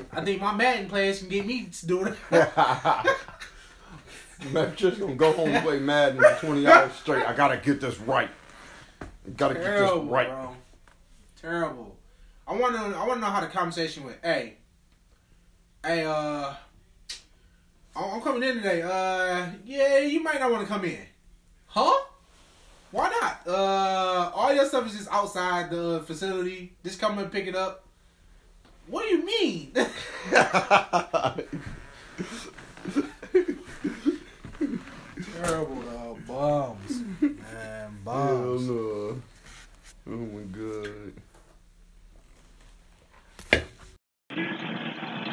I 0.11 0.23
think 0.23 0.39
my 0.39 0.53
Madden 0.53 0.87
players 0.87 1.19
can 1.19 1.29
get 1.29 1.45
me 1.45 1.65
to 1.65 1.87
do 1.87 2.05
it. 2.05 2.15
Man, 4.51 4.73
just 4.75 4.99
gonna 4.99 5.15
go 5.15 5.33
home 5.33 5.49
and 5.49 5.65
play 5.65 5.79
Madden 5.79 6.21
for 6.21 6.47
20 6.47 6.65
hours 6.65 6.93
straight. 6.93 7.25
I 7.25 7.35
gotta 7.35 7.57
get 7.57 7.81
this 7.81 7.99
right. 7.99 8.29
Gotta 9.35 9.55
get 9.55 9.63
this 9.63 9.91
right. 10.03 10.29
bro. 10.29 10.55
Terrible. 11.41 11.97
I 12.47 12.55
want 12.55 12.75
to. 12.75 12.81
I 12.97 13.05
want 13.05 13.15
to 13.15 13.19
know 13.19 13.31
how 13.31 13.41
the 13.41 13.47
conversation 13.47 14.05
went. 14.05 14.17
Hey, 14.23 14.55
hey, 15.85 16.05
uh, 16.05 16.53
I'm 17.95 18.13
I'm 18.13 18.21
coming 18.21 18.47
in 18.47 18.55
today. 18.55 18.81
Uh, 18.81 19.47
yeah, 19.65 19.99
you 19.99 20.23
might 20.23 20.39
not 20.39 20.51
want 20.51 20.65
to 20.65 20.73
come 20.73 20.85
in. 20.85 21.05
Huh? 21.67 22.05
Why 22.91 23.09
not? 23.09 23.41
Uh, 23.45 24.31
all 24.33 24.53
your 24.53 24.65
stuff 24.65 24.87
is 24.87 24.93
just 24.93 25.09
outside 25.11 25.69
the 25.69 26.01
facility. 26.07 26.73
Just 26.83 26.99
come 26.99 27.19
and 27.19 27.31
pick 27.31 27.45
it 27.45 27.55
up. 27.55 27.85
What 28.87 29.03
do 29.03 29.09
you 29.15 29.25
mean? 29.25 29.73
Terrible 35.43 35.83
uh, 35.87 36.13
bums, 36.27 37.01
man, 37.21 37.37
Hell 37.53 37.91
bums. 38.03 38.67
no. 38.67 39.21
Oh 40.07 40.11
my 40.11 40.41
god. 40.51 41.13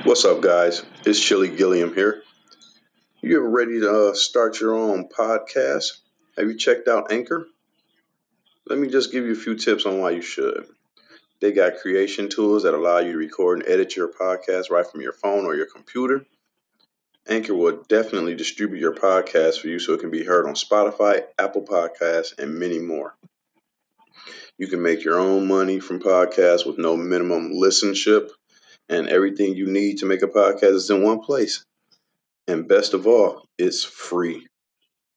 What's 0.04 0.24
up, 0.24 0.40
guys? 0.42 0.84
It's 1.04 1.18
Chili 1.20 1.48
Gilliam 1.48 1.92
here. 1.92 2.22
You 3.20 3.38
ever 3.38 3.48
ready 3.50 3.80
to 3.80 4.10
uh, 4.10 4.14
start 4.14 4.60
your 4.60 4.76
own 4.76 5.08
podcast? 5.08 5.98
Have 6.38 6.46
you 6.46 6.56
checked 6.56 6.86
out 6.86 7.10
Anchor? 7.10 7.48
Let 8.68 8.78
me 8.78 8.86
just 8.88 9.10
give 9.10 9.24
you 9.24 9.32
a 9.32 9.36
few 9.36 9.56
tips 9.56 9.86
on 9.86 9.98
why 9.98 10.10
you 10.10 10.22
should. 10.22 10.66
They 11.40 11.50
got 11.50 11.78
creation 11.78 12.28
tools 12.28 12.62
that 12.62 12.74
allow 12.74 12.98
you 12.98 13.10
to 13.12 13.18
record 13.18 13.58
and 13.60 13.68
edit 13.68 13.96
your 13.96 14.06
podcast 14.08 14.70
right 14.70 14.86
from 14.86 15.00
your 15.00 15.14
phone 15.14 15.46
or 15.46 15.56
your 15.56 15.66
computer. 15.66 16.24
Anchor 17.28 17.54
will 17.54 17.82
definitely 17.88 18.34
distribute 18.34 18.80
your 18.80 18.94
podcast 18.94 19.60
for 19.60 19.68
you 19.68 19.78
so 19.78 19.94
it 19.94 20.00
can 20.00 20.10
be 20.10 20.24
heard 20.24 20.46
on 20.46 20.54
Spotify, 20.54 21.24
Apple 21.38 21.62
Podcasts, 21.64 22.38
and 22.38 22.58
many 22.58 22.78
more. 22.78 23.16
You 24.58 24.68
can 24.68 24.82
make 24.82 25.04
your 25.04 25.18
own 25.18 25.46
money 25.46 25.80
from 25.80 26.00
podcasts 26.00 26.66
with 26.66 26.78
no 26.78 26.96
minimum 26.96 27.52
listenership 27.52 28.30
and 28.88 29.08
everything 29.08 29.54
you 29.54 29.66
need 29.66 29.98
to 29.98 30.06
make 30.06 30.22
a 30.22 30.28
podcast 30.28 30.74
is 30.74 30.90
in 30.90 31.02
one 31.02 31.20
place. 31.20 31.64
And 32.48 32.68
best 32.68 32.94
of 32.94 33.06
all, 33.06 33.48
it's 33.58 33.84
free. 33.84 34.46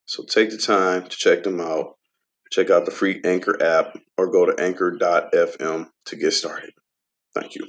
So 0.06 0.24
take 0.24 0.50
the 0.50 0.58
time 0.58 1.04
to 1.04 1.16
check 1.16 1.44
them 1.44 1.60
out. 1.60 1.96
Check 2.50 2.68
out 2.70 2.84
the 2.84 2.90
free 2.90 3.20
Anchor 3.24 3.62
app 3.62 3.96
or 4.18 4.32
go 4.32 4.44
to 4.46 4.60
anchor.fm 4.60 5.88
to 6.06 6.16
get 6.16 6.32
started. 6.32 6.72
Thank 7.32 7.54
you. 7.54 7.68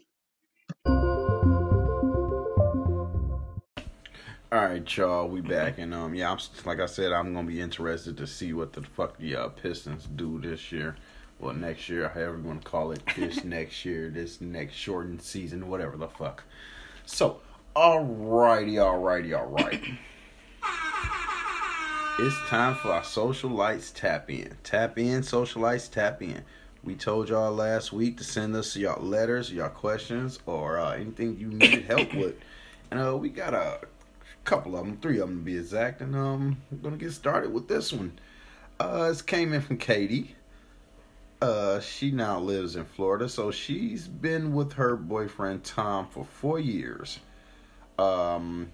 All 4.53 4.59
right, 4.59 4.97
y'all, 4.97 5.29
we 5.29 5.39
back, 5.39 5.77
and 5.77 5.93
um, 5.93 6.13
yeah, 6.13 6.29
I'm 6.29 6.37
like 6.65 6.81
I 6.81 6.85
said, 6.85 7.13
I'm 7.13 7.33
gonna 7.33 7.47
be 7.47 7.61
interested 7.61 8.17
to 8.17 8.27
see 8.27 8.51
what 8.51 8.73
the 8.73 8.81
fuck 8.81 9.17
the 9.17 9.33
uh, 9.37 9.47
Pistons 9.47 10.09
do 10.13 10.41
this 10.41 10.73
year, 10.73 10.97
well, 11.39 11.53
next 11.53 11.87
year, 11.87 12.09
however 12.09 12.35
you 12.37 12.43
want 12.43 12.61
to 12.61 12.69
call 12.69 12.91
it, 12.91 13.01
this 13.15 13.43
next 13.45 13.85
year, 13.85 14.09
this 14.09 14.41
next 14.41 14.73
shortened 14.73 15.21
season, 15.21 15.69
whatever 15.69 15.95
the 15.95 16.09
fuck. 16.09 16.43
So, 17.05 17.39
alrighty, 17.77 18.73
alrighty, 18.73 19.33
alright. 19.33 19.81
It's 22.19 22.37
time 22.49 22.75
for 22.75 22.89
our 22.89 23.03
Socialites 23.03 23.93
tap 23.95 24.29
in. 24.29 24.57
Tap 24.63 24.99
in, 24.99 25.21
Socialites 25.21 25.89
tap 25.89 26.21
in. 26.21 26.43
We 26.83 26.95
told 26.95 27.29
y'all 27.29 27.53
last 27.53 27.93
week 27.93 28.17
to 28.17 28.25
send 28.25 28.53
us 28.57 28.75
y'all 28.75 29.01
letters, 29.01 29.51
y'all 29.51 29.69
questions, 29.69 30.39
or 30.45 30.77
uh, 30.77 30.91
anything 30.91 31.37
you 31.39 31.47
needed 31.47 31.85
help 31.85 32.13
with. 32.13 32.35
And 32.91 32.99
uh, 32.99 33.15
we 33.15 33.29
got 33.29 33.53
a 33.53 33.79
couple 34.43 34.75
of 34.75 34.85
them, 34.85 34.97
three 34.97 35.19
of 35.19 35.29
them 35.29 35.39
to 35.39 35.43
be 35.43 35.57
exact. 35.57 36.01
And 36.01 36.15
um, 36.15 36.57
we're 36.71 36.77
gonna 36.77 36.97
get 36.97 37.11
started 37.11 37.53
with 37.53 37.67
this 37.67 37.93
one. 37.93 38.19
Uh, 38.79 39.09
this 39.09 39.21
came 39.21 39.53
in 39.53 39.61
from 39.61 39.77
Katie. 39.77 40.35
Uh, 41.41 41.79
she 41.79 42.11
now 42.11 42.39
lives 42.39 42.75
in 42.75 42.85
Florida, 42.85 43.27
so 43.27 43.49
she's 43.49 44.07
been 44.07 44.53
with 44.53 44.73
her 44.73 44.95
boyfriend 44.95 45.63
Tom 45.63 46.07
for 46.07 46.23
four 46.23 46.59
years. 46.59 47.19
Um, 47.97 48.71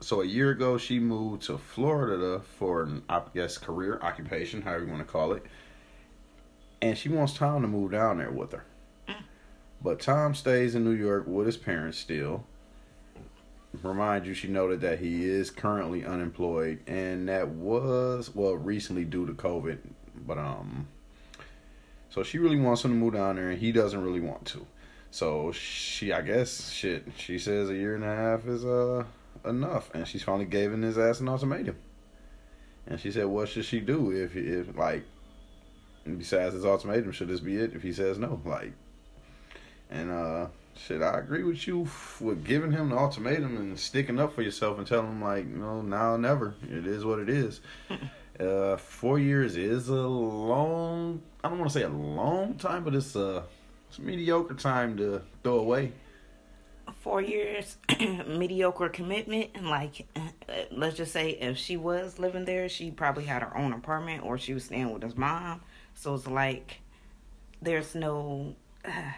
so 0.00 0.20
a 0.22 0.24
year 0.24 0.50
ago, 0.50 0.78
she 0.78 0.98
moved 0.98 1.42
to 1.44 1.58
Florida 1.58 2.40
for 2.58 2.82
an, 2.82 3.02
I 3.08 3.22
guess, 3.34 3.58
career 3.58 3.98
occupation, 4.02 4.62
however 4.62 4.84
you 4.84 4.90
want 4.90 5.06
to 5.06 5.12
call 5.12 5.32
it. 5.32 5.44
And 6.80 6.96
she 6.96 7.08
wants 7.08 7.34
Tom 7.34 7.62
to 7.62 7.68
move 7.68 7.92
down 7.92 8.18
there 8.18 8.30
with 8.30 8.52
her. 8.52 8.64
But 9.82 10.00
Tom 10.00 10.34
stays 10.34 10.74
in 10.74 10.84
New 10.84 10.90
York 10.90 11.24
with 11.26 11.46
his 11.46 11.56
parents 11.56 11.98
still. 11.98 12.44
Remind 13.82 14.26
you, 14.26 14.32
she 14.32 14.48
noted 14.48 14.80
that 14.80 14.98
he 14.98 15.24
is 15.24 15.50
currently 15.50 16.04
unemployed, 16.04 16.80
and 16.86 17.28
that 17.28 17.48
was 17.48 18.34
well 18.34 18.54
recently 18.54 19.04
due 19.04 19.26
to 19.26 19.32
COVID. 19.34 19.78
But 20.26 20.38
um, 20.38 20.88
so 22.08 22.22
she 22.22 22.38
really 22.38 22.58
wants 22.58 22.84
him 22.84 22.92
to 22.92 22.96
move 22.96 23.14
down 23.14 23.36
there, 23.36 23.50
and 23.50 23.58
he 23.58 23.72
doesn't 23.72 24.02
really 24.02 24.20
want 24.20 24.46
to. 24.46 24.66
So 25.10 25.52
she, 25.52 26.12
I 26.12 26.22
guess, 26.22 26.70
shit. 26.70 27.06
She 27.16 27.38
says 27.38 27.70
a 27.70 27.74
year 27.74 27.94
and 27.94 28.04
a 28.04 28.14
half 28.14 28.46
is 28.46 28.64
uh 28.64 29.04
enough, 29.44 29.90
and 29.94 30.06
she's 30.06 30.22
finally 30.22 30.46
giving 30.46 30.82
his 30.82 30.98
ass 30.98 31.20
an 31.20 31.28
ultimatum. 31.28 31.76
And 32.86 32.98
she 32.98 33.10
said, 33.10 33.26
"What 33.26 33.48
should 33.48 33.64
she 33.64 33.80
do 33.80 34.10
if 34.10 34.34
if 34.34 34.76
like 34.76 35.04
besides 36.04 36.54
his 36.54 36.64
ultimatum? 36.64 37.12
Should 37.12 37.28
this 37.28 37.40
be 37.40 37.56
it? 37.56 37.74
If 37.74 37.82
he 37.82 37.92
says 37.92 38.18
no, 38.18 38.40
like." 38.44 38.72
And 39.90 40.10
uh, 40.10 40.46
shit, 40.86 41.02
I 41.02 41.18
agree 41.18 41.42
with 41.42 41.66
you 41.66 41.88
with 42.20 42.44
giving 42.44 42.72
him 42.72 42.90
the 42.90 42.96
ultimatum 42.96 43.56
and 43.56 43.78
sticking 43.78 44.18
up 44.18 44.34
for 44.34 44.42
yourself 44.42 44.78
and 44.78 44.86
telling 44.86 45.08
him 45.08 45.22
like, 45.22 45.46
no, 45.46 45.82
now 45.82 46.14
or 46.14 46.18
never. 46.18 46.54
It 46.70 46.86
is 46.86 47.04
what 47.04 47.18
it 47.18 47.28
is. 47.28 47.60
uh, 48.40 48.76
four 48.76 49.18
years 49.18 49.56
is 49.56 49.88
a 49.88 49.94
long. 49.94 51.22
I 51.42 51.48
don't 51.48 51.58
want 51.58 51.70
to 51.70 51.78
say 51.78 51.84
a 51.84 51.88
long 51.88 52.54
time, 52.54 52.84
but 52.84 52.94
it's 52.94 53.16
a 53.16 53.44
it's 53.88 53.98
a 53.98 54.02
mediocre 54.02 54.54
time 54.54 54.96
to 54.98 55.22
throw 55.42 55.58
away. 55.58 55.92
Four 57.00 57.20
years, 57.20 57.76
mediocre 58.26 58.88
commitment, 58.88 59.50
and 59.54 59.68
like, 59.68 60.06
uh, 60.16 60.20
let's 60.70 60.96
just 60.96 61.12
say 61.12 61.30
if 61.30 61.56
she 61.58 61.76
was 61.76 62.18
living 62.18 62.44
there, 62.44 62.68
she 62.68 62.90
probably 62.90 63.24
had 63.24 63.42
her 63.42 63.56
own 63.56 63.72
apartment 63.72 64.24
or 64.24 64.38
she 64.38 64.54
was 64.54 64.64
staying 64.64 64.92
with 64.92 65.02
his 65.02 65.16
mom. 65.16 65.60
So 65.94 66.14
it's 66.14 66.26
like, 66.26 66.80
there's 67.60 67.94
no, 67.94 68.54
uh, 68.84 69.12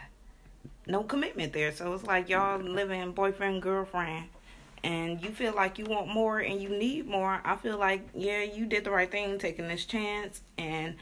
no 0.91 1.03
commitment 1.03 1.53
there. 1.53 1.73
So 1.73 1.93
it's 1.95 2.05
like 2.05 2.29
y'all 2.29 2.59
mm-hmm. 2.59 2.75
living 2.75 3.13
boyfriend 3.13 3.63
girlfriend, 3.63 4.27
and 4.83 5.23
you 5.23 5.31
feel 5.31 5.55
like 5.55 5.79
you 5.79 5.85
want 5.85 6.09
more 6.09 6.39
and 6.39 6.61
you 6.61 6.69
need 6.69 7.07
more. 7.07 7.41
I 7.45 7.57
feel 7.57 7.79
like 7.79 8.09
yeah, 8.15 8.43
you 8.43 8.67
did 8.67 8.85
the 8.85 8.91
right 8.91 9.11
thing 9.11 9.39
taking 9.39 9.69
this 9.69 9.85
chance, 9.85 10.43
and 10.59 10.97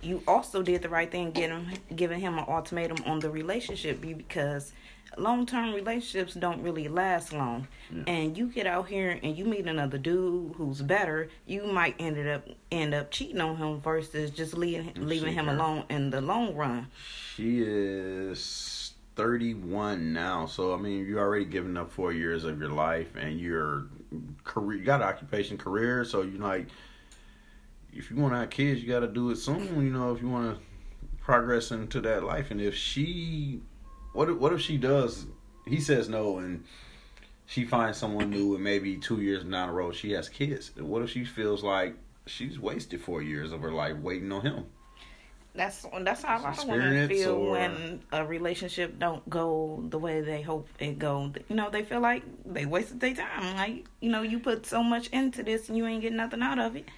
you 0.00 0.22
also 0.28 0.62
did 0.62 0.82
the 0.82 0.88
right 0.88 1.10
thing 1.10 1.30
getting 1.32 1.78
giving 1.94 2.20
him 2.20 2.38
an 2.38 2.44
ultimatum 2.48 2.98
on 3.06 3.20
the 3.20 3.30
relationship 3.30 4.00
because 4.00 4.72
long 5.16 5.46
term 5.46 5.74
relationships 5.74 6.34
don't 6.34 6.62
really 6.62 6.88
last 6.88 7.32
long. 7.32 7.66
And 8.06 8.36
you 8.36 8.46
get 8.46 8.66
out 8.66 8.88
here 8.88 9.18
and 9.22 9.36
you 9.36 9.44
meet 9.44 9.66
another 9.66 9.98
dude 9.98 10.54
who's 10.56 10.80
better, 10.82 11.28
you 11.46 11.66
might 11.66 11.94
end 11.98 12.26
up 12.26 12.48
end 12.70 12.94
up 12.94 13.10
cheating 13.10 13.40
on 13.40 13.56
him 13.56 13.80
versus 13.80 14.30
just 14.30 14.54
leaving 14.56 14.92
leaving 14.96 15.32
him 15.34 15.46
her. 15.46 15.54
alone 15.54 15.84
in 15.90 16.10
the 16.10 16.20
long 16.20 16.54
run. 16.54 16.88
She 17.36 17.60
is 17.60 18.81
31 19.16 20.12
now, 20.12 20.46
so 20.46 20.74
I 20.74 20.76
mean, 20.76 21.06
you 21.06 21.18
already 21.18 21.44
given 21.44 21.76
up 21.76 21.90
four 21.90 22.12
years 22.12 22.44
of 22.44 22.58
your 22.58 22.70
life, 22.70 23.14
and 23.16 23.38
your 23.38 23.86
career, 24.44 24.78
you 24.78 24.84
got 24.84 25.02
an 25.02 25.08
occupation, 25.08 25.58
career, 25.58 26.04
so 26.04 26.22
you 26.22 26.38
know 26.38 26.46
like, 26.46 26.68
if 27.92 28.10
you 28.10 28.16
want 28.16 28.32
to 28.34 28.38
have 28.38 28.50
kids, 28.50 28.82
you 28.82 28.88
got 28.88 29.00
to 29.00 29.08
do 29.08 29.30
it 29.30 29.36
soon. 29.36 29.84
You 29.84 29.92
know, 29.92 30.14
if 30.14 30.22
you 30.22 30.28
want 30.28 30.56
to 30.56 30.62
progress 31.20 31.70
into 31.70 32.00
that 32.00 32.24
life, 32.24 32.50
and 32.50 32.60
if 32.60 32.74
she, 32.74 33.60
what 34.14 34.30
if, 34.30 34.38
what 34.38 34.52
if 34.52 34.60
she 34.60 34.78
does? 34.78 35.26
He 35.66 35.78
says 35.80 36.08
no, 36.08 36.38
and 36.38 36.64
she 37.46 37.64
finds 37.64 37.98
someone 37.98 38.30
new, 38.30 38.54
and 38.54 38.64
maybe 38.64 38.96
two 38.96 39.20
years 39.20 39.44
down 39.44 39.68
the 39.68 39.74
road 39.74 39.94
she 39.94 40.12
has 40.12 40.28
kids. 40.28 40.72
What 40.76 41.02
if 41.02 41.10
she 41.10 41.24
feels 41.24 41.62
like 41.62 41.96
she's 42.26 42.58
wasted 42.58 43.02
four 43.02 43.20
years 43.20 43.52
of 43.52 43.60
her 43.60 43.72
life 43.72 43.96
waiting 43.98 44.32
on 44.32 44.42
him? 44.42 44.66
That's 45.54 45.86
that's 46.00 46.22
how 46.22 46.42
lot 46.42 46.58
of 46.58 46.66
women 46.66 47.08
feel 47.08 47.32
or- 47.32 47.50
when 47.52 48.02
a 48.10 48.24
relationship 48.24 48.98
don't 48.98 49.28
go 49.28 49.84
the 49.88 49.98
way 49.98 50.22
they 50.22 50.40
hope 50.40 50.66
it 50.78 50.98
go. 50.98 51.30
You 51.48 51.56
know, 51.56 51.68
they 51.68 51.82
feel 51.82 52.00
like 52.00 52.22
they 52.46 52.64
wasted 52.64 53.00
their 53.00 53.14
time. 53.14 53.56
Like 53.56 53.86
you 54.00 54.10
know, 54.10 54.22
you 54.22 54.38
put 54.38 54.64
so 54.64 54.82
much 54.82 55.08
into 55.08 55.42
this 55.42 55.68
and 55.68 55.76
you 55.76 55.86
ain't 55.86 56.02
getting 56.02 56.16
nothing 56.16 56.42
out 56.42 56.58
of 56.58 56.76
it. 56.76 56.88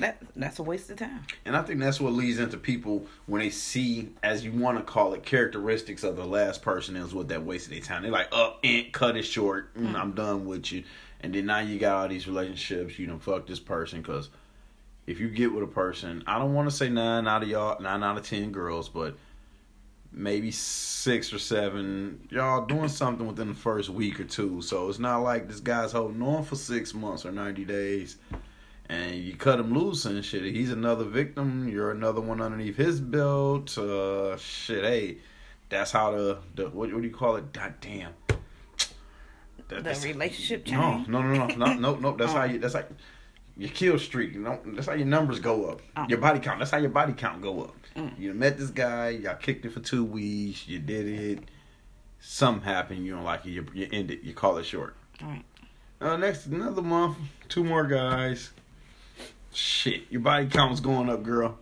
That 0.00 0.20
that's 0.34 0.58
a 0.58 0.62
waste 0.62 0.90
of 0.90 0.98
time. 0.98 1.24
And 1.44 1.56
I 1.56 1.62
think 1.62 1.80
that's 1.80 2.00
what 2.00 2.12
leads 2.12 2.38
into 2.38 2.56
people 2.58 3.06
when 3.26 3.40
they 3.40 3.50
see, 3.50 4.10
as 4.22 4.44
you 4.44 4.52
want 4.52 4.78
to 4.78 4.84
call 4.84 5.14
it, 5.14 5.22
characteristics 5.22 6.02
of 6.02 6.16
the 6.16 6.26
last 6.26 6.62
person 6.62 6.96
is 6.96 7.14
what 7.14 7.28
that 7.28 7.44
wasted 7.44 7.72
their 7.72 7.80
time. 7.80 8.02
They're 8.02 8.10
like, 8.10 8.26
up, 8.32 8.56
oh, 8.56 8.58
and 8.64 8.92
cut 8.92 9.16
it 9.16 9.22
short. 9.22 9.74
Mm, 9.74 9.92
mm, 9.92 9.94
I'm 9.94 10.12
done 10.12 10.44
with 10.44 10.70
you. 10.72 10.84
And 11.20 11.34
then 11.34 11.46
now 11.46 11.60
you 11.60 11.78
got 11.78 11.96
all 11.96 12.08
these 12.08 12.26
relationships. 12.26 12.98
You 12.98 13.06
know, 13.06 13.18
fuck 13.18 13.46
this 13.46 13.60
person 13.60 14.02
because 14.02 14.28
if 15.06 15.20
you 15.20 15.28
get 15.28 15.52
with 15.52 15.62
a 15.64 15.68
person, 15.68 16.24
I 16.26 16.38
don't 16.38 16.54
want 16.54 16.68
to 16.70 16.74
say 16.74 16.88
nine 16.88 17.26
out 17.28 17.42
of 17.42 17.48
y'all, 17.48 17.80
nine 17.80 18.02
out 18.02 18.16
of 18.18 18.26
ten 18.26 18.50
girls, 18.52 18.88
but 18.88 19.16
maybe 20.12 20.50
six 20.50 21.32
or 21.32 21.38
seven 21.38 22.26
y'all 22.30 22.64
doing 22.64 22.88
something 23.00 23.26
within 23.26 23.48
the 23.48 23.54
first 23.54 23.88
week 23.90 24.18
or 24.20 24.24
two. 24.24 24.62
So 24.62 24.88
it's 24.88 24.98
not 24.98 25.18
like 25.18 25.48
this 25.48 25.60
guy's 25.60 25.92
holding 25.92 26.22
on 26.22 26.44
for 26.44 26.56
six 26.56 26.94
months 26.94 27.24
or 27.26 27.32
ninety 27.32 27.64
days 27.64 28.16
and 28.88 29.16
you 29.16 29.34
cut 29.34 29.58
him 29.58 29.74
loose 29.74 30.04
and 30.04 30.24
shit. 30.24 30.42
He's 30.44 30.70
another 30.70 31.04
victim. 31.04 31.68
You're 31.68 31.90
another 31.90 32.20
one 32.20 32.40
underneath 32.40 32.76
his 32.76 33.00
belt. 33.00 33.76
Uh, 33.76 34.36
shit, 34.36 34.84
hey, 34.84 35.18
that's 35.68 35.90
how 35.90 36.12
the 36.12 36.38
the 36.54 36.64
what, 36.70 36.92
what 36.92 37.02
do 37.02 37.08
you 37.08 37.14
call 37.14 37.36
it? 37.36 37.52
God 37.52 37.74
damn. 37.80 38.12
that, 38.28 38.38
The 39.68 39.80
that's 39.82 40.04
relationship 40.04 40.68
no, 40.68 41.04
no, 41.08 41.20
no, 41.22 41.46
no, 41.46 41.56
no, 41.56 41.74
no, 41.74 41.96
no. 42.00 42.16
That's 42.16 42.32
Oh. 42.32 42.36
how 42.36 42.44
you. 42.44 42.58
That's 42.58 42.74
like 42.74 42.88
your 43.56 43.70
kill 43.70 43.98
streak. 43.98 44.34
You 44.34 44.40
know, 44.40 44.58
that's 44.66 44.86
how 44.86 44.94
your 44.94 45.06
numbers 45.06 45.40
go 45.40 45.66
up. 45.66 45.82
Oh. 45.96 46.06
Your 46.08 46.18
body 46.18 46.40
count. 46.40 46.58
That's 46.58 46.70
how 46.70 46.78
your 46.78 46.90
body 46.90 47.12
count 47.12 47.42
go 47.42 47.62
up. 47.62 47.74
Mm. 47.96 48.18
You 48.18 48.34
met 48.34 48.58
this 48.58 48.70
guy. 48.70 49.10
Y'all 49.10 49.36
kicked 49.36 49.64
it 49.64 49.72
for 49.72 49.80
two 49.80 50.04
weeks. 50.04 50.68
You 50.68 50.78
did 50.78 51.06
it. 51.06 51.38
Something 52.20 52.64
happened. 52.64 53.06
You 53.06 53.14
don't 53.14 53.24
like 53.24 53.46
it. 53.46 53.50
You, 53.50 53.66
you 53.72 53.88
end 53.92 54.10
it. 54.10 54.22
You 54.22 54.34
call 54.34 54.58
it 54.58 54.64
short. 54.64 54.96
Alright. 55.22 55.44
Uh, 56.00 56.16
next 56.18 56.46
another 56.46 56.82
month, 56.82 57.16
two 57.48 57.64
more 57.64 57.86
guys. 57.86 58.50
Shit, 59.52 60.02
your 60.10 60.20
body 60.20 60.46
count's 60.46 60.80
going 60.80 61.08
up, 61.08 61.22
girl. 61.22 61.56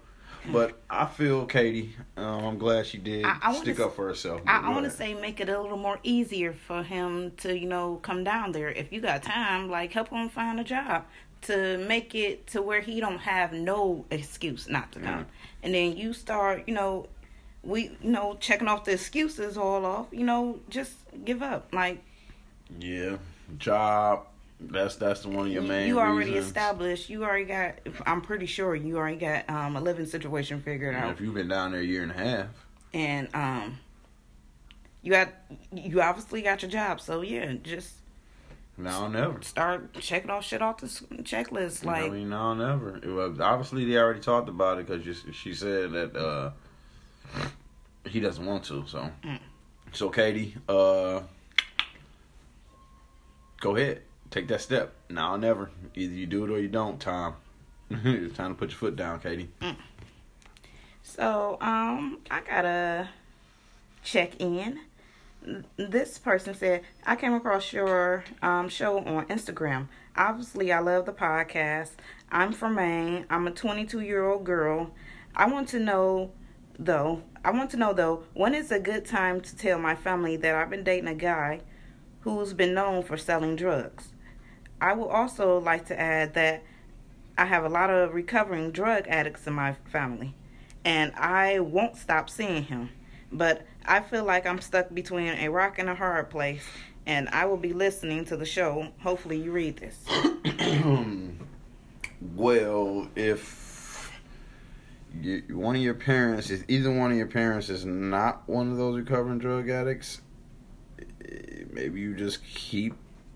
But 0.52 0.78
I 0.90 1.06
feel 1.06 1.46
Katie. 1.46 1.94
Um, 2.16 2.44
I'm 2.44 2.58
glad 2.58 2.84
she 2.86 2.98
did 2.98 3.24
I- 3.24 3.38
I 3.40 3.54
stick 3.54 3.80
up 3.80 3.94
for 3.96 4.08
herself. 4.08 4.42
I, 4.46 4.58
I 4.58 4.70
want 4.70 4.84
to 4.84 4.90
say 4.90 5.14
make 5.14 5.40
it 5.40 5.48
a 5.48 5.58
little 5.58 5.78
more 5.78 5.98
easier 6.02 6.52
for 6.52 6.82
him 6.82 7.30
to, 7.38 7.56
you 7.56 7.66
know, 7.66 7.98
come 8.02 8.24
down 8.24 8.52
there. 8.52 8.68
If 8.70 8.92
you 8.92 9.00
got 9.00 9.22
time, 9.22 9.70
like 9.70 9.92
help 9.92 10.08
him 10.10 10.28
find 10.28 10.60
a 10.60 10.64
job 10.64 11.04
to 11.44 11.78
make 11.86 12.14
it 12.14 12.46
to 12.48 12.62
where 12.62 12.80
he 12.80 13.00
don't 13.00 13.18
have 13.18 13.52
no 13.52 14.04
excuse 14.10 14.68
not 14.68 14.92
to 14.92 15.00
come. 15.00 15.20
Yeah. 15.20 15.24
And 15.62 15.74
then 15.74 15.96
you 15.96 16.12
start, 16.12 16.64
you 16.66 16.74
know, 16.74 17.08
we, 17.62 17.84
you 18.02 18.10
know, 18.10 18.36
checking 18.40 18.68
off 18.68 18.84
the 18.84 18.92
excuses 18.92 19.56
all 19.56 19.84
off. 19.86 20.08
You 20.12 20.24
know, 20.24 20.60
just 20.68 20.92
give 21.24 21.42
up. 21.42 21.68
Like 21.72 22.02
Yeah, 22.78 23.16
job. 23.58 24.26
That's 24.60 24.96
that's 24.96 25.22
the 25.22 25.28
one 25.28 25.46
of 25.46 25.52
your 25.52 25.62
you, 25.62 25.68
main. 25.68 25.88
you 25.88 25.98
already 26.00 26.30
reasons. 26.30 26.46
established. 26.46 27.10
You 27.10 27.24
already 27.24 27.44
got. 27.44 27.74
I'm 28.06 28.20
pretty 28.22 28.46
sure 28.46 28.74
you 28.74 28.96
already 28.96 29.16
got 29.16 29.50
um, 29.50 29.76
a 29.76 29.80
living 29.80 30.06
situation 30.06 30.60
figured 30.60 30.94
And 30.94 31.04
out. 31.04 31.10
if 31.12 31.20
you've 31.20 31.34
been 31.34 31.48
down 31.48 31.72
there 31.72 31.80
a 31.80 31.84
year 31.84 32.02
and 32.02 32.12
a 32.12 32.14
half, 32.14 32.46
and 32.94 33.28
um 33.34 33.78
you 35.02 35.10
got 35.12 35.28
you 35.74 36.00
obviously 36.00 36.40
got 36.40 36.62
your 36.62 36.70
job 36.70 37.00
so 37.00 37.20
yeah 37.20 37.52
just 37.62 37.94
now 38.76 39.06
never. 39.08 39.40
start 39.42 39.92
checking 39.94 40.30
off 40.30 40.44
shit 40.44 40.60
off 40.62 40.78
the 40.78 40.86
checklist 41.22 41.86
I 41.86 42.02
like 42.02 42.12
mean, 42.12 42.28
now 42.30 42.54
never. 42.54 42.96
It 42.96 43.06
was, 43.06 43.38
obviously, 43.40 43.84
they 43.84 43.96
already 43.96 44.20
talked 44.20 44.48
about 44.48 44.78
it 44.78 44.86
because 44.86 45.04
she 45.32 45.54
said 45.54 45.92
that 45.92 46.16
uh, 46.16 46.50
he 48.08 48.20
doesn't 48.20 48.44
want 48.44 48.64
to. 48.64 48.84
So, 48.86 49.10
Mm. 49.24 49.38
so 49.92 50.10
Katie, 50.10 50.56
uh, 50.68 51.20
go 53.60 53.76
ahead, 53.76 54.02
take 54.30 54.48
that 54.48 54.60
step. 54.60 54.92
Now 55.08 55.36
never. 55.36 55.70
Either 55.94 56.12
you 56.12 56.26
do 56.26 56.44
it 56.44 56.50
or 56.50 56.58
you 56.60 56.68
don't. 56.68 57.00
Tom, 57.00 57.34
it's 57.90 58.36
time 58.36 58.50
to 58.54 58.58
put 58.58 58.70
your 58.70 58.78
foot 58.78 58.96
down, 58.96 59.20
Katie. 59.20 59.50
so 61.02 61.58
um 61.60 62.18
i 62.30 62.40
gotta 62.40 63.08
check 64.02 64.40
in 64.40 64.80
this 65.76 66.18
person 66.18 66.54
said 66.54 66.82
i 67.04 67.14
came 67.14 67.34
across 67.34 67.72
your 67.72 68.24
um 68.42 68.68
show 68.68 68.98
on 68.98 69.26
instagram. 69.26 69.88
Obviously 70.16 70.72
i 70.72 70.78
love 70.78 71.06
the 71.06 71.12
podcast. 71.12 71.92
I'm 72.30 72.52
from 72.52 72.74
maine. 72.76 73.26
I'm 73.30 73.46
a 73.46 73.50
22 73.50 74.00
year 74.00 74.24
old 74.24 74.44
girl. 74.44 74.90
I 75.34 75.46
want 75.46 75.68
to 75.70 75.78
know 75.78 76.32
though 76.76 77.22
i 77.44 77.50
want 77.52 77.70
to 77.70 77.76
know 77.76 77.92
though 77.92 78.24
when 78.34 78.52
is 78.52 78.72
a 78.72 78.80
good 78.80 79.04
time 79.04 79.40
to 79.40 79.56
tell 79.56 79.78
my 79.78 79.94
family 79.94 80.36
that 80.36 80.56
i've 80.56 80.70
been 80.70 80.82
dating 80.82 81.06
a 81.06 81.14
guy 81.14 81.60
who's 82.22 82.52
been 82.52 82.74
known 82.74 83.02
for 83.02 83.16
selling 83.16 83.54
drugs? 83.54 84.08
I 84.80 84.94
would 84.94 85.08
also 85.08 85.58
like 85.58 85.86
to 85.86 86.00
add 86.00 86.34
that 86.34 86.62
i 87.36 87.44
have 87.44 87.64
a 87.64 87.68
lot 87.68 87.90
of 87.90 88.14
recovering 88.14 88.70
drug 88.70 89.06
addicts 89.08 89.46
in 89.46 89.52
my 89.52 89.74
family 89.92 90.34
and 90.84 91.12
i 91.16 91.58
won't 91.60 91.96
stop 91.96 92.30
seeing 92.30 92.64
him. 92.64 92.90
But 93.30 93.66
i 93.86 94.00
feel 94.00 94.24
like 94.24 94.46
i'm 94.46 94.60
stuck 94.60 94.92
between 94.94 95.28
a 95.28 95.48
rock 95.48 95.78
and 95.78 95.88
a 95.88 95.94
hard 95.94 96.30
place 96.30 96.64
and 97.06 97.28
i 97.30 97.44
will 97.44 97.56
be 97.56 97.72
listening 97.72 98.24
to 98.24 98.36
the 98.36 98.46
show 98.46 98.88
hopefully 99.00 99.40
you 99.40 99.52
read 99.52 99.76
this 99.76 100.04
Well, 102.32 103.08
if 103.14 104.10
you, 105.20 105.42
one 105.50 105.76
of 105.76 105.82
your 105.82 105.94
parents 105.94 106.50
is 106.50 106.64
either 106.68 106.90
one 106.90 107.10
of 107.12 107.18
your 107.18 107.26
parents 107.26 107.68
is 107.68 107.84
not 107.84 108.48
one 108.48 108.72
of 108.72 108.78
those 108.78 108.96
recovering 108.96 109.38
drug 109.38 109.68
addicts, 109.68 110.22
eh, 110.98 111.64
maybe 111.70 112.00
you 112.00 112.14
just 112.14 112.42
keep 112.44 112.94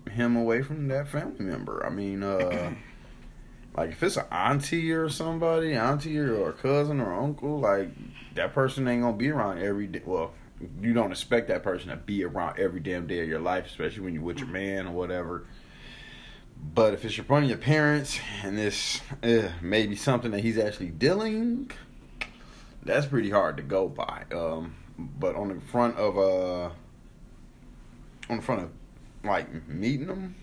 him 0.09 0.35
away 0.35 0.63
from 0.63 0.87
that 0.87 1.07
family 1.07 1.45
member. 1.45 1.85
I 1.85 1.89
mean, 1.89 2.23
uh, 2.23 2.73
like 3.77 3.91
if 3.91 4.01
it's 4.01 4.17
an 4.17 4.25
auntie 4.31 4.91
or 4.91 5.07
somebody, 5.07 5.75
auntie 5.75 6.17
or 6.17 6.49
a 6.49 6.53
cousin 6.53 6.99
or 6.99 7.13
uncle, 7.13 7.59
like 7.59 7.91
that 8.33 8.53
person 8.53 8.87
ain't 8.87 9.03
gonna 9.03 9.15
be 9.15 9.29
around 9.29 9.59
every 9.59 9.87
day. 9.87 10.01
Well, 10.03 10.33
you 10.81 10.93
don't 10.93 11.11
expect 11.11 11.47
that 11.47 11.63
person 11.63 11.89
to 11.89 11.95
be 11.95 12.23
around 12.23 12.59
every 12.59 12.79
damn 12.79 13.07
day 13.07 13.21
of 13.21 13.27
your 13.27 13.39
life, 13.39 13.65
especially 13.65 14.01
when 14.01 14.13
you're 14.13 14.23
with 14.23 14.39
your 14.39 14.47
man 14.47 14.87
or 14.87 14.91
whatever. 14.91 15.45
But 16.73 16.93
if 16.93 17.05
it's 17.05 17.17
your 17.17 17.25
one 17.25 17.43
of 17.43 17.49
your 17.49 17.57
parents 17.57 18.19
and 18.43 18.57
this 18.57 19.01
uh, 19.23 19.49
maybe 19.61 19.95
something 19.95 20.31
that 20.31 20.41
he's 20.41 20.57
actually 20.57 20.89
dealing, 20.89 21.71
that's 22.83 23.05
pretty 23.05 23.29
hard 23.29 23.57
to 23.57 23.63
go 23.63 23.87
by. 23.87 24.23
Um, 24.33 24.75
but 24.97 25.35
on 25.35 25.49
the 25.49 25.61
front 25.61 25.95
of 25.97 26.17
uh, 26.17 26.71
on 28.29 28.37
the 28.37 28.41
front 28.41 28.63
of 28.63 28.71
like 29.23 29.67
meeting 29.67 30.07
them, 30.07 30.35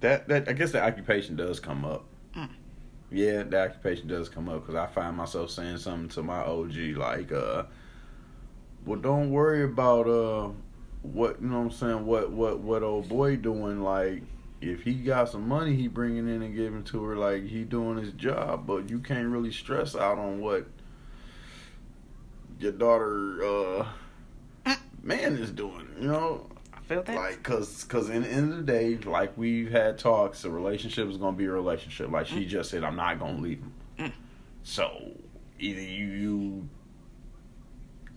that 0.00 0.28
that 0.28 0.48
I 0.48 0.52
guess 0.52 0.72
the 0.72 0.82
occupation 0.82 1.36
does 1.36 1.58
come 1.58 1.84
up. 1.84 2.04
Mm. 2.36 2.50
Yeah, 3.10 3.42
the 3.42 3.64
occupation 3.64 4.06
does 4.06 4.28
come 4.28 4.48
up 4.48 4.60
because 4.60 4.76
I 4.76 4.86
find 4.86 5.16
myself 5.16 5.50
saying 5.50 5.78
something 5.78 6.08
to 6.10 6.22
my 6.22 6.40
OG 6.40 6.96
like, 6.96 7.32
uh, 7.32 7.64
"Well, 8.84 8.98
don't 8.98 9.30
worry 9.30 9.62
about 9.64 10.08
uh." 10.08 10.50
what 11.02 11.40
you 11.40 11.48
know 11.48 11.58
what 11.58 11.64
I'm 11.64 11.70
saying 11.70 12.06
what 12.06 12.30
what 12.30 12.60
what 12.60 12.82
old 12.82 13.08
boy 13.08 13.36
doing 13.36 13.82
like 13.82 14.22
if 14.60 14.82
he 14.82 14.94
got 14.94 15.30
some 15.30 15.48
money 15.48 15.74
he 15.74 15.88
bringing 15.88 16.28
in 16.28 16.42
and 16.42 16.54
giving 16.54 16.84
to 16.84 17.02
her 17.04 17.16
like 17.16 17.46
he 17.46 17.64
doing 17.64 17.96
his 17.96 18.12
job. 18.12 18.66
But 18.66 18.90
you 18.90 18.98
can't 18.98 19.28
really 19.28 19.52
stress 19.52 19.96
out 19.96 20.18
on 20.18 20.40
what 20.40 20.66
your 22.58 22.72
daughter 22.72 23.42
uh 23.42 23.86
man 25.02 25.36
is 25.36 25.50
doing 25.50 25.88
you 25.98 26.08
know? 26.08 26.46
I 26.74 26.80
feel 26.80 27.02
that. 27.02 27.16
Like 27.16 27.42
cuz 27.42 27.84
cuz 27.84 28.10
in 28.10 28.22
the 28.22 28.28
end 28.28 28.52
of 28.52 28.58
the 28.58 28.64
day 28.64 28.98
like 28.98 29.36
we've 29.38 29.70
had 29.70 29.98
talks 29.98 30.44
a 30.44 30.50
relationship 30.50 31.08
is 31.08 31.16
going 31.16 31.34
to 31.34 31.38
be 31.38 31.46
a 31.46 31.50
relationship. 31.50 32.10
Like 32.10 32.26
she 32.26 32.44
just 32.44 32.70
said 32.70 32.84
I'm 32.84 32.96
not 32.96 33.18
going 33.18 33.36
to 33.36 33.42
leave 33.42 33.60
him. 33.60 33.72
Mm. 33.98 34.12
so 34.62 35.12
either 35.58 35.80
you 35.80 36.06
you 36.06 36.68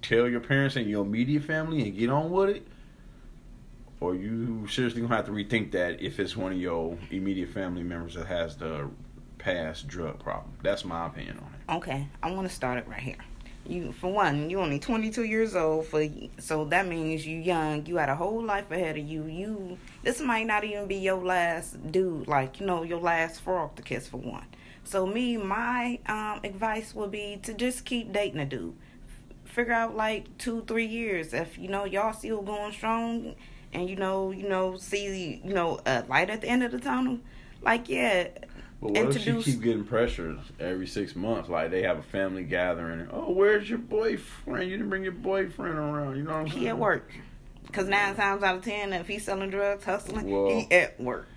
tell 0.03 0.29
your 0.29 0.41
parents 0.41 0.75
and 0.75 0.87
your 0.87 1.03
immediate 1.03 1.43
family 1.43 1.81
and 1.81 1.97
get 1.97 2.09
on 2.09 2.29
with 2.29 2.49
it, 2.49 2.67
or 3.99 4.13
you 4.15 4.67
seriously 4.67 5.01
gonna 5.01 5.15
have 5.15 5.25
to 5.25 5.31
rethink 5.31 5.71
that 5.71 6.01
if 6.01 6.19
it's 6.19 6.37
one 6.37 6.51
of 6.51 6.57
your 6.59 6.97
immediate 7.09 7.49
family 7.49 7.83
members 7.83 8.13
that 8.15 8.27
has 8.27 8.57
the 8.57 8.89
past 9.39 9.87
drug 9.87 10.19
problem. 10.19 10.53
That's 10.61 10.85
my 10.85 11.07
opinion 11.07 11.37
on 11.39 11.53
it. 11.53 11.77
okay 11.77 12.07
i 12.21 12.31
want 12.31 12.47
to 12.47 12.53
start 12.53 12.77
it 12.77 12.87
right 12.87 12.99
here. 12.99 13.17
You 13.65 13.93
for 13.93 14.11
one 14.11 14.49
you 14.49 14.59
only 14.59 14.77
22 14.77 15.23
years 15.23 15.55
old 15.55 15.87
for 15.87 16.05
so 16.37 16.65
that 16.65 16.85
means 16.85 17.25
you 17.25 17.39
young. 17.39 17.85
You 17.85 17.95
got 17.95 18.09
a 18.09 18.15
whole 18.15 18.43
life 18.43 18.69
ahead 18.71 18.97
of 18.97 19.05
you. 19.05 19.23
You 19.25 19.77
this 20.03 20.19
might 20.19 20.47
not 20.47 20.65
even 20.65 20.85
be 20.87 20.95
your 20.95 21.23
last 21.23 21.91
dude 21.91 22.27
like 22.27 22.59
you 22.59 22.65
know 22.65 22.83
your 22.83 22.99
last 22.99 23.41
frog 23.41 23.75
to 23.75 23.81
kiss 23.81 24.05
for 24.05 24.17
one. 24.17 24.45
So 24.83 25.07
me 25.07 25.37
my 25.37 25.99
um 26.07 26.41
advice 26.43 26.93
would 26.93 27.11
be 27.11 27.39
to 27.43 27.53
just 27.53 27.85
keep 27.85 28.11
dating 28.11 28.41
a 28.41 28.45
dude 28.45 28.75
figure 29.53 29.73
out 29.73 29.95
like 29.95 30.37
two 30.37 30.63
three 30.67 30.85
years 30.85 31.33
if 31.33 31.57
you 31.57 31.67
know 31.67 31.85
y'all 31.85 32.13
still 32.13 32.41
going 32.41 32.71
strong 32.73 33.35
and 33.71 33.89
you 33.89 33.95
know 33.95 34.31
you 34.31 34.47
know 34.49 34.75
see 34.77 35.41
you 35.43 35.53
know 35.53 35.79
a 35.85 36.03
light 36.09 36.29
at 36.29 36.41
the 36.41 36.47
end 36.47 36.63
of 36.63 36.71
the 36.71 36.79
tunnel 36.79 37.19
like 37.61 37.87
yeah 37.87 38.27
But 38.81 38.91
what 38.91 39.15
if 39.15 39.21
she 39.21 39.41
keep 39.43 39.61
getting 39.61 39.85
pressured 39.85 40.39
every 40.59 40.87
six 40.87 41.15
months? 41.15 41.47
Like 41.49 41.71
they 41.71 41.83
have 41.83 41.97
a 41.99 42.03
family 42.03 42.43
gathering. 42.43 42.99
And, 43.01 43.09
oh, 43.13 43.31
where's 43.31 43.69
your 43.69 43.79
boyfriend? 43.79 44.69
You 44.69 44.75
didn't 44.75 44.89
bring 44.89 45.03
your 45.03 45.13
boyfriend 45.13 45.77
around. 45.77 46.17
You 46.17 46.23
know 46.23 46.31
what 46.31 46.39
I'm 46.41 46.49
saying? 46.49 46.59
he 46.59 46.67
at 46.67 46.77
work 46.77 47.09
because 47.67 47.87
nine 47.87 48.15
times 48.15 48.43
out 48.43 48.57
of 48.57 48.63
ten 48.63 48.91
if 48.91 49.07
he's 49.07 49.23
selling 49.23 49.49
drugs 49.51 49.85
hustling 49.85 50.29
Well- 50.29 50.49
he 50.49 50.71
at 50.71 50.99
work 50.99 51.27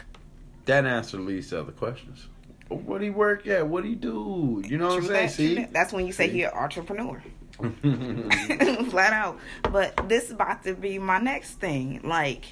That 0.65 0.87
answer 0.87 1.19
leads 1.19 1.51
to 1.51 1.61
other 1.61 1.73
questions. 1.73 2.27
What 2.69 3.01
he 3.01 3.11
work 3.11 3.47
at? 3.47 3.69
What 3.69 3.85
he 3.85 3.95
do? 3.95 4.61
You 4.67 4.79
know 4.79 4.89
what 4.89 4.97
I'm 4.97 5.05
saying? 5.05 5.27
that, 5.27 5.31
See, 5.31 5.65
that's 5.71 5.93
when 5.93 6.05
you 6.05 6.13
say 6.13 6.27
See? 6.27 6.33
he 6.33 6.43
an 6.43 6.51
entrepreneur 6.53 7.23
flat 8.91 9.13
out. 9.13 9.39
But 9.63 10.09
this 10.09 10.25
is 10.27 10.31
about 10.33 10.65
to 10.65 10.75
be 10.75 10.99
my 10.99 11.19
next 11.19 11.55
thing. 11.55 12.01
Like, 12.05 12.45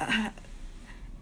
uh, 0.00 0.30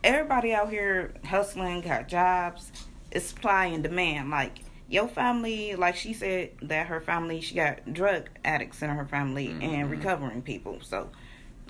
everybody 0.03 0.53
out 0.55 0.71
here 0.71 1.13
hustling, 1.25 1.81
got 1.83 2.09
jobs. 2.09 2.73
It's 3.11 3.27
supply 3.27 3.67
and 3.67 3.83
demand. 3.83 4.31
Like, 4.31 4.61
your 4.89 5.09
family, 5.09 5.75
like 5.75 5.97
she 5.97 6.13
said 6.13 6.51
that 6.63 6.87
her 6.89 7.01
family, 7.01 7.41
she 7.41 7.55
got 7.55 7.93
drug 7.93 8.29
addicts 8.45 8.83
in 8.83 8.91
her 8.91 9.05
family 9.07 9.49
and 9.49 9.89
Mhm. 9.89 9.91
recovering 9.91 10.43
people. 10.43 10.79
So, 10.83 11.09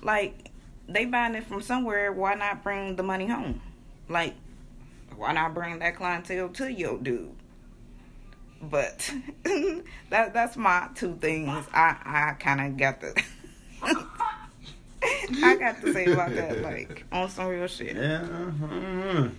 like, 0.01 0.49
they 0.87 1.05
buying 1.05 1.35
it 1.35 1.45
from 1.45 1.61
somewhere. 1.61 2.11
Why 2.11 2.33
not 2.35 2.63
bring 2.63 2.95
the 2.97 3.03
money 3.03 3.27
home? 3.27 3.61
Like, 4.09 4.35
why 5.15 5.31
not 5.33 5.53
bring 5.53 5.79
that 5.79 5.95
clientele 5.95 6.49
to 6.49 6.71
your 6.71 6.97
dude? 6.97 7.35
But 8.69 9.11
that 10.09 10.33
that's 10.33 10.57
my 10.57 10.89
two 10.95 11.15
things. 11.15 11.49
I 11.73 11.97
I 12.05 12.33
kind 12.39 12.61
of 12.61 12.77
got 12.77 13.01
the 13.01 13.21
I 15.43 15.55
got 15.55 15.81
to 15.81 15.93
say 15.93 16.05
about 16.05 16.33
that, 16.35 16.61
like 16.61 17.05
on 17.11 17.29
some 17.29 17.47
real 17.47 17.67
shit. 17.67 17.95
Yeah, 17.95 18.21
mm, 18.21 19.31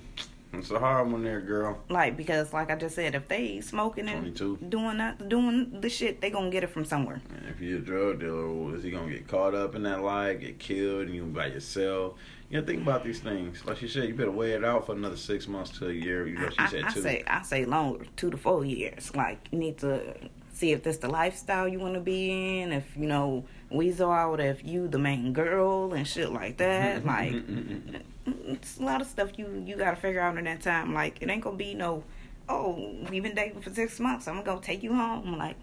it's 0.52 0.70
a 0.70 0.78
hard 0.78 1.10
one 1.10 1.24
there, 1.24 1.40
girl. 1.40 1.78
Like 1.88 2.16
because, 2.16 2.52
like 2.52 2.70
I 2.70 2.76
just 2.76 2.94
said, 2.94 3.14
if 3.14 3.28
they 3.28 3.60
smoking 3.60 4.08
and 4.08 4.36
22. 4.36 4.58
doing 4.68 4.98
that, 4.98 5.28
doing 5.28 5.80
the 5.80 5.88
shit, 5.88 6.20
they 6.20 6.30
gonna 6.30 6.50
get 6.50 6.64
it 6.64 6.70
from 6.70 6.84
somewhere. 6.84 7.22
And 7.34 7.48
if 7.48 7.60
you're 7.60 7.78
a 7.78 7.82
drug 7.82 8.20
dealer, 8.20 8.76
is 8.76 8.82
he 8.82 8.90
gonna 8.90 9.10
get 9.10 9.26
caught 9.26 9.54
up 9.54 9.74
in 9.74 9.82
that 9.84 10.02
lie, 10.02 10.34
get 10.34 10.58
killed, 10.58 11.06
and 11.06 11.14
you 11.14 11.24
by 11.24 11.46
yourself? 11.46 12.14
You 12.50 12.60
gotta 12.60 12.66
think 12.70 12.82
about 12.82 13.02
these 13.04 13.20
things. 13.20 13.64
Like 13.64 13.78
she 13.78 13.88
said, 13.88 14.04
you 14.08 14.14
better 14.14 14.30
weigh 14.30 14.52
it 14.52 14.64
out 14.64 14.86
for 14.86 14.92
another 14.92 15.16
six 15.16 15.48
months 15.48 15.76
to 15.78 15.88
a 15.88 15.92
year. 15.92 16.26
You 16.26 16.38
know, 16.38 16.50
she 16.50 16.58
I, 16.58 16.66
said 16.68 16.84
I 16.84 16.90
two. 16.92 17.02
say, 17.02 17.24
I 17.26 17.42
say 17.42 17.64
longer, 17.64 18.04
two 18.16 18.30
to 18.30 18.36
four 18.36 18.64
years. 18.64 19.14
Like 19.14 19.48
you 19.50 19.58
need 19.58 19.78
to 19.78 20.14
see 20.52 20.72
if 20.72 20.82
this 20.82 20.98
the 20.98 21.08
lifestyle 21.08 21.66
you 21.66 21.80
want 21.80 21.94
to 21.94 22.00
be 22.00 22.60
in. 22.60 22.72
If 22.72 22.84
you 22.96 23.06
know 23.06 23.44
weasel 23.70 24.10
out, 24.10 24.40
if 24.40 24.64
you 24.64 24.88
the 24.88 24.98
main 24.98 25.32
girl 25.32 25.94
and 25.94 26.06
shit 26.06 26.30
like 26.30 26.58
that. 26.58 27.02
Mm-hmm, 27.02 27.08
mm-hmm, 27.08 27.92
like 27.94 28.02
mm-hmm, 28.26 28.52
it's 28.52 28.78
a 28.78 28.82
lot 28.82 29.00
of 29.00 29.06
stuff 29.06 29.30
you 29.38 29.64
you 29.66 29.76
gotta 29.76 29.96
figure 29.96 30.20
out 30.20 30.36
in 30.38 30.44
that 30.44 30.60
time. 30.60 30.94
Like 30.94 31.20
it 31.22 31.30
ain't 31.30 31.42
gonna 31.42 31.56
be 31.56 31.74
no, 31.74 32.04
oh, 32.48 32.94
we've 33.10 33.22
been 33.22 33.34
dating 33.34 33.62
for 33.62 33.72
six 33.74 33.98
months. 33.98 34.28
I'm 34.28 34.34
gonna 34.42 34.46
go 34.46 34.58
take 34.60 34.82
you 34.82 34.94
home. 34.94 35.36
Like 35.38 35.56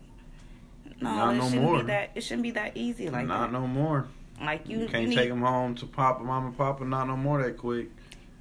no, 0.99 1.15
Not 1.15 1.35
it 1.35 1.37
no 1.37 1.43
shouldn't 1.45 1.61
more. 1.63 1.77
be 1.79 1.83
that. 1.87 2.11
It 2.15 2.21
shouldn't 2.21 2.43
be 2.43 2.51
that 2.51 2.75
easy 2.75 3.09
like 3.09 3.27
not 3.27 3.51
that. 3.51 3.59
no 3.59 3.65
more. 3.67 4.07
Like 4.45 4.67
you, 4.67 4.77
You 4.79 4.83
you 4.83 4.89
can't 4.89 5.09
need, 5.09 5.15
take 5.15 5.29
them 5.29 5.41
home 5.41 5.75
to 5.75 5.85
Papa, 5.85 6.23
Mama, 6.23 6.51
Papa. 6.51 6.83
Not 6.85 7.07
no 7.07 7.17
more 7.17 7.41
that 7.43 7.57
quick. 7.57 7.89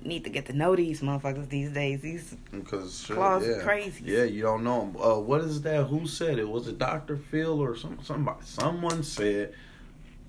need 0.03 0.25
to 0.25 0.31
get 0.31 0.47
to 0.47 0.53
know 0.53 0.75
these 0.77 1.01
motherfuckers 1.03 1.49
these 1.49 1.71
days. 1.71 2.01
These 2.01 2.37
Because 2.51 3.05
Claws 3.07 3.47
yeah. 3.47 3.63
crazy. 3.63 4.05
Yeah, 4.05 4.25
you 4.25 4.43
don't 4.43 4.65
know 4.65 4.83
him. 4.83 4.97
Uh, 4.97 5.19
what 5.19 5.41
is 5.43 5.63
that? 5.63 5.85
Who 5.87 6.07
said 6.07 6.39
it? 6.39 6.49
Was 6.49 6.69
it 6.69 6.79
Doctor 6.79 7.17
Phil 7.17 7.61
or 7.61 7.77
some 7.77 7.99
somebody? 8.03 8.39
Someone 8.45 9.03
said 9.03 9.55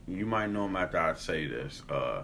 you 0.07 0.25
might 0.25 0.47
know 0.49 0.65
him 0.65 0.75
after 0.75 0.97
I 0.97 1.13
say 1.15 1.47
this. 1.47 1.83
Uh, 1.89 2.23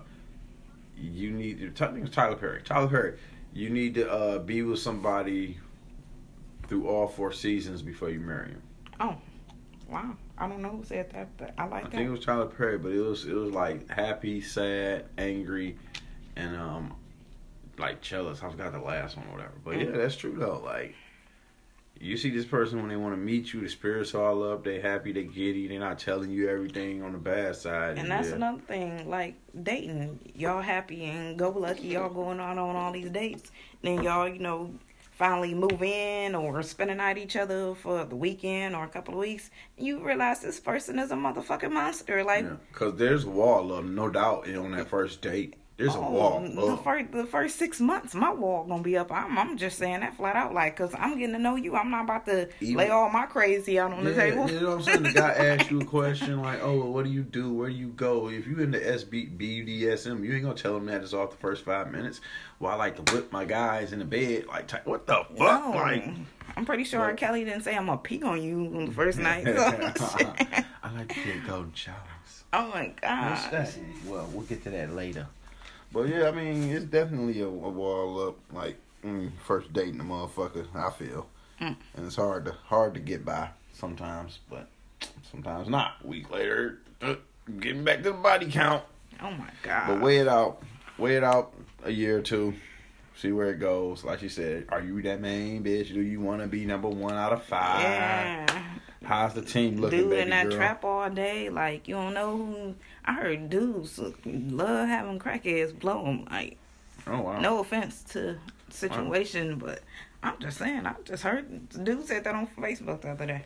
you 0.99 1.31
need. 1.31 1.73
I 1.79 1.87
think 1.87 2.05
it's 2.07 2.15
Tyler 2.15 2.35
Perry. 2.35 2.61
Tyler 2.63 2.87
Perry. 2.87 3.17
You 3.53 3.69
need 3.69 3.95
to 3.95 4.11
uh, 4.11 4.39
be 4.39 4.61
with 4.61 4.79
somebody 4.79 5.57
through 6.67 6.87
all 6.87 7.07
four 7.07 7.31
seasons 7.31 7.81
before 7.81 8.09
you 8.09 8.19
marry 8.19 8.49
him. 8.49 8.61
Oh, 8.99 9.15
wow, 9.89 10.15
I 10.37 10.47
don't 10.47 10.61
know 10.61 10.69
who 10.69 10.83
said 10.83 11.11
that, 11.11 11.35
but 11.37 11.53
I 11.57 11.65
like 11.65 11.85
I 11.85 11.89
that. 11.89 11.91
think 11.91 12.07
it 12.07 12.11
was 12.11 12.25
Tyler 12.25 12.45
Perry, 12.45 12.77
but 12.77 12.91
it 12.91 13.01
was 13.01 13.25
it 13.25 13.33
was 13.33 13.51
like 13.51 13.89
happy, 13.89 14.41
sad, 14.41 15.05
angry, 15.17 15.77
and 16.35 16.55
um 16.55 16.93
like 17.77 18.01
jealous. 18.01 18.43
I 18.43 18.49
forgot 18.49 18.71
the 18.71 18.79
last 18.79 19.17
one 19.17 19.27
or 19.27 19.33
whatever. 19.33 19.53
But 19.63 19.79
yeah, 19.79 19.91
that's 19.91 20.15
true 20.15 20.35
though. 20.37 20.61
Like 20.63 20.95
you 21.99 22.17
see 22.17 22.29
this 22.29 22.45
person 22.45 22.79
when 22.79 22.89
they 22.89 22.95
want 22.95 23.13
to 23.13 23.19
meet 23.19 23.53
you, 23.53 23.61
the 23.61 23.69
spirits 23.69 24.13
all 24.13 24.43
up, 24.43 24.63
they 24.63 24.79
happy, 24.79 25.11
they 25.11 25.23
giddy, 25.23 25.67
they're 25.67 25.79
not 25.79 25.97
telling 25.97 26.29
you 26.29 26.47
everything 26.49 27.01
on 27.01 27.11
the 27.11 27.17
bad 27.17 27.55
side. 27.55 27.97
And 27.97 28.09
that's 28.09 28.29
yeah. 28.29 28.35
another 28.35 28.61
thing, 28.61 29.09
like 29.09 29.35
dating. 29.63 30.19
Y'all 30.35 30.61
happy 30.61 31.05
and 31.05 31.37
go 31.37 31.49
lucky, 31.49 31.87
y'all 31.87 32.09
going 32.09 32.39
on 32.39 32.57
on 32.59 32.75
all 32.75 32.91
these 32.91 33.09
dates. 33.09 33.51
Then 33.81 34.03
y'all, 34.03 34.27
you 34.27 34.39
know, 34.39 34.71
finally 35.17 35.55
move 35.55 35.81
in 35.81 36.35
or 36.35 36.61
spend 36.61 36.91
a 36.91 36.95
night 36.95 37.17
each 37.17 37.35
other 37.35 37.73
for 37.73 38.05
the 38.05 38.15
weekend 38.15 38.75
or 38.75 38.83
a 38.83 38.87
couple 38.87 39.15
of 39.15 39.19
weeks. 39.19 39.49
You 39.75 40.05
realize 40.05 40.41
this 40.41 40.59
person 40.59 40.99
is 40.99 41.09
a 41.09 41.15
motherfucking 41.15 41.71
monster. 41.71 42.23
Like, 42.23 42.43
Yeah, 42.43 42.57
cause 42.71 42.93
there's 42.97 43.23
a 43.23 43.29
wall 43.29 43.73
of 43.73 43.85
no 43.85 44.09
doubt 44.09 44.47
on 44.47 44.71
that 44.73 44.89
first 44.89 45.23
date. 45.23 45.55
There's 45.77 45.93
a 45.93 45.99
oh, 45.99 46.09
wall. 46.09 46.39
the 46.41 46.77
first 46.77 47.11
the 47.11 47.25
first 47.25 47.57
six 47.57 47.79
months, 47.79 48.15
my 48.15 48.33
wall 48.33 48.65
gonna 48.65 48.81
be 48.81 48.97
up. 48.97 49.11
I'm 49.11 49.37
I'm 49.37 49.57
just 49.57 49.77
saying 49.77 49.99
that 49.99 50.17
flat 50.17 50.35
out, 50.35 50.51
like, 50.51 50.75
cause 50.75 50.91
I'm 50.97 51.19
getting 51.19 51.33
to 51.35 51.39
know 51.39 51.55
you. 51.55 51.75
I'm 51.75 51.91
not 51.91 52.05
about 52.05 52.25
to 52.25 52.49
Even- 52.61 52.77
lay 52.77 52.89
all 52.89 53.09
my 53.11 53.27
crazy 53.27 53.77
out 53.77 53.93
on 53.93 54.03
the 54.03 54.15
table. 54.15 54.49
you 54.49 54.59
know 54.59 54.69
what 54.69 54.77
I'm 54.77 54.83
saying? 54.83 55.03
The 55.03 55.11
guy 55.11 55.29
asks 55.37 55.69
you 55.69 55.79
a 55.81 55.85
question 55.85 56.41
like, 56.41 56.63
"Oh, 56.63 56.79
well, 56.79 56.91
what 56.91 57.05
do 57.05 57.11
you 57.11 57.21
do? 57.21 57.53
Where 57.53 57.69
do 57.69 57.75
you 57.75 57.89
go?" 57.89 58.27
If 58.27 58.47
you 58.47 58.57
in 58.59 58.71
the 58.71 58.79
SB 58.79 59.37
BDSM, 59.37 60.23
you 60.25 60.33
ain't 60.33 60.43
gonna 60.43 60.55
tell 60.55 60.75
him 60.75 60.87
that 60.87 61.03
it's 61.03 61.13
off 61.13 61.29
the 61.29 61.37
first 61.37 61.63
five 61.63 61.91
minutes. 61.91 62.21
Well, 62.59 62.71
I 62.71 62.75
like 62.75 62.95
to 63.05 63.13
whip 63.13 63.31
my 63.31 63.45
guys 63.45 63.93
in 63.93 63.99
the 63.99 64.05
bed. 64.05 64.47
Like, 64.47 64.71
what 64.87 65.05
the 65.05 65.25
fuck? 65.37 65.63
No. 65.63 65.71
Like, 65.75 66.09
I'm 66.55 66.65
pretty 66.65 66.85
sure 66.85 67.13
Kelly 67.13 67.43
didn't 67.45 67.61
say 67.61 67.75
I'm 67.77 67.85
gonna 67.85 67.99
pee 67.99 68.23
on 68.23 68.41
you 68.41 68.65
on 68.75 68.85
the 68.87 68.91
first 68.93 69.19
night. 69.19 69.45
So- 69.45 69.53
I 70.83 70.91
like 70.95 71.09
to 71.09 71.23
get 71.23 71.45
golden 71.45 71.73
showers. 71.73 71.97
oh 72.53 72.69
my 72.69 72.93
god. 72.99 73.75
Well, 74.07 74.27
we'll 74.33 74.45
get 74.45 74.63
to 74.63 74.71
that 74.71 74.95
later. 74.95 75.27
But 75.91 76.09
yeah, 76.09 76.27
I 76.27 76.31
mean, 76.31 76.63
it's 76.69 76.85
definitely 76.85 77.41
a, 77.41 77.47
a 77.47 77.49
wall 77.49 78.27
up. 78.27 78.37
Like 78.53 78.77
mm, 79.03 79.31
first 79.45 79.71
dating 79.73 79.99
a 79.99 80.03
motherfucker. 80.03 80.65
I 80.75 80.89
feel, 80.91 81.27
Mm. 81.61 81.75
and 81.95 82.05
it's 82.05 82.15
hard 82.15 82.45
to 82.45 82.51
hard 82.65 82.93
to 82.95 82.99
get 82.99 83.25
by 83.25 83.49
sometimes, 83.73 84.39
but 84.49 84.67
sometimes 85.31 85.67
not. 85.69 85.95
A 86.03 86.07
week 86.07 86.29
later, 86.29 86.79
uh, 87.01 87.15
getting 87.59 87.83
back 87.83 87.97
to 88.03 88.11
the 88.11 88.13
body 88.13 88.49
count. 88.51 88.83
Oh 89.21 89.31
my 89.31 89.49
god. 89.63 89.87
But 89.87 90.01
weigh 90.01 90.17
it 90.17 90.27
out. 90.27 90.61
Weigh 90.97 91.17
it 91.17 91.23
out 91.23 91.53
a 91.83 91.91
year 91.91 92.17
or 92.19 92.21
two. 92.21 92.53
See 93.15 93.31
where 93.31 93.49
it 93.49 93.59
goes. 93.59 94.03
Like 94.03 94.21
you 94.21 94.29
said, 94.29 94.65
are 94.69 94.81
you 94.81 95.01
that 95.03 95.19
main 95.21 95.63
bitch? 95.63 95.91
Do 95.91 96.01
you 96.01 96.19
want 96.21 96.41
to 96.43 96.47
be 96.47 96.65
number 96.65 96.87
one 96.89 97.15
out 97.15 97.33
of 97.33 97.43
five? 97.45 97.81
yeah. 97.81 98.63
How's 99.03 99.33
the 99.33 99.41
team 99.41 99.77
looking, 99.79 99.99
Dude 99.99 100.09
baby 100.09 100.21
in 100.23 100.29
that 100.31 100.49
girl? 100.49 100.57
trap 100.57 100.83
all 100.83 101.09
day, 101.09 101.49
like 101.49 101.87
you 101.87 101.95
don't 101.95 102.13
know 102.13 102.35
who. 102.37 102.75
I 103.05 103.13
heard 103.13 103.49
dudes 103.49 103.99
love 104.25 104.87
having 104.89 105.19
crackheads 105.19 105.77
blow 105.77 106.03
them. 106.03 106.25
Like 106.29 106.57
Oh 107.05 107.21
wow. 107.21 107.39
no 107.39 107.59
offense 107.59 108.03
to 108.13 108.37
situation, 108.69 109.57
but 109.57 109.81
I'm 110.23 110.39
just 110.39 110.57
saying. 110.57 110.85
I 110.85 110.95
just 111.05 111.23
heard 111.23 111.69
dude 111.83 112.05
said 112.05 112.23
that 112.25 112.35
on 112.35 112.47
Facebook 112.47 113.01
the 113.01 113.09
other 113.11 113.25
day. 113.25 113.45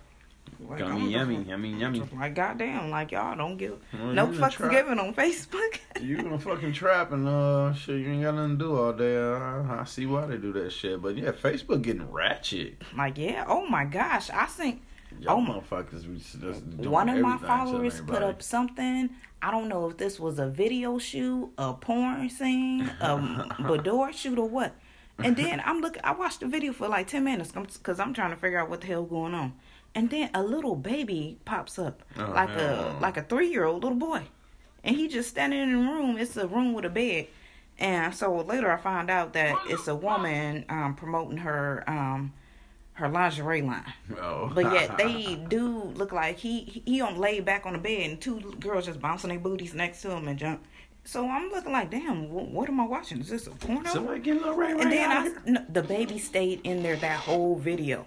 Like, 0.67 0.79
Yummy, 0.79 1.11
yummy, 1.11 1.35
just- 1.37 1.47
yummy, 1.49 1.73
yummy. 1.79 1.99
just 1.99 2.13
Like 2.13 2.35
goddamn, 2.35 2.89
like 2.89 3.11
y'all 3.11 3.35
don't 3.37 3.57
give 3.57 3.79
Well, 3.93 4.13
no 4.13 4.27
fucks 4.27 4.53
trap. 4.53 4.71
given 4.71 4.99
on 4.99 5.13
Facebook. 5.13 5.79
You 6.01 6.17
in 6.17 6.31
a 6.33 6.39
fucking 6.39 6.73
trap 6.73 7.11
and 7.11 7.27
uh 7.27 7.73
shit, 7.73 7.99
you 8.01 8.07
ain't 8.11 8.23
got 8.23 8.33
nothing 8.33 8.57
to 8.57 8.65
do 8.65 8.75
all 8.75 8.91
day. 8.93 9.17
Uh, 9.17 9.61
I 9.81 9.83
see 9.85 10.07
why 10.07 10.25
they 10.25 10.37
do 10.37 10.51
that 10.53 10.71
shit. 10.71 10.99
But 10.99 11.15
yeah, 11.15 11.31
Facebook 11.31 11.83
getting 11.83 12.09
ratchet. 12.11 12.81
like 12.97 13.17
yeah, 13.19 13.45
oh 13.47 13.67
my 13.67 13.85
gosh, 13.85 14.31
I 14.31 14.45
think 14.47 14.81
Y'all 15.19 15.37
Oh 15.37 15.41
motherfuckers 15.61 16.03
just 16.41 16.63
one 16.87 17.09
of 17.09 17.19
my 17.19 17.37
followers 17.37 18.01
put 18.01 18.23
up 18.23 18.41
something. 18.41 19.09
I 19.41 19.51
don't 19.51 19.67
know 19.67 19.89
if 19.89 19.97
this 19.97 20.19
was 20.19 20.39
a 20.39 20.47
video 20.47 20.97
shoot, 20.97 21.51
a 21.57 21.73
porn 21.73 22.29
scene, 22.29 22.89
a 22.99 23.55
boudoir 23.59 24.13
shoot, 24.13 24.37
or 24.39 24.47
what. 24.47 24.73
And 25.19 25.35
then 25.35 25.61
I'm 25.65 25.81
looking. 25.81 26.01
I 26.03 26.13
watched 26.13 26.39
the 26.39 26.47
video 26.47 26.73
for 26.73 26.87
like 26.87 27.07
ten 27.07 27.23
minutes 27.23 27.51
because 27.51 27.99
I'm 27.99 28.13
trying 28.13 28.31
to 28.31 28.35
figure 28.35 28.59
out 28.59 28.69
what 28.69 28.81
the 28.81 28.87
hell 28.87 29.03
going 29.03 29.33
on. 29.33 29.53
And 29.93 30.09
then 30.09 30.29
a 30.33 30.41
little 30.41 30.75
baby 30.75 31.37
pops 31.45 31.77
up, 31.77 32.01
Oh, 32.17 32.31
like 32.31 32.49
hell 32.49 32.95
a 32.97 32.99
like 32.99 33.17
a 33.17 33.23
three 33.23 33.49
year 33.49 33.65
old 33.65 33.83
little 33.83 33.97
boy, 33.97 34.23
and 34.83 34.95
he 34.95 35.07
just 35.07 35.29
standing 35.29 35.59
in 35.59 35.71
the 35.71 35.91
room. 35.91 36.17
It's 36.17 36.37
a 36.37 36.47
room 36.47 36.73
with 36.73 36.85
a 36.85 36.89
bed. 36.89 37.27
And 37.77 38.13
so 38.13 38.35
later 38.37 38.71
I 38.71 38.77
found 38.77 39.09
out 39.09 39.33
that 39.33 39.57
it's 39.67 39.87
a 39.87 39.95
woman 39.95 40.65
um, 40.69 40.95
promoting 40.95 41.37
her 41.37 41.83
um, 41.87 42.31
her 43.01 43.09
lingerie 43.09 43.61
line. 43.61 43.93
Oh. 44.19 44.49
But 44.53 44.71
yet 44.73 44.97
they 44.97 45.35
do 45.49 45.83
look 45.95 46.11
like 46.11 46.37
he 46.37 46.83
he 46.85 47.01
on 47.01 47.17
laid 47.17 47.45
back 47.45 47.65
on 47.65 47.73
the 47.73 47.79
bed 47.79 48.09
and 48.09 48.21
two 48.21 48.39
girls 48.59 48.85
just 48.85 49.01
bouncing 49.01 49.29
their 49.29 49.39
booties 49.39 49.73
next 49.73 50.01
to 50.03 50.11
him 50.11 50.27
and 50.27 50.39
jump. 50.39 50.63
So 51.03 51.27
I'm 51.27 51.49
looking 51.49 51.71
like, 51.71 51.89
damn, 51.89 52.29
what 52.29 52.69
am 52.69 52.79
I 52.79 52.85
watching? 52.85 53.21
Is 53.21 53.29
this 53.29 53.47
a 53.47 53.51
porno? 53.51 53.89
Somebody 53.89 54.19
getting 54.19 54.43
a 54.43 54.45
little 54.45 54.57
Ray 54.57 54.71
and 54.71 54.91
then 54.91 55.11
I, 55.11 55.49
no, 55.49 55.65
the 55.67 55.81
baby 55.81 56.19
stayed 56.19 56.61
in 56.63 56.83
there 56.83 56.95
that 56.97 57.19
whole 57.19 57.55
video. 57.57 58.05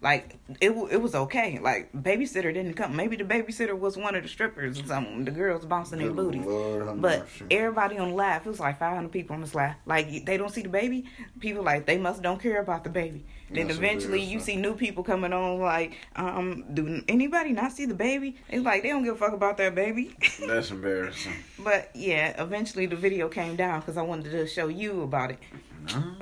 Like 0.00 0.36
it, 0.60 0.70
it 0.70 1.02
was 1.02 1.16
okay. 1.16 1.58
Like 1.58 1.92
babysitter 1.92 2.54
didn't 2.54 2.74
come. 2.74 2.94
Maybe 2.94 3.16
the 3.16 3.24
babysitter 3.24 3.76
was 3.76 3.96
one 3.96 4.14
of 4.14 4.22
the 4.22 4.28
strippers 4.28 4.78
or 4.78 4.84
something. 4.84 5.24
The 5.24 5.32
girls 5.32 5.66
bouncing 5.66 5.98
their 5.98 6.12
booties. 6.12 6.46
Lord 6.46 7.02
But 7.02 7.26
everybody 7.50 7.98
on 7.98 8.10
the 8.10 8.14
live, 8.14 8.46
it 8.46 8.48
was 8.48 8.60
like 8.60 8.78
500 8.78 9.10
people 9.10 9.34
on 9.34 9.40
this 9.40 9.56
live. 9.56 9.74
Like 9.86 10.24
they 10.24 10.36
don't 10.36 10.52
see 10.52 10.62
the 10.62 10.68
baby. 10.68 11.06
People 11.40 11.64
like 11.64 11.86
they 11.86 11.98
must 11.98 12.22
don't 12.22 12.40
care 12.40 12.60
about 12.60 12.84
the 12.84 12.90
baby. 12.90 13.26
Then 13.50 13.68
That's 13.68 13.78
eventually 13.78 14.20
you 14.20 14.40
see 14.40 14.56
new 14.56 14.74
people 14.74 15.02
coming 15.02 15.32
on 15.32 15.58
like, 15.58 15.96
um, 16.16 16.64
do 16.74 17.02
anybody 17.08 17.52
not 17.52 17.72
see 17.72 17.86
the 17.86 17.94
baby? 17.94 18.36
It's 18.48 18.64
like 18.64 18.82
they 18.82 18.90
don't 18.90 19.04
give 19.04 19.14
a 19.14 19.18
fuck 19.18 19.32
about 19.32 19.56
that 19.56 19.74
baby. 19.74 20.14
That's 20.46 20.70
embarrassing. 20.70 21.32
but 21.58 21.90
yeah, 21.94 22.40
eventually 22.42 22.86
the 22.86 22.96
video 22.96 23.28
came 23.28 23.56
down 23.56 23.80
because 23.80 23.96
I 23.96 24.02
wanted 24.02 24.30
to 24.32 24.46
show 24.46 24.68
you 24.68 25.02
about 25.02 25.30
it. 25.30 25.38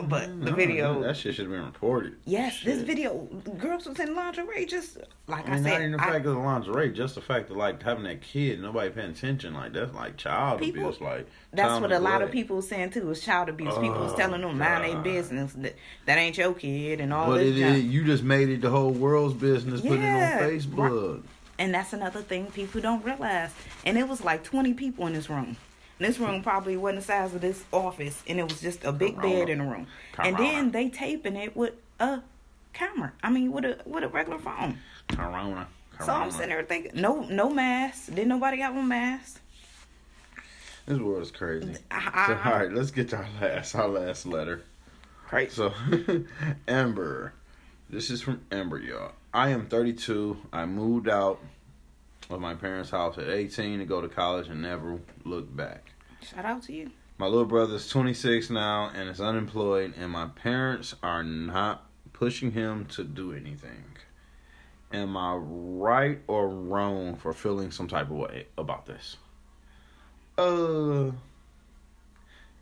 But 0.09 0.29
the 0.45 0.51
No, 0.51 0.57
video- 0.57 1.03
that 1.03 1.17
shit 1.17 1.35
should 1.35 1.47
have 1.47 1.53
been 1.53 1.65
reported. 1.65 2.17
Yes, 2.25 2.61
this 2.65 2.83
video, 2.83 3.15
girls 3.59 3.87
was 3.87 3.99
in 3.99 4.15
lingerie, 4.15 4.67
just 4.67 4.99
like 5.27 5.49
I 5.49 5.53
I, 5.53 5.55
mean, 5.57 5.63
not 5.65 5.73
even 5.81 5.93
the 5.93 6.01
I- 6.03 6.05
fact 6.07 6.27
of 6.27 6.35
the 6.35 6.41
lingerie, 6.41 6.93
just 6.93 7.15
the 7.17 7.21
fact 7.21 7.51
of 7.51 7.57
like 7.57 7.83
having 7.83 8.05
that 8.05 8.23
kid, 8.23 8.61
nobody 8.61 8.91
paying 8.91 9.11
attention, 9.11 9.55
like 9.55 9.73
that's 9.73 9.95
like 9.95 10.17
child 10.17 10.61
People- 10.61 10.83
abuse. 10.89 11.01
Like 11.01 11.27
That's 11.53 11.81
what 11.81 11.91
a 11.93 11.99
lot 11.99 12.23
of 12.23 12.31
people 12.31 12.63
saying 12.63 12.91
too. 12.91 13.11
is 13.11 13.21
child 13.21 13.49
abuse. 13.49 13.75
people 13.75 13.99
was 14.01 14.13
Oh, 14.13 14.17
telling 14.17 14.43
them 14.43 14.59
mind 14.59 14.85
their 14.85 15.01
business. 15.03 15.53
That 15.55 15.75
that 16.07 16.19
ain't 16.19 16.37
your 16.39 16.55
kid 16.55 17.01
and 17.01 17.13
all 17.13 17.31
that. 17.33 17.39
But 17.39 17.45
this. 17.45 17.77
is, 17.79 17.85
you 17.85 18.05
just 18.05 18.23
made 18.23 18.49
it 18.49 18.61
the 18.61 18.71
whole 18.71 18.91
world's 18.93 19.35
business. 19.35 19.81
Put 19.81 19.93
it 19.93 20.05
on 20.05 20.39
Facebook. 20.51 21.23
And 21.59 21.73
that's 21.75 21.93
another 21.95 22.21
thing 22.21 22.47
people 22.47 22.81
don't 22.83 23.03
realize. 23.05 23.51
And 23.87 23.97
it 23.97 24.07
was 24.07 24.23
like 24.23 24.45
20 24.45 24.75
people 24.75 25.07
in 25.07 25.15
this 25.15 25.31
room. 25.31 25.57
This 25.99 26.19
room 26.19 26.43
probably 26.43 26.77
wasn't 26.77 27.01
the 27.01 27.07
size 27.07 27.35
of 27.35 27.41
this 27.41 27.65
office, 27.73 28.23
and 28.27 28.39
it 28.39 28.43
was 28.43 28.61
just 28.61 28.85
a 28.85 28.93
big 28.93 29.17
Corona. 29.17 29.35
bed 29.35 29.49
in 29.49 29.59
the 29.59 29.65
room. 29.65 29.87
And 30.19 30.37
then 30.37 30.55
Corona. 30.55 30.71
they 30.71 30.89
taping 30.91 31.37
it 31.37 31.57
with 31.57 31.73
a 32.01 32.21
camera. 32.75 33.13
I 33.23 33.31
mean, 33.31 33.51
with 33.53 33.65
a 33.65 33.79
with 33.87 34.05
a 34.05 34.09
regular 34.09 34.39
phone. 34.39 34.79
Corona. 35.09 35.69
So 36.05 36.13
I'm 36.13 36.31
sitting 36.31 36.51
there 36.51 36.63
thinking, 36.63 36.93
no, 37.01 37.23
no 37.23 37.49
mask. 37.49 38.09
Didn't 38.09 38.29
nobody 38.29 38.59
have 38.61 38.77
a 38.77 38.83
mask. 38.83 39.41
This 40.85 40.99
world 40.99 41.23
is 41.23 41.31
crazy. 41.31 41.77
So, 41.91 41.97
I, 41.99 42.41
all 42.45 42.59
right, 42.59 42.73
let's 42.73 42.91
get 42.91 43.09
to 43.11 43.17
our 43.17 43.29
last 43.41 43.75
our 43.75 43.89
last 43.89 44.27
letter. 44.27 44.63
Crazy. 45.27 45.51
So, 45.51 45.73
Amber, 46.69 47.33
this 47.91 48.11
is 48.11 48.21
from 48.23 48.43
Amber, 48.53 48.79
y'all. 48.79 49.13
I 49.33 49.49
am 49.51 49.67
32. 49.67 50.37
I 50.53 50.67
moved 50.67 51.09
out 51.09 51.41
of 52.31 52.41
my 52.41 52.55
parents' 52.55 52.91
house 52.91 53.19
at 53.19 53.29
18 53.29 53.79
to 53.79 53.85
go 53.85 54.01
to 54.01 54.09
college 54.09 54.49
and 54.49 54.63
never 54.63 54.99
looked 55.25 55.57
back. 55.57 55.93
Shout 56.23 56.45
out 56.45 56.63
to 56.65 56.73
you. 56.73 56.91
My 57.19 57.27
little 57.27 57.47
brother's 57.47 57.89
26 57.89 58.51
now 58.51 58.91
and 58.95 59.09
is 59.09 59.21
unemployed, 59.21 59.95
and 59.97 60.11
my 60.11 60.27
parents 60.27 60.95
are 61.03 61.23
not 61.23 61.87
pushing 62.13 62.53
him 62.53 62.87
to 62.87 63.05
do 63.05 63.33
anything. 63.33 63.85
Am 64.93 65.17
I 65.17 65.35
right 65.35 66.21
or 66.27 66.49
wrong 66.49 67.17
for 67.17 67.33
feeling 67.33 67.71
some 67.71 67.89
type 67.89 68.11
of 68.11 68.17
way 68.17 68.47
about 68.59 68.87
this? 68.87 69.17
Uh, 70.39 71.13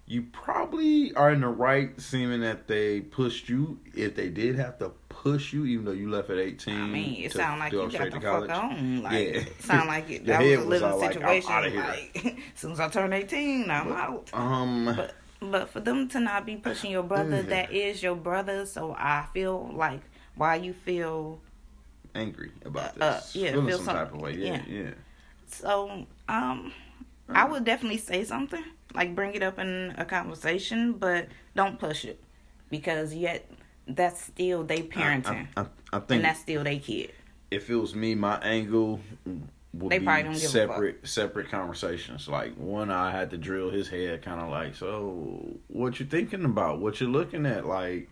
you 0.07 0.23
probably 0.33 1.15
are 1.15 1.31
in 1.33 1.41
the 1.41 1.49
right, 1.49 1.99
seeming 2.01 2.41
that 2.43 2.69
they 2.69 3.01
pushed 3.01 3.49
you. 3.49 3.79
If 3.95 4.15
they 4.15 4.29
did 4.29 4.57
have 4.57 4.79
to 4.81 4.91
push 5.09 5.53
you, 5.53 5.65
even 5.65 5.87
though 5.87 5.93
you 5.93 6.11
left 6.11 6.29
at 6.31 6.39
18, 6.39 6.75
I 6.75 6.87
mean, 6.87 7.25
it 7.25 7.31
to 7.33 7.39
sound 7.39 7.61
like 7.61 7.73
go 7.73 7.87
you 7.87 7.91
got 7.99 8.05
the 8.05 8.11
to 8.11 8.21
fuck 8.21 8.23
college. 8.23 8.51
on. 8.51 9.03
Like, 9.03 9.13
Yeah. 9.13 9.41
it 9.41 9.63
sound 9.63 9.89
like 9.89 10.11
it, 10.11 10.27
that 10.27 10.41
was 10.43 10.53
a 10.53 10.65
living 10.65 10.99
like, 10.99 11.13
situation. 11.15 11.51
outta. 11.53 11.71
Like, 11.71 12.27
as 12.55 12.61
soon 12.61 12.73
as 12.73 12.81
I 12.81 12.89
turn 12.89 13.13
18, 13.15 13.71
I'm 13.71 13.93
out. 13.93 14.31
Um, 14.35 14.93
But 14.97 15.15
but 15.41 15.69
for 15.71 15.81
them 15.81 16.09
to 16.11 16.21
not 16.21 16.47
be 16.47 16.57
pushing 16.57 16.91
your 16.91 17.03
brother, 17.03 17.37
Yeah. 17.37 17.43
that 17.43 17.73
is 17.73 18.03
your 18.03 18.15
brother. 18.17 18.67
So 18.67 18.95
I 18.99 19.27
feel 19.33 19.71
like 19.75 20.01
why 20.37 20.57
you 20.57 20.73
feel 20.75 21.41
angry 22.15 22.51
about 22.65 23.01
Uh, 23.01 23.05
uh, 23.05 23.13
this. 23.21 23.37
yeah, 23.37 23.51
Feeling 23.53 23.67
feel 23.69 23.77
some 23.79 23.87
some- 23.87 23.97
type 23.97 24.15
of 24.15 24.21
way. 24.21 24.35
Yeah, 24.37 24.63
yeah. 24.69 24.91
so. 25.49 26.07
Um, 26.29 26.73
I 27.29 27.45
would 27.47 27.65
definitely 27.65 27.97
say 27.99 28.23
something 28.25 28.63
like 28.95 29.15
bring 29.15 29.35
it 29.35 29.43
up 29.43 29.59
in 29.59 29.95
a 29.99 30.05
conversation, 30.05 30.95
but 30.95 31.29
don't 31.55 31.79
push 31.79 32.05
it 32.05 32.23
because 32.71 33.15
yet 33.15 33.51
that's 33.87 34.21
still 34.23 34.65
they 34.65 34.83
parenting 34.83 35.47
I, 35.57 35.63
I, 35.63 35.67
I 35.93 35.99
think 35.99 36.11
and 36.11 36.25
that's 36.25 36.41
still 36.41 36.65
they 36.65 36.79
kid. 36.79 37.13
if 37.51 37.69
it 37.71 37.77
was 37.77 37.95
me, 37.95 38.15
my 38.15 38.39
angle 38.41 39.01
would 39.75 39.91
They 39.91 39.99
be 39.99 40.35
separate 40.35 41.07
separate 41.07 41.51
conversations. 41.51 42.29
Like 42.29 42.55
one, 42.55 42.91
I 42.91 43.11
had 43.11 43.31
to 43.31 43.37
drill 43.37 43.71
his 43.71 43.89
head, 43.89 44.23
kind 44.23 44.41
of 44.41 44.49
like, 44.49 44.75
so 44.77 45.59
what 45.69 45.99
you 46.01 46.07
thinking 46.07 46.45
about? 46.45 46.81
What 46.81 47.01
you 47.01 47.09
looking 47.09 47.45
at? 47.47 47.67
Like, 47.67 48.09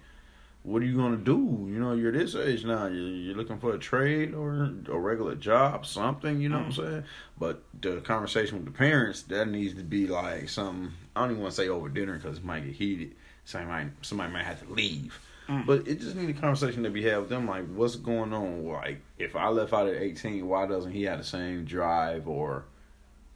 what 0.65 0.81
are 0.83 0.85
you 0.85 0.97
gonna 0.97 1.17
do? 1.17 1.67
You 1.69 1.81
know, 1.81 1.95
you're 1.95 2.13
this 2.13 2.37
age 2.37 2.65
now. 2.65 2.87
You're, 2.87 3.09
you're 3.09 3.37
looking 3.37 3.59
for 3.59 3.75
a 3.75 3.79
trade 3.79 4.33
or 4.35 4.71
a 4.89 4.99
regular 4.99 5.35
job, 5.35 5.85
something. 5.85 6.41
You 6.41 6.49
know 6.51 6.59
what 6.59 6.67
I'm 6.67 6.73
mm. 6.73 6.77
saying? 6.77 7.05
But 7.39 7.63
the 7.81 8.01
conversation 8.01 8.59
with 8.59 8.67
the 8.67 8.79
parents 8.79 9.23
that 9.23 9.49
needs 9.49 9.75
to 9.75 9.83
be 9.83 10.07
like 10.07 10.49
something. 10.49 10.93
I 11.17 11.21
don't 11.21 11.33
even 11.33 11.43
want 11.43 11.55
to 11.55 11.61
say 11.61 11.69
over 11.69 11.89
dinner 11.89 12.17
because 12.17 12.39
it 12.39 12.45
might 12.45 12.65
get 12.65 12.75
heated. 12.75 13.17
Somebody 13.45 13.87
might 13.87 13.93
somebody 14.03 14.33
might 14.33 14.45
have 14.45 14.65
to 14.67 14.73
leave. 14.73 15.19
Mm. 15.49 15.67
But 15.67 15.89
it 15.89 16.01
just 16.01 16.15
need 16.15 16.31
a 16.31 16.41
conversation 16.41 16.85
to 16.85 16.91
be 16.91 17.03
had 17.03 17.19
with 17.19 17.29
them. 17.29 17.49
Like, 17.49 17.67
what's 17.75 17.97
going 17.97 18.33
on? 18.33 18.65
Like, 18.65 19.01
if 19.19 19.35
I 19.35 19.49
left 19.49 19.73
out 19.73 19.89
at 19.89 20.01
18, 20.01 20.47
why 20.47 20.67
doesn't 20.67 20.93
he 20.93 21.03
have 21.05 21.19
the 21.19 21.25
same 21.25 21.65
drive? 21.65 22.29
Or, 22.29 22.67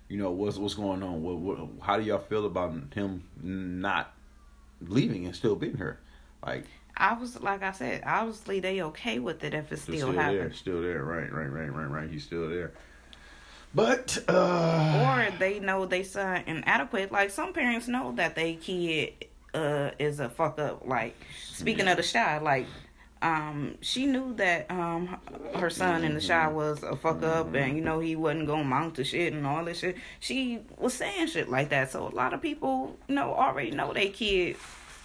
you 0.09 0.19
know, 0.19 0.31
what's 0.31 0.59
what's 0.59 0.75
going 0.75 1.03
on? 1.03 1.25
What, 1.25 1.39
what 1.39 1.69
how 1.81 1.97
do 1.97 2.05
y'all 2.05 2.19
feel 2.19 2.47
about 2.47 2.73
him 2.95 3.25
not 3.43 4.13
leaving 4.81 5.27
and 5.27 5.35
still 5.35 5.57
being 5.57 5.77
here? 5.77 5.99
Like, 6.45 6.67
I 6.97 7.15
was 7.15 7.41
like 7.41 7.63
I 7.63 7.73
said, 7.73 8.03
obviously 8.07 8.61
they 8.61 8.83
okay 8.83 9.19
with 9.19 9.45
it 9.45 9.55
if 9.55 9.71
it's 9.71 9.83
still, 9.83 9.97
still, 9.97 10.13
there, 10.13 10.23
happening. 10.23 10.53
still 10.53 10.83
there. 10.83 11.05
Right, 11.05 11.31
right, 11.31 11.51
right, 11.51 11.73
right, 11.73 11.91
right. 11.91 12.11
He's 12.11 12.25
still 12.25 12.49
there. 12.49 12.73
But 13.75 14.25
uh, 14.29 15.05
or 15.05 15.39
they 15.39 15.59
know 15.59 15.85
they 15.85 16.03
son 16.03 16.45
inadequate. 16.47 17.13
Like 17.13 17.31
some 17.31 17.53
parents 17.53 17.89
know 17.89 18.13
that 18.17 18.35
they 18.35 18.55
kid 18.55 19.13
uh 19.53 19.91
is 19.99 20.21
a 20.21 20.31
fuck 20.31 20.59
up. 20.59 20.87
Like 20.87 21.15
speaking 21.53 21.87
of 21.87 21.99
the 21.99 22.03
Chi, 22.03 22.39
like 22.39 22.67
um 23.21 23.77
she 23.83 24.07
knew 24.07 24.35
that 24.37 24.71
um 24.71 25.19
her 25.57 25.69
son 25.69 26.05
in 26.05 26.15
the 26.15 26.27
Chi 26.27 26.49
was 26.49 26.83
a 26.83 26.97
fuck 26.97 27.23
up 27.23 27.55
and 27.55 27.77
you 27.77 27.83
know 27.83 27.99
he 27.99 28.17
wasn't 28.17 28.47
gonna 28.47 28.65
mount 28.65 28.95
to 28.95 29.05
shit 29.05 29.35
and 29.35 29.47
all 29.47 29.63
this 29.65 29.81
shit. 29.81 29.97
She 30.21 30.61
was 30.79 30.95
saying 30.95 31.27
shit 31.27 31.51
like 31.51 31.69
that. 31.69 31.91
So 31.91 32.09
a 32.09 32.15
lot 32.15 32.33
of 32.33 32.41
people 32.41 32.97
you 33.09 33.15
know 33.15 33.35
already 33.35 33.73
know 33.73 33.93
they 33.93 34.09
kid. 34.09 34.57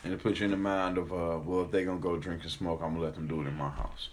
And 0.04 0.14
it 0.14 0.22
puts 0.22 0.40
you 0.40 0.46
in 0.46 0.52
the 0.52 0.58
mind 0.58 0.98
of, 0.98 1.12
uh, 1.12 1.40
well, 1.44 1.62
if 1.62 1.72
they're 1.72 1.86
gonna 1.86 2.00
go 2.00 2.18
drink 2.18 2.44
and 2.44 2.52
smoke, 2.52 2.82
I'm 2.84 2.94
gonna 2.94 3.06
let 3.06 3.16
them 3.16 3.28
do 3.28 3.42
it 3.42 3.48
in 3.48 3.56
my 3.56 3.70
house. 3.70 4.10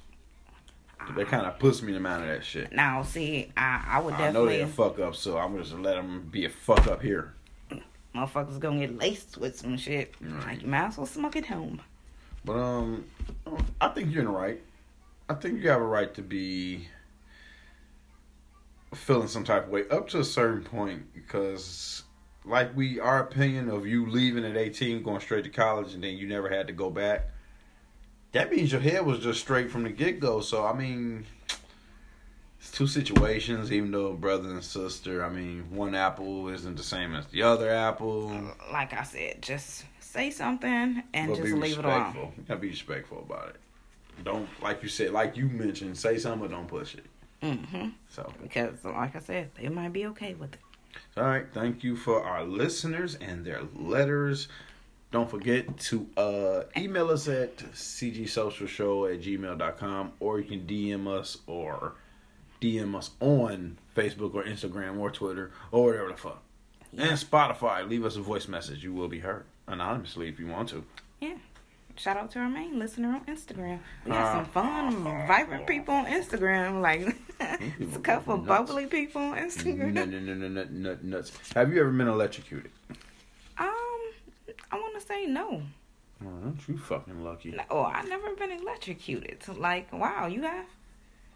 That 1.16 1.28
kind 1.28 1.46
of 1.46 1.58
puts 1.58 1.80
me 1.80 1.88
in 1.88 1.94
the 1.94 2.00
mind 2.00 2.22
of 2.24 2.28
that 2.28 2.44
shit. 2.44 2.72
Now 2.72 3.02
see, 3.02 3.50
I 3.56 3.84
I 3.88 4.00
would 4.00 4.14
I 4.14 4.30
know 4.30 4.44
they 4.44 4.58
definitely 4.58 4.60
a 4.60 4.66
fuck 4.66 4.98
up, 4.98 5.14
so 5.16 5.38
I'm 5.38 5.52
gonna 5.52 5.64
just 5.64 5.76
let 5.76 5.94
them 5.94 6.28
be 6.30 6.44
a 6.44 6.50
fuck 6.50 6.86
up 6.86 7.00
here. 7.00 7.34
motherfuckers 8.14 8.58
gonna 8.58 8.80
get 8.80 8.98
laced 8.98 9.38
with 9.38 9.58
some 9.58 9.76
shit. 9.76 10.14
Like 10.20 10.62
you 10.62 10.68
might 10.68 10.88
as 10.88 10.98
well 10.98 11.06
smoke 11.06 11.36
at 11.36 11.46
home. 11.46 11.80
But 12.44 12.56
um, 12.58 13.04
I 13.80 13.88
think 13.88 14.12
you're 14.12 14.22
in 14.22 14.26
the 14.26 14.32
right. 14.32 14.60
I 15.28 15.34
think 15.34 15.62
you 15.62 15.68
have 15.70 15.80
a 15.80 15.86
right 15.86 16.12
to 16.14 16.22
be 16.22 16.88
feeling 18.94 19.28
some 19.28 19.44
type 19.44 19.64
of 19.66 19.70
way 19.70 19.88
up 19.90 20.08
to 20.08 20.20
a 20.20 20.24
certain 20.24 20.62
point 20.64 21.12
because, 21.14 22.02
like 22.44 22.76
we, 22.76 23.00
our 23.00 23.20
opinion 23.20 23.68
of 23.68 23.86
you 23.86 24.06
leaving 24.06 24.44
at 24.44 24.56
18, 24.56 25.02
going 25.02 25.20
straight 25.20 25.44
to 25.44 25.50
college, 25.50 25.94
and 25.94 26.02
then 26.02 26.16
you 26.16 26.26
never 26.26 26.48
had 26.48 26.66
to 26.68 26.72
go 26.72 26.90
back. 26.90 27.28
That 28.32 28.50
means 28.50 28.72
your 28.72 28.80
head 28.80 29.04
was 29.06 29.20
just 29.20 29.40
straight 29.40 29.70
from 29.70 29.84
the 29.84 29.90
get 29.90 30.20
go. 30.20 30.40
So 30.40 30.64
I 30.64 30.72
mean, 30.72 31.24
it's 32.60 32.70
two 32.70 32.86
situations. 32.86 33.72
Even 33.72 33.90
though 33.90 34.12
brother 34.14 34.50
and 34.50 34.62
sister, 34.62 35.24
I 35.24 35.28
mean, 35.30 35.64
one 35.70 35.94
apple 35.94 36.48
isn't 36.48 36.76
the 36.76 36.82
same 36.82 37.14
as 37.14 37.26
the 37.26 37.42
other 37.42 37.70
apple. 37.70 38.32
Like 38.70 38.92
I 38.92 39.02
said, 39.04 39.42
just 39.42 39.84
say 40.00 40.30
something 40.30 41.02
and 41.14 41.28
But 41.28 41.36
just 41.36 41.54
leave 41.54 41.78
it 41.78 41.84
alone. 41.84 42.32
You 42.36 42.44
gotta 42.46 42.60
be 42.60 42.68
respectful 42.68 43.20
about 43.20 43.50
it. 43.50 43.56
Don't 44.24 44.48
like 44.62 44.82
you 44.82 44.88
said, 44.88 45.12
like 45.12 45.36
you 45.36 45.48
mentioned, 45.48 45.96
say 45.96 46.18
something 46.18 46.40
but 46.40 46.50
don't 46.50 46.66
push 46.68 46.94
it. 46.94 47.06
mm-hmm 47.42 47.90
So, 48.10 48.32
Because, 48.42 48.84
like 48.84 49.14
I 49.14 49.20
said, 49.20 49.50
they 49.54 49.68
might 49.68 49.92
be 49.92 50.06
okay 50.06 50.34
with 50.34 50.54
it. 50.54 50.60
All 51.16 51.24
right. 51.24 51.46
Thank 51.52 51.82
you 51.84 51.96
for 51.96 52.22
our 52.22 52.44
listeners 52.44 53.14
and 53.16 53.44
their 53.44 53.62
letters. 53.74 54.48
Don't 55.10 55.30
forget 55.30 55.78
to 55.78 56.06
uh, 56.16 56.62
email 56.76 57.10
us 57.10 57.28
at 57.28 57.56
cgsocialshow 57.56 59.14
at 59.14 59.22
gmail.com 59.22 60.12
or 60.20 60.38
you 60.38 60.44
can 60.44 60.66
DM 60.66 61.08
us 61.08 61.38
or 61.46 61.94
DM 62.60 62.94
us 62.94 63.10
on 63.20 63.78
Facebook 63.96 64.34
or 64.34 64.44
Instagram 64.44 64.98
or 64.98 65.10
Twitter 65.10 65.50
or 65.72 65.86
whatever 65.86 66.08
the 66.08 66.16
fuck. 66.16 66.42
And 66.96 67.12
Spotify. 67.12 67.88
Leave 67.88 68.04
us 68.04 68.16
a 68.16 68.20
voice 68.20 68.48
message. 68.48 68.84
You 68.84 68.92
will 68.92 69.08
be 69.08 69.20
heard 69.20 69.44
anonymously 69.66 70.28
if 70.28 70.38
you 70.38 70.46
want 70.46 70.68
to. 70.70 70.84
Yeah. 71.20 71.36
Shout 71.98 72.16
out 72.16 72.30
to 72.32 72.38
our 72.38 72.48
main 72.48 72.78
listener 72.78 73.08
on 73.08 73.24
Instagram. 73.26 73.80
We 74.04 74.12
got 74.12 74.22
Uh, 74.26 74.32
some 74.36 74.44
fun, 74.52 75.02
vibrant 75.26 75.66
people 75.66 75.94
on 75.94 76.06
Instagram. 76.06 76.80
Like, 76.80 77.16
it's 77.80 77.96
a 77.96 78.00
couple 78.00 78.38
bubbly 78.38 78.86
people 78.86 79.20
on 79.20 79.36
Instagram. 79.36 79.92
Nut, 79.94 80.08
nut, 80.08 80.22
nut, 80.22 80.36
nut, 80.38 80.50
nut, 80.52 80.70
nut, 80.72 81.04
nuts. 81.04 81.32
Have 81.54 81.72
you 81.72 81.80
ever 81.80 81.90
been 81.90 82.06
electrocuted? 82.06 82.70
Um, 83.58 83.66
I 84.70 84.76
want 84.76 84.94
to 85.00 85.04
say 85.06 85.26
no. 85.26 85.62
Oh, 86.24 86.28
aren't 86.44 86.68
you 86.68 86.78
fucking 86.78 87.24
lucky? 87.24 87.50
No, 87.50 87.64
oh, 87.70 87.82
I've 87.82 88.08
never 88.08 88.34
been 88.36 88.52
electrocuted. 88.52 89.42
Like, 89.56 89.92
wow, 89.92 90.26
you 90.26 90.42
have? 90.42 90.66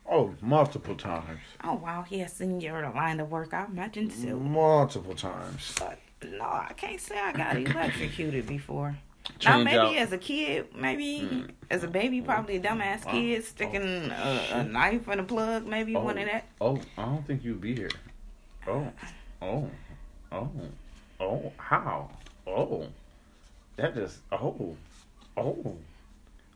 Oh, 0.08 0.34
multiple 0.40 0.94
times. 0.96 1.40
Oh, 1.64 1.74
wow, 1.74 2.04
yes, 2.08 2.40
in 2.40 2.60
your 2.60 2.88
line 2.90 3.18
of 3.18 3.30
work, 3.30 3.52
I 3.52 3.64
imagine 3.64 4.10
so. 4.10 4.36
Multiple 4.38 5.14
times. 5.14 5.74
But 5.78 5.98
no, 6.30 6.44
I 6.44 6.72
can't 6.76 7.00
say 7.00 7.18
I 7.18 7.32
got 7.32 7.56
electrocuted 7.56 8.46
before. 8.46 8.96
Now 9.44 9.58
maybe 9.62 9.76
out. 9.78 9.96
as 9.96 10.12
a 10.12 10.18
kid, 10.18 10.74
maybe 10.74 11.46
as 11.70 11.84
a 11.84 11.88
baby, 11.88 12.20
probably 12.20 12.56
a 12.56 12.60
dumbass 12.60 13.08
kid 13.10 13.44
sticking 13.44 13.82
a, 14.10 14.48
a 14.52 14.64
knife 14.64 15.08
in 15.08 15.20
a 15.20 15.24
plug, 15.24 15.66
maybe 15.66 15.94
Oh, 15.96 16.00
one 16.00 16.18
of 16.18 16.26
that. 16.26 16.44
oh, 16.60 16.80
I 16.98 17.04
don't 17.04 17.26
think 17.26 17.44
you'd 17.44 17.60
be 17.60 17.74
here. 17.74 17.90
Oh, 18.66 18.92
oh, 19.40 19.70
oh, 20.30 20.50
oh, 21.20 21.52
how? 21.56 22.10
Oh, 22.46 22.86
that 23.76 23.94
just, 23.94 24.18
oh, 24.32 24.76
oh. 25.36 25.76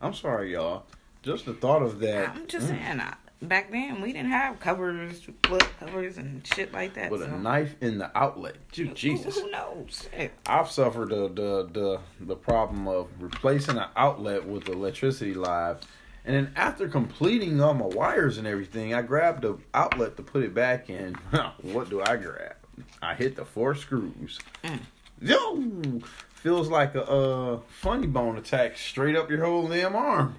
I'm 0.01 0.15
sorry, 0.15 0.53
y'all. 0.53 0.85
Just 1.23 1.47
the 1.47 1.55
thought 1.55 1.83
of 1.83 1.99
that. 2.01 2.31
I'm 2.31 2.47
just 2.47 2.67
mm, 2.67 2.71
saying, 2.71 3.01
I, 3.01 3.15
back 3.43 3.71
then 3.71 4.01
we 4.01 4.13
didn't 4.13 4.31
have 4.31 4.59
covers, 4.61 5.27
plug 5.43 5.65
covers, 5.79 6.17
and 6.19 6.47
shit 6.47 6.73
like 6.73 6.95
that. 6.95 7.11
With 7.11 7.23
so. 7.23 7.27
a 7.27 7.39
knife 7.39 7.75
in 7.81 7.99
the 7.99 8.17
outlet. 8.17 8.57
Who- 8.75 8.87
Jesus. 8.95 9.39
Who 9.39 9.51
knows? 9.51 10.09
Shit. 10.13 10.33
I've 10.47 10.71
suffered 10.71 11.11
the, 11.11 11.29
the 11.29 11.69
the 11.73 12.01
the 12.21 12.37
problem 12.37 12.89
of 12.89 13.09
replacing 13.21 13.79
an 13.79 13.89
outlet 13.97 14.47
with 14.47 14.69
electricity 14.69 15.35
live, 15.35 15.81
and 16.25 16.35
then 16.35 16.53
after 16.57 16.89
completing 16.89 17.61
all 17.61 17.75
my 17.75 17.87
wires 17.87 18.39
and 18.39 18.47
everything, 18.47 18.95
I 18.95 19.03
grabbed 19.03 19.43
the 19.43 19.59
outlet 19.75 20.17
to 20.17 20.23
put 20.23 20.43
it 20.43 20.55
back 20.55 20.89
in. 20.91 21.15
what 21.63 21.91
do 21.91 22.03
I 22.03 22.17
grab? 22.17 22.57
I 23.03 23.15
hit 23.15 23.37
the 23.37 23.45
four 23.45 23.75
screws. 23.75 24.39
Mm. 24.65 24.81
Yo, 25.21 26.01
feels 26.35 26.69
like 26.69 26.95
a 26.95 27.05
uh, 27.05 27.61
funny 27.81 28.07
bone 28.07 28.37
attack 28.37 28.77
straight 28.77 29.17
up 29.17 29.31
your 29.31 29.45
whole 29.45 29.69
damn 29.69 29.95
arm. 29.97 30.37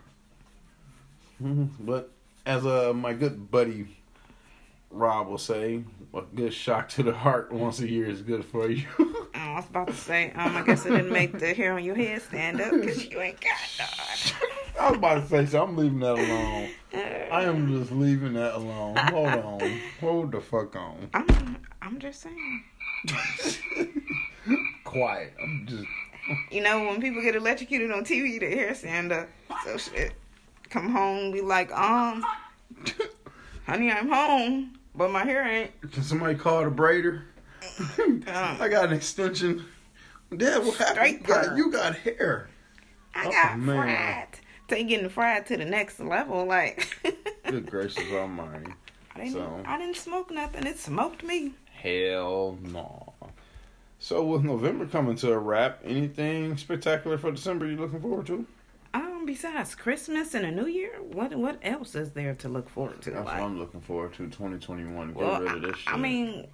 But 1.79 2.11
as 2.47 2.65
uh, 2.65 2.93
my 2.95 3.13
good 3.13 3.51
buddy 3.51 3.97
Rob 4.89 5.27
will 5.27 5.37
say, 5.37 5.83
a 6.13 6.21
good 6.33 6.53
shock 6.53 6.87
to 6.89 7.03
the 7.03 7.13
heart 7.13 7.51
once 7.51 7.79
a 7.79 7.89
year 7.89 8.09
is 8.09 8.21
good 8.21 8.45
for 8.45 8.69
you. 8.69 8.85
I 9.33 9.55
was 9.55 9.65
about 9.69 9.87
to 9.87 9.93
say, 9.93 10.31
um, 10.31 10.55
I 10.55 10.61
guess 10.63 10.85
it 10.85 10.91
didn't 10.91 11.11
make 11.11 11.37
the 11.37 11.53
hair 11.53 11.73
on 11.73 11.83
your 11.83 11.95
head 11.95 12.21
stand 12.21 12.61
up 12.61 12.71
because 12.71 13.05
you 13.05 13.19
ain't 13.19 13.39
got 13.41 13.51
none. 13.77 14.49
I 14.79 14.89
was 14.89 14.97
about 14.97 15.15
to 15.15 15.27
say, 15.27 15.45
so 15.45 15.63
I'm 15.63 15.75
leaving 15.75 15.99
that 15.99 16.13
alone. 16.13 16.69
I 17.31 17.43
am 17.43 17.77
just 17.77 17.91
leaving 17.91 18.33
that 18.33 18.55
alone. 18.55 18.95
Hold 18.95 19.27
on. 19.27 19.79
Hold 19.99 20.31
the 20.31 20.39
fuck 20.39 20.75
on. 20.75 21.09
I'm, 21.13 21.57
I'm 21.81 21.99
just 21.99 22.21
saying. 22.21 22.63
Quiet. 24.85 25.33
I'm 25.41 25.65
just. 25.67 25.85
You 26.51 26.61
know, 26.61 26.85
when 26.85 27.01
people 27.01 27.21
get 27.21 27.35
electrocuted 27.35 27.91
on 27.91 28.05
TV, 28.05 28.39
their 28.39 28.49
hair 28.49 28.73
stand 28.73 29.11
up. 29.11 29.27
So 29.65 29.77
shit. 29.77 30.13
Come 30.69 30.89
home, 30.91 31.31
be 31.31 31.41
like, 31.41 31.71
um, 31.71 32.25
honey, 33.65 33.91
I'm 33.91 34.09
home, 34.09 34.77
but 34.95 35.11
my 35.11 35.23
hair 35.23 35.47
ain't. 35.47 35.91
Can 35.91 36.03
somebody 36.03 36.35
call 36.35 36.63
the 36.63 36.71
braider? 36.71 37.21
Um, 37.99 38.23
I 38.27 38.67
got 38.69 38.85
an 38.89 38.93
extension. 38.93 39.65
Dad, 40.35 40.63
what 40.65 40.75
happened? 40.77 40.95
Straight 40.97 41.21
You 41.21 41.27
got, 41.27 41.57
you 41.57 41.71
got 41.71 41.95
hair. 41.95 42.49
I 43.15 43.27
Oh, 43.27 43.31
got 43.31 43.59
man. 43.59 43.75
fried. 43.77 44.27
Taking 44.67 45.03
the 45.03 45.09
fried 45.09 45.45
to 45.47 45.57
the 45.57 45.63
next 45.65 45.99
level, 45.99 46.45
like. 46.45 46.97
Good 47.47 47.69
gracious 47.71 48.11
almighty. 48.11 48.73
I 49.15 49.19
didn't, 49.19 49.33
So- 49.33 49.61
I 49.65 49.77
didn't 49.77 49.95
smoke 49.95 50.29
nothing. 50.31 50.67
It 50.67 50.77
smoked 50.79 51.23
me. 51.23 51.53
Hell 51.71 52.57
no. 52.61 53.13
So 53.99 54.23
with 54.25 54.43
November 54.43 54.85
coming 54.85 55.15
to 55.17 55.31
a 55.31 55.37
wrap, 55.39 55.79
anything 55.85 56.57
spectacular 56.57 57.17
for 57.17 57.31
December 57.31 57.65
you 57.67 57.77
looking 57.77 58.01
forward 58.01 58.27
to? 58.27 58.45
Besides 59.27 59.75
Christmas 59.75 60.33
and 60.35 60.45
a 60.45 60.51
New 60.51 60.67
Year, 60.67 61.01
what 61.01 61.35
what 61.35 61.59
else 61.61 61.95
is 61.95 62.11
there 62.13 62.33
to 62.35 62.47
look 62.47 62.69
forward 62.69 63.01
to? 63.01 63.11
That's 63.11 63.25
like, 63.25 63.41
what 63.41 63.45
I'm 63.45 63.59
looking 63.59 63.81
forward 63.81 64.13
to. 64.13 64.19
2021. 64.19 65.07
Get 65.09 65.17
well, 65.17 65.41
rid 65.41 65.51
of 65.51 65.61
this 65.63 65.73
I, 65.73 65.77
shit. 65.77 65.93
I 65.93 65.97
mean, 65.97 66.47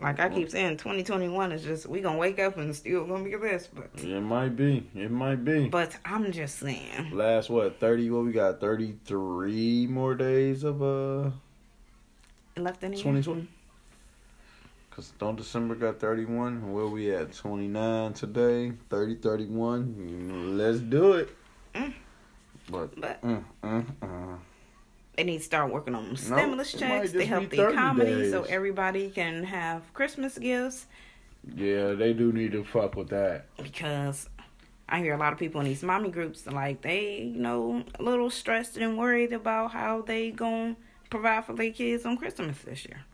like 0.00 0.20
I 0.20 0.28
keep 0.28 0.48
saying, 0.48 0.76
2021 0.76 1.50
is 1.50 1.64
just 1.64 1.86
we 1.86 2.00
gonna 2.00 2.18
wake 2.18 2.38
up 2.38 2.56
and 2.56 2.74
still 2.74 3.04
gonna 3.04 3.24
be 3.24 3.34
this, 3.34 3.68
but 3.74 3.90
it 3.96 4.20
might 4.20 4.54
be. 4.54 4.88
It 4.94 5.10
might 5.10 5.44
be. 5.44 5.68
but 5.68 5.98
I'm 6.04 6.30
just 6.30 6.60
saying, 6.60 7.10
Last 7.12 7.50
what 7.50 7.80
30? 7.80 8.10
What 8.10 8.26
we 8.26 8.32
got? 8.32 8.60
33 8.60 9.88
more 9.88 10.14
days 10.14 10.62
of 10.62 10.80
uh 10.80 11.30
left 12.56 12.84
in 12.84 12.92
2020. 12.92 13.48
Cause 14.92 15.12
don't 15.18 15.34
December 15.34 15.74
got 15.74 15.98
31. 15.98 16.72
Where 16.72 16.86
we 16.86 17.12
at? 17.12 17.32
29 17.32 18.12
today. 18.12 18.72
30, 18.88 19.16
31. 19.16 19.94
Mm, 19.98 20.56
Let's 20.56 20.78
do 20.78 21.14
it. 21.14 21.28
Mm. 21.76 21.92
But 22.70 23.00
But 23.00 23.22
mm, 23.22 23.44
mm, 23.62 23.86
mm. 24.00 24.38
they 25.16 25.24
need 25.24 25.38
to 25.38 25.44
start 25.44 25.72
working 25.72 25.94
on 25.94 26.06
them 26.06 26.16
stimulus 26.16 26.74
it 26.74 26.78
checks 26.78 27.12
to 27.12 27.24
help 27.24 27.50
the 27.50 27.56
30 27.58 27.72
economy, 27.74 28.30
so 28.30 28.42
everybody 28.44 29.10
can 29.10 29.44
have 29.44 29.92
Christmas 29.94 30.36
gifts. 30.38 30.86
yeah, 31.54 31.92
they 31.92 32.12
do 32.12 32.32
need 32.32 32.52
to 32.52 32.64
fuck 32.64 32.96
with 32.96 33.08
that. 33.10 33.46
because 33.62 34.28
I 34.88 35.00
hear 35.00 35.14
a 35.14 35.18
lot 35.18 35.32
of 35.32 35.38
people 35.38 35.60
in 35.60 35.66
these 35.66 35.82
mommy 35.82 36.10
groups 36.10 36.46
like 36.46 36.82
they, 36.82 37.22
you 37.22 37.40
know, 37.40 37.84
a 37.98 38.02
little 38.02 38.30
stressed 38.30 38.76
and 38.76 38.96
worried 38.98 39.32
about 39.32 39.72
how 39.72 40.02
they 40.02 40.30
gonna 40.30 40.76
provide 41.10 41.44
for 41.44 41.54
their 41.54 41.70
kids 41.72 42.04
on 42.06 42.16
Christmas 42.16 42.58
this 42.62 42.84
year. 42.84 43.04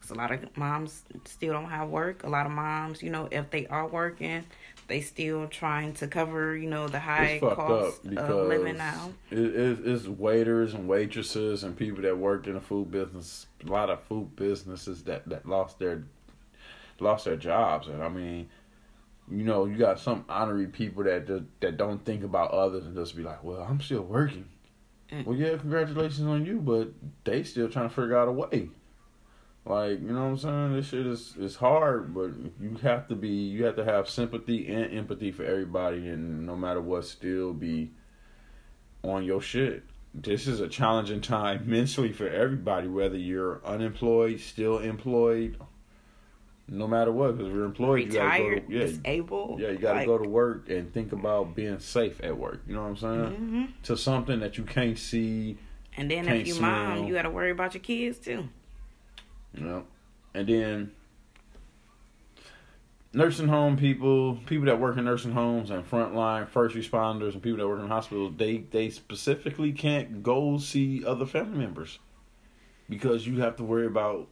Cause 0.00 0.10
a 0.10 0.14
lot 0.14 0.32
of 0.32 0.56
moms 0.56 1.02
still 1.24 1.52
don't 1.54 1.70
have 1.70 1.88
work. 1.88 2.24
A 2.24 2.28
lot 2.28 2.46
of 2.46 2.52
moms, 2.52 3.02
you 3.02 3.10
know, 3.10 3.28
if 3.30 3.50
they 3.50 3.66
are 3.68 3.86
working, 3.86 4.44
they 4.86 5.00
still 5.00 5.46
trying 5.48 5.94
to 5.94 6.06
cover, 6.06 6.56
you 6.56 6.68
know, 6.68 6.88
the 6.88 7.00
high 7.00 7.38
cost 7.40 8.04
of 8.04 8.48
living 8.48 8.76
now. 8.76 9.12
It, 9.30 9.38
it, 9.38 9.78
it's 9.84 10.06
waiters 10.06 10.74
and 10.74 10.88
waitresses 10.88 11.64
and 11.64 11.76
people 11.76 12.02
that 12.02 12.18
work 12.18 12.46
in 12.46 12.54
the 12.54 12.60
food 12.60 12.90
business. 12.90 13.46
A 13.66 13.70
lot 13.70 13.90
of 13.90 14.02
food 14.02 14.36
businesses 14.36 15.04
that, 15.04 15.28
that 15.28 15.46
lost 15.48 15.78
their 15.78 16.04
lost 17.00 17.24
their 17.24 17.36
jobs, 17.36 17.88
and 17.88 18.02
I 18.02 18.08
mean, 18.08 18.48
you 19.30 19.44
know, 19.44 19.64
you 19.64 19.76
got 19.76 19.98
some 19.98 20.24
honorary 20.28 20.66
people 20.66 21.04
that 21.04 21.26
just, 21.26 21.44
that 21.60 21.76
don't 21.76 22.04
think 22.04 22.22
about 22.22 22.50
others 22.52 22.84
and 22.84 22.94
just 22.94 23.16
be 23.16 23.22
like, 23.22 23.42
"Well, 23.42 23.62
I'm 23.62 23.80
still 23.80 24.02
working." 24.02 24.46
Mm. 25.10 25.26
Well, 25.26 25.36
yeah, 25.36 25.56
congratulations 25.56 26.26
on 26.26 26.44
you, 26.44 26.60
but 26.60 26.90
they 27.24 27.42
still 27.42 27.68
trying 27.68 27.88
to 27.88 27.94
figure 27.94 28.16
out 28.16 28.28
a 28.28 28.32
way. 28.32 28.68
Like, 29.66 30.00
you 30.02 30.08
know 30.12 30.24
what 30.24 30.30
I'm 30.30 30.36
saying? 30.38 30.72
This 30.74 30.88
shit 30.88 31.06
is 31.06 31.34
is 31.38 31.56
hard, 31.56 32.14
but 32.14 32.32
you 32.60 32.76
have 32.82 33.08
to 33.08 33.14
be 33.14 33.28
you 33.28 33.64
have 33.64 33.76
to 33.76 33.84
have 33.84 34.08
sympathy 34.10 34.68
and 34.72 34.92
empathy 34.92 35.32
for 35.32 35.44
everybody 35.44 36.08
and 36.08 36.46
no 36.46 36.54
matter 36.54 36.82
what 36.82 37.06
still 37.06 37.52
be 37.54 37.90
on 39.02 39.24
your 39.24 39.40
shit. 39.40 39.84
This 40.12 40.46
is 40.46 40.60
a 40.60 40.68
challenging 40.68 41.20
time 41.22 41.62
mentally 41.66 42.12
for 42.12 42.28
everybody, 42.28 42.88
whether 42.88 43.16
you're 43.16 43.64
unemployed, 43.64 44.40
still 44.40 44.78
employed, 44.80 45.56
no 46.68 46.86
matter 46.86 47.10
what, 47.10 47.36
because 47.38 47.52
we're 47.52 47.64
employed. 47.64 48.06
Retired, 48.08 48.12
you 48.12 48.18
gotta 48.18 48.42
go 48.42 48.66
to, 48.68 48.72
yeah, 48.72 48.80
disabled. 48.86 49.60
yeah, 49.60 49.70
you 49.70 49.78
got 49.78 49.92
to 49.92 49.98
like, 50.00 50.06
go 50.06 50.18
to 50.18 50.28
work 50.28 50.68
and 50.68 50.92
think 50.92 51.12
about 51.12 51.54
being 51.54 51.78
safe 51.78 52.20
at 52.22 52.36
work. 52.36 52.60
You 52.68 52.74
know 52.74 52.82
what 52.82 52.88
I'm 52.88 52.96
saying? 52.96 53.30
hmm 53.36 53.64
To 53.84 53.96
something 53.96 54.40
that 54.40 54.56
you 54.58 54.64
can't 54.64 54.98
see, 54.98 55.56
And 55.96 56.10
then 56.10 56.28
if 56.28 56.46
you 56.46 56.54
smell. 56.54 56.70
mom, 56.96 57.04
you 57.06 57.14
got 57.14 57.22
to 57.22 57.30
worry 57.30 57.50
about 57.50 57.74
your 57.74 57.82
kids 57.82 58.18
too. 58.18 58.48
You 59.54 59.62
know. 59.64 59.84
And 60.34 60.48
then 60.48 60.92
nursing 63.12 63.48
home 63.48 63.76
people, 63.76 64.36
people 64.46 64.66
that 64.66 64.80
work 64.80 64.96
in 64.96 65.04
nursing 65.04 65.32
homes 65.32 65.70
and 65.70 65.88
frontline 65.88 66.48
first 66.48 66.74
responders 66.74 67.32
and 67.34 67.42
people 67.42 67.58
that 67.58 67.68
work 67.68 67.80
in 67.80 67.88
hospitals, 67.88 68.34
they 68.36 68.58
they 68.70 68.90
specifically 68.90 69.72
can't 69.72 70.22
go 70.22 70.58
see 70.58 71.04
other 71.04 71.26
family 71.26 71.58
members 71.58 71.98
because 72.88 73.26
you 73.26 73.40
have 73.40 73.56
to 73.56 73.64
worry 73.64 73.86
about 73.86 74.28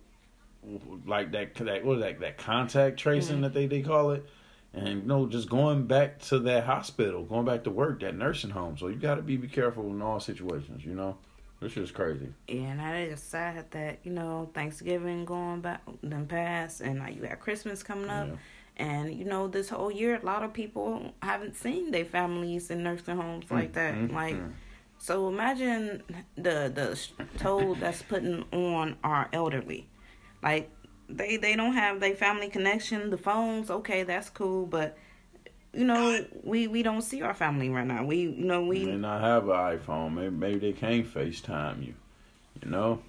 like 1.07 1.33
that 1.33 1.55
that 1.57 1.85
what 1.85 1.99
is 1.99 2.03
that 2.03 2.21
that 2.21 2.39
contact 2.39 2.99
tracing 2.99 3.39
Mhm. 3.39 3.43
that 3.43 3.55
they 3.55 3.67
they 3.67 3.83
call 3.83 4.11
it. 4.11 4.27
And 4.75 5.03
you 5.03 5.07
know, 5.07 5.27
just 5.27 5.51
going 5.51 5.87
back 5.87 6.19
to 6.21 6.39
that 6.41 6.65
hospital, 6.65 7.25
going 7.25 7.45
back 7.45 7.65
to 7.65 7.71
work, 7.71 8.01
that 8.01 8.17
nursing 8.17 8.51
home. 8.51 8.79
So 8.79 8.89
you 8.89 8.97
got 8.97 9.17
to 9.17 9.23
be 9.23 9.37
be 9.37 9.47
careful 9.49 9.89
in 9.91 10.01
all 10.01 10.19
situations. 10.19 10.85
You 10.85 10.95
know, 10.95 11.19
this 11.63 11.77
is 11.77 11.91
crazy. 11.91 12.29
Yeah, 12.49 12.63
and 12.73 12.81
that 12.81 12.97
is 12.97 13.23
sad 13.23 13.71
that 13.71 14.01
you 14.05 14.13
know 14.13 14.51
Thanksgiving 14.55 15.25
going 15.25 15.61
back 15.61 15.83
then 16.03 16.27
past, 16.27 16.81
and 16.81 16.99
like 16.99 17.15
you 17.17 17.23
got 17.23 17.41
Christmas 17.41 17.83
coming 17.83 18.11
up, 18.11 18.29
Yeah. 18.29 18.87
and 18.87 19.15
you 19.15 19.25
know 19.25 19.49
this 19.49 19.69
whole 19.71 19.91
year 19.91 20.19
a 20.21 20.25
lot 20.25 20.43
of 20.43 20.53
people 20.53 21.13
haven't 21.23 21.57
seen 21.57 21.91
their 21.91 22.05
families 22.05 22.71
in 22.71 22.83
nursing 22.83 23.17
homes 23.17 23.51
like 23.51 23.73
that. 23.75 23.95
Mm, 23.95 24.13
Like, 24.13 24.35
mm. 24.37 24.53
so 24.99 25.29
imagine 25.29 26.03
the 26.37 26.71
the 26.75 26.99
toll 27.39 27.75
that's 27.77 28.03
putting 28.03 28.45
on 28.53 28.97
our 29.05 29.29
elderly, 29.33 29.89
like 30.43 30.71
they 31.09 31.37
they 31.37 31.55
don't 31.57 31.75
have 31.75 32.01
their 32.01 32.15
family 32.15 32.49
connection, 32.49 33.11
the 33.11 33.19
phones. 33.19 33.71
Okay, 33.71 34.03
that's 34.03 34.31
cool, 34.31 34.67
but 34.67 34.97
you 35.73 35.85
know 35.85 36.25
we 36.43 36.67
we 36.67 36.83
don't 36.83 37.03
see 37.03 37.23
our 37.23 37.35
family 37.35 37.69
right 37.71 37.87
now. 37.87 38.05
We 38.05 38.23
you 38.23 38.45
know 38.45 38.63
We 38.63 38.81
we 38.81 38.93
may 38.93 38.97
not 38.97 39.21
have 39.21 39.49
an 39.49 39.79
iPhone. 39.79 40.15
Maybe 40.15 40.31
maybe 40.31 40.59
they 40.59 40.73
can't 40.73 41.13
FaceTime 41.13 41.87
you. 41.87 41.95
You 42.63 42.71
know? 42.71 43.03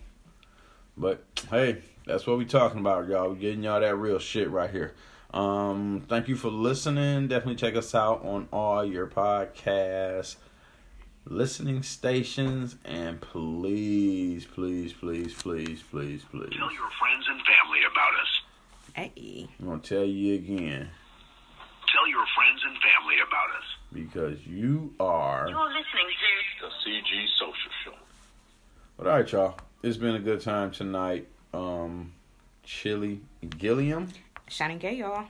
But 0.96 1.24
hey, 1.50 1.82
that's 2.06 2.28
what 2.28 2.38
we're 2.38 2.46
talking 2.46 2.80
about, 2.80 3.08
y'all. 3.08 3.30
We 3.30 3.40
getting 3.40 3.64
y'all 3.64 3.80
that 3.80 3.96
real 3.96 4.20
shit 4.20 4.50
right 4.50 4.70
here. 4.70 4.94
Um, 5.34 6.06
thank 6.08 6.28
you 6.28 6.36
for 6.36 6.50
listening. 6.50 7.28
Definitely 7.28 7.56
check 7.56 7.76
us 7.76 7.96
out 7.96 8.24
on 8.24 8.48
all 8.52 8.86
your 8.86 9.08
podcast 9.08 10.36
listening 11.26 11.82
stations 11.84 12.76
and 12.86 13.22
please, 13.22 14.46
please, 14.46 14.94
please, 14.94 15.34
please, 15.34 15.82
please, 15.82 16.24
please. 16.30 16.54
Tell 16.58 16.74
your 16.74 16.90
friends 17.00 17.26
and 17.30 17.40
family 17.42 17.80
about 17.90 18.14
us. 18.22 18.42
hey 18.94 19.48
I'm 19.60 19.66
gonna 19.68 19.82
tell 19.82 20.04
you 20.04 20.36
again. 20.36 20.90
Tell 21.94 22.08
your 22.10 22.26
friends 22.36 22.62
and 22.66 22.76
family 22.76 23.16
about 23.26 23.50
us. 23.58 23.68
Because 23.94 24.46
you 24.48 24.94
are 25.00 25.46
You're 25.48 25.66
listening 25.68 25.84
to 26.60 26.66
The 26.66 26.72
CG 26.84 27.28
Social 27.40 27.72
Show. 27.86 27.94
But 28.98 29.08
all 29.08 29.14
right, 29.18 29.32
y'all. 29.32 29.56
It's 29.84 29.98
been 29.98 30.16
a 30.16 30.20
good 30.20 30.42
time 30.42 30.72
tonight. 30.72 31.28
Um, 31.54 32.12
Chili 32.64 33.22
Gilliam. 33.58 34.08
shining 34.48 34.80
gay 34.80 34.96
y'all. 34.96 35.26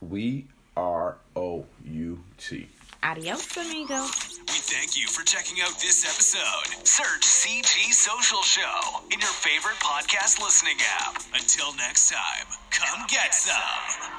We 0.00 0.46
R 0.76 1.16
O 1.36 1.64
U 1.84 2.18
T. 2.38 2.68
Adios, 3.02 3.56
amigo. 3.56 4.02
We 4.02 4.58
thank 4.58 4.98
you 4.98 5.06
for 5.06 5.24
checking 5.24 5.62
out 5.62 5.70
this 5.78 6.04
episode. 6.04 6.84
Search 6.86 7.22
CG 7.22 7.92
Social 7.92 8.42
Show 8.42 9.02
in 9.12 9.20
your 9.20 9.30
favorite 9.30 9.76
podcast 9.76 10.40
listening 10.42 10.78
app. 11.00 11.22
Until 11.34 11.74
next 11.76 12.10
time, 12.10 12.46
come 12.70 13.06
get 13.08 13.34
some. 13.34 14.10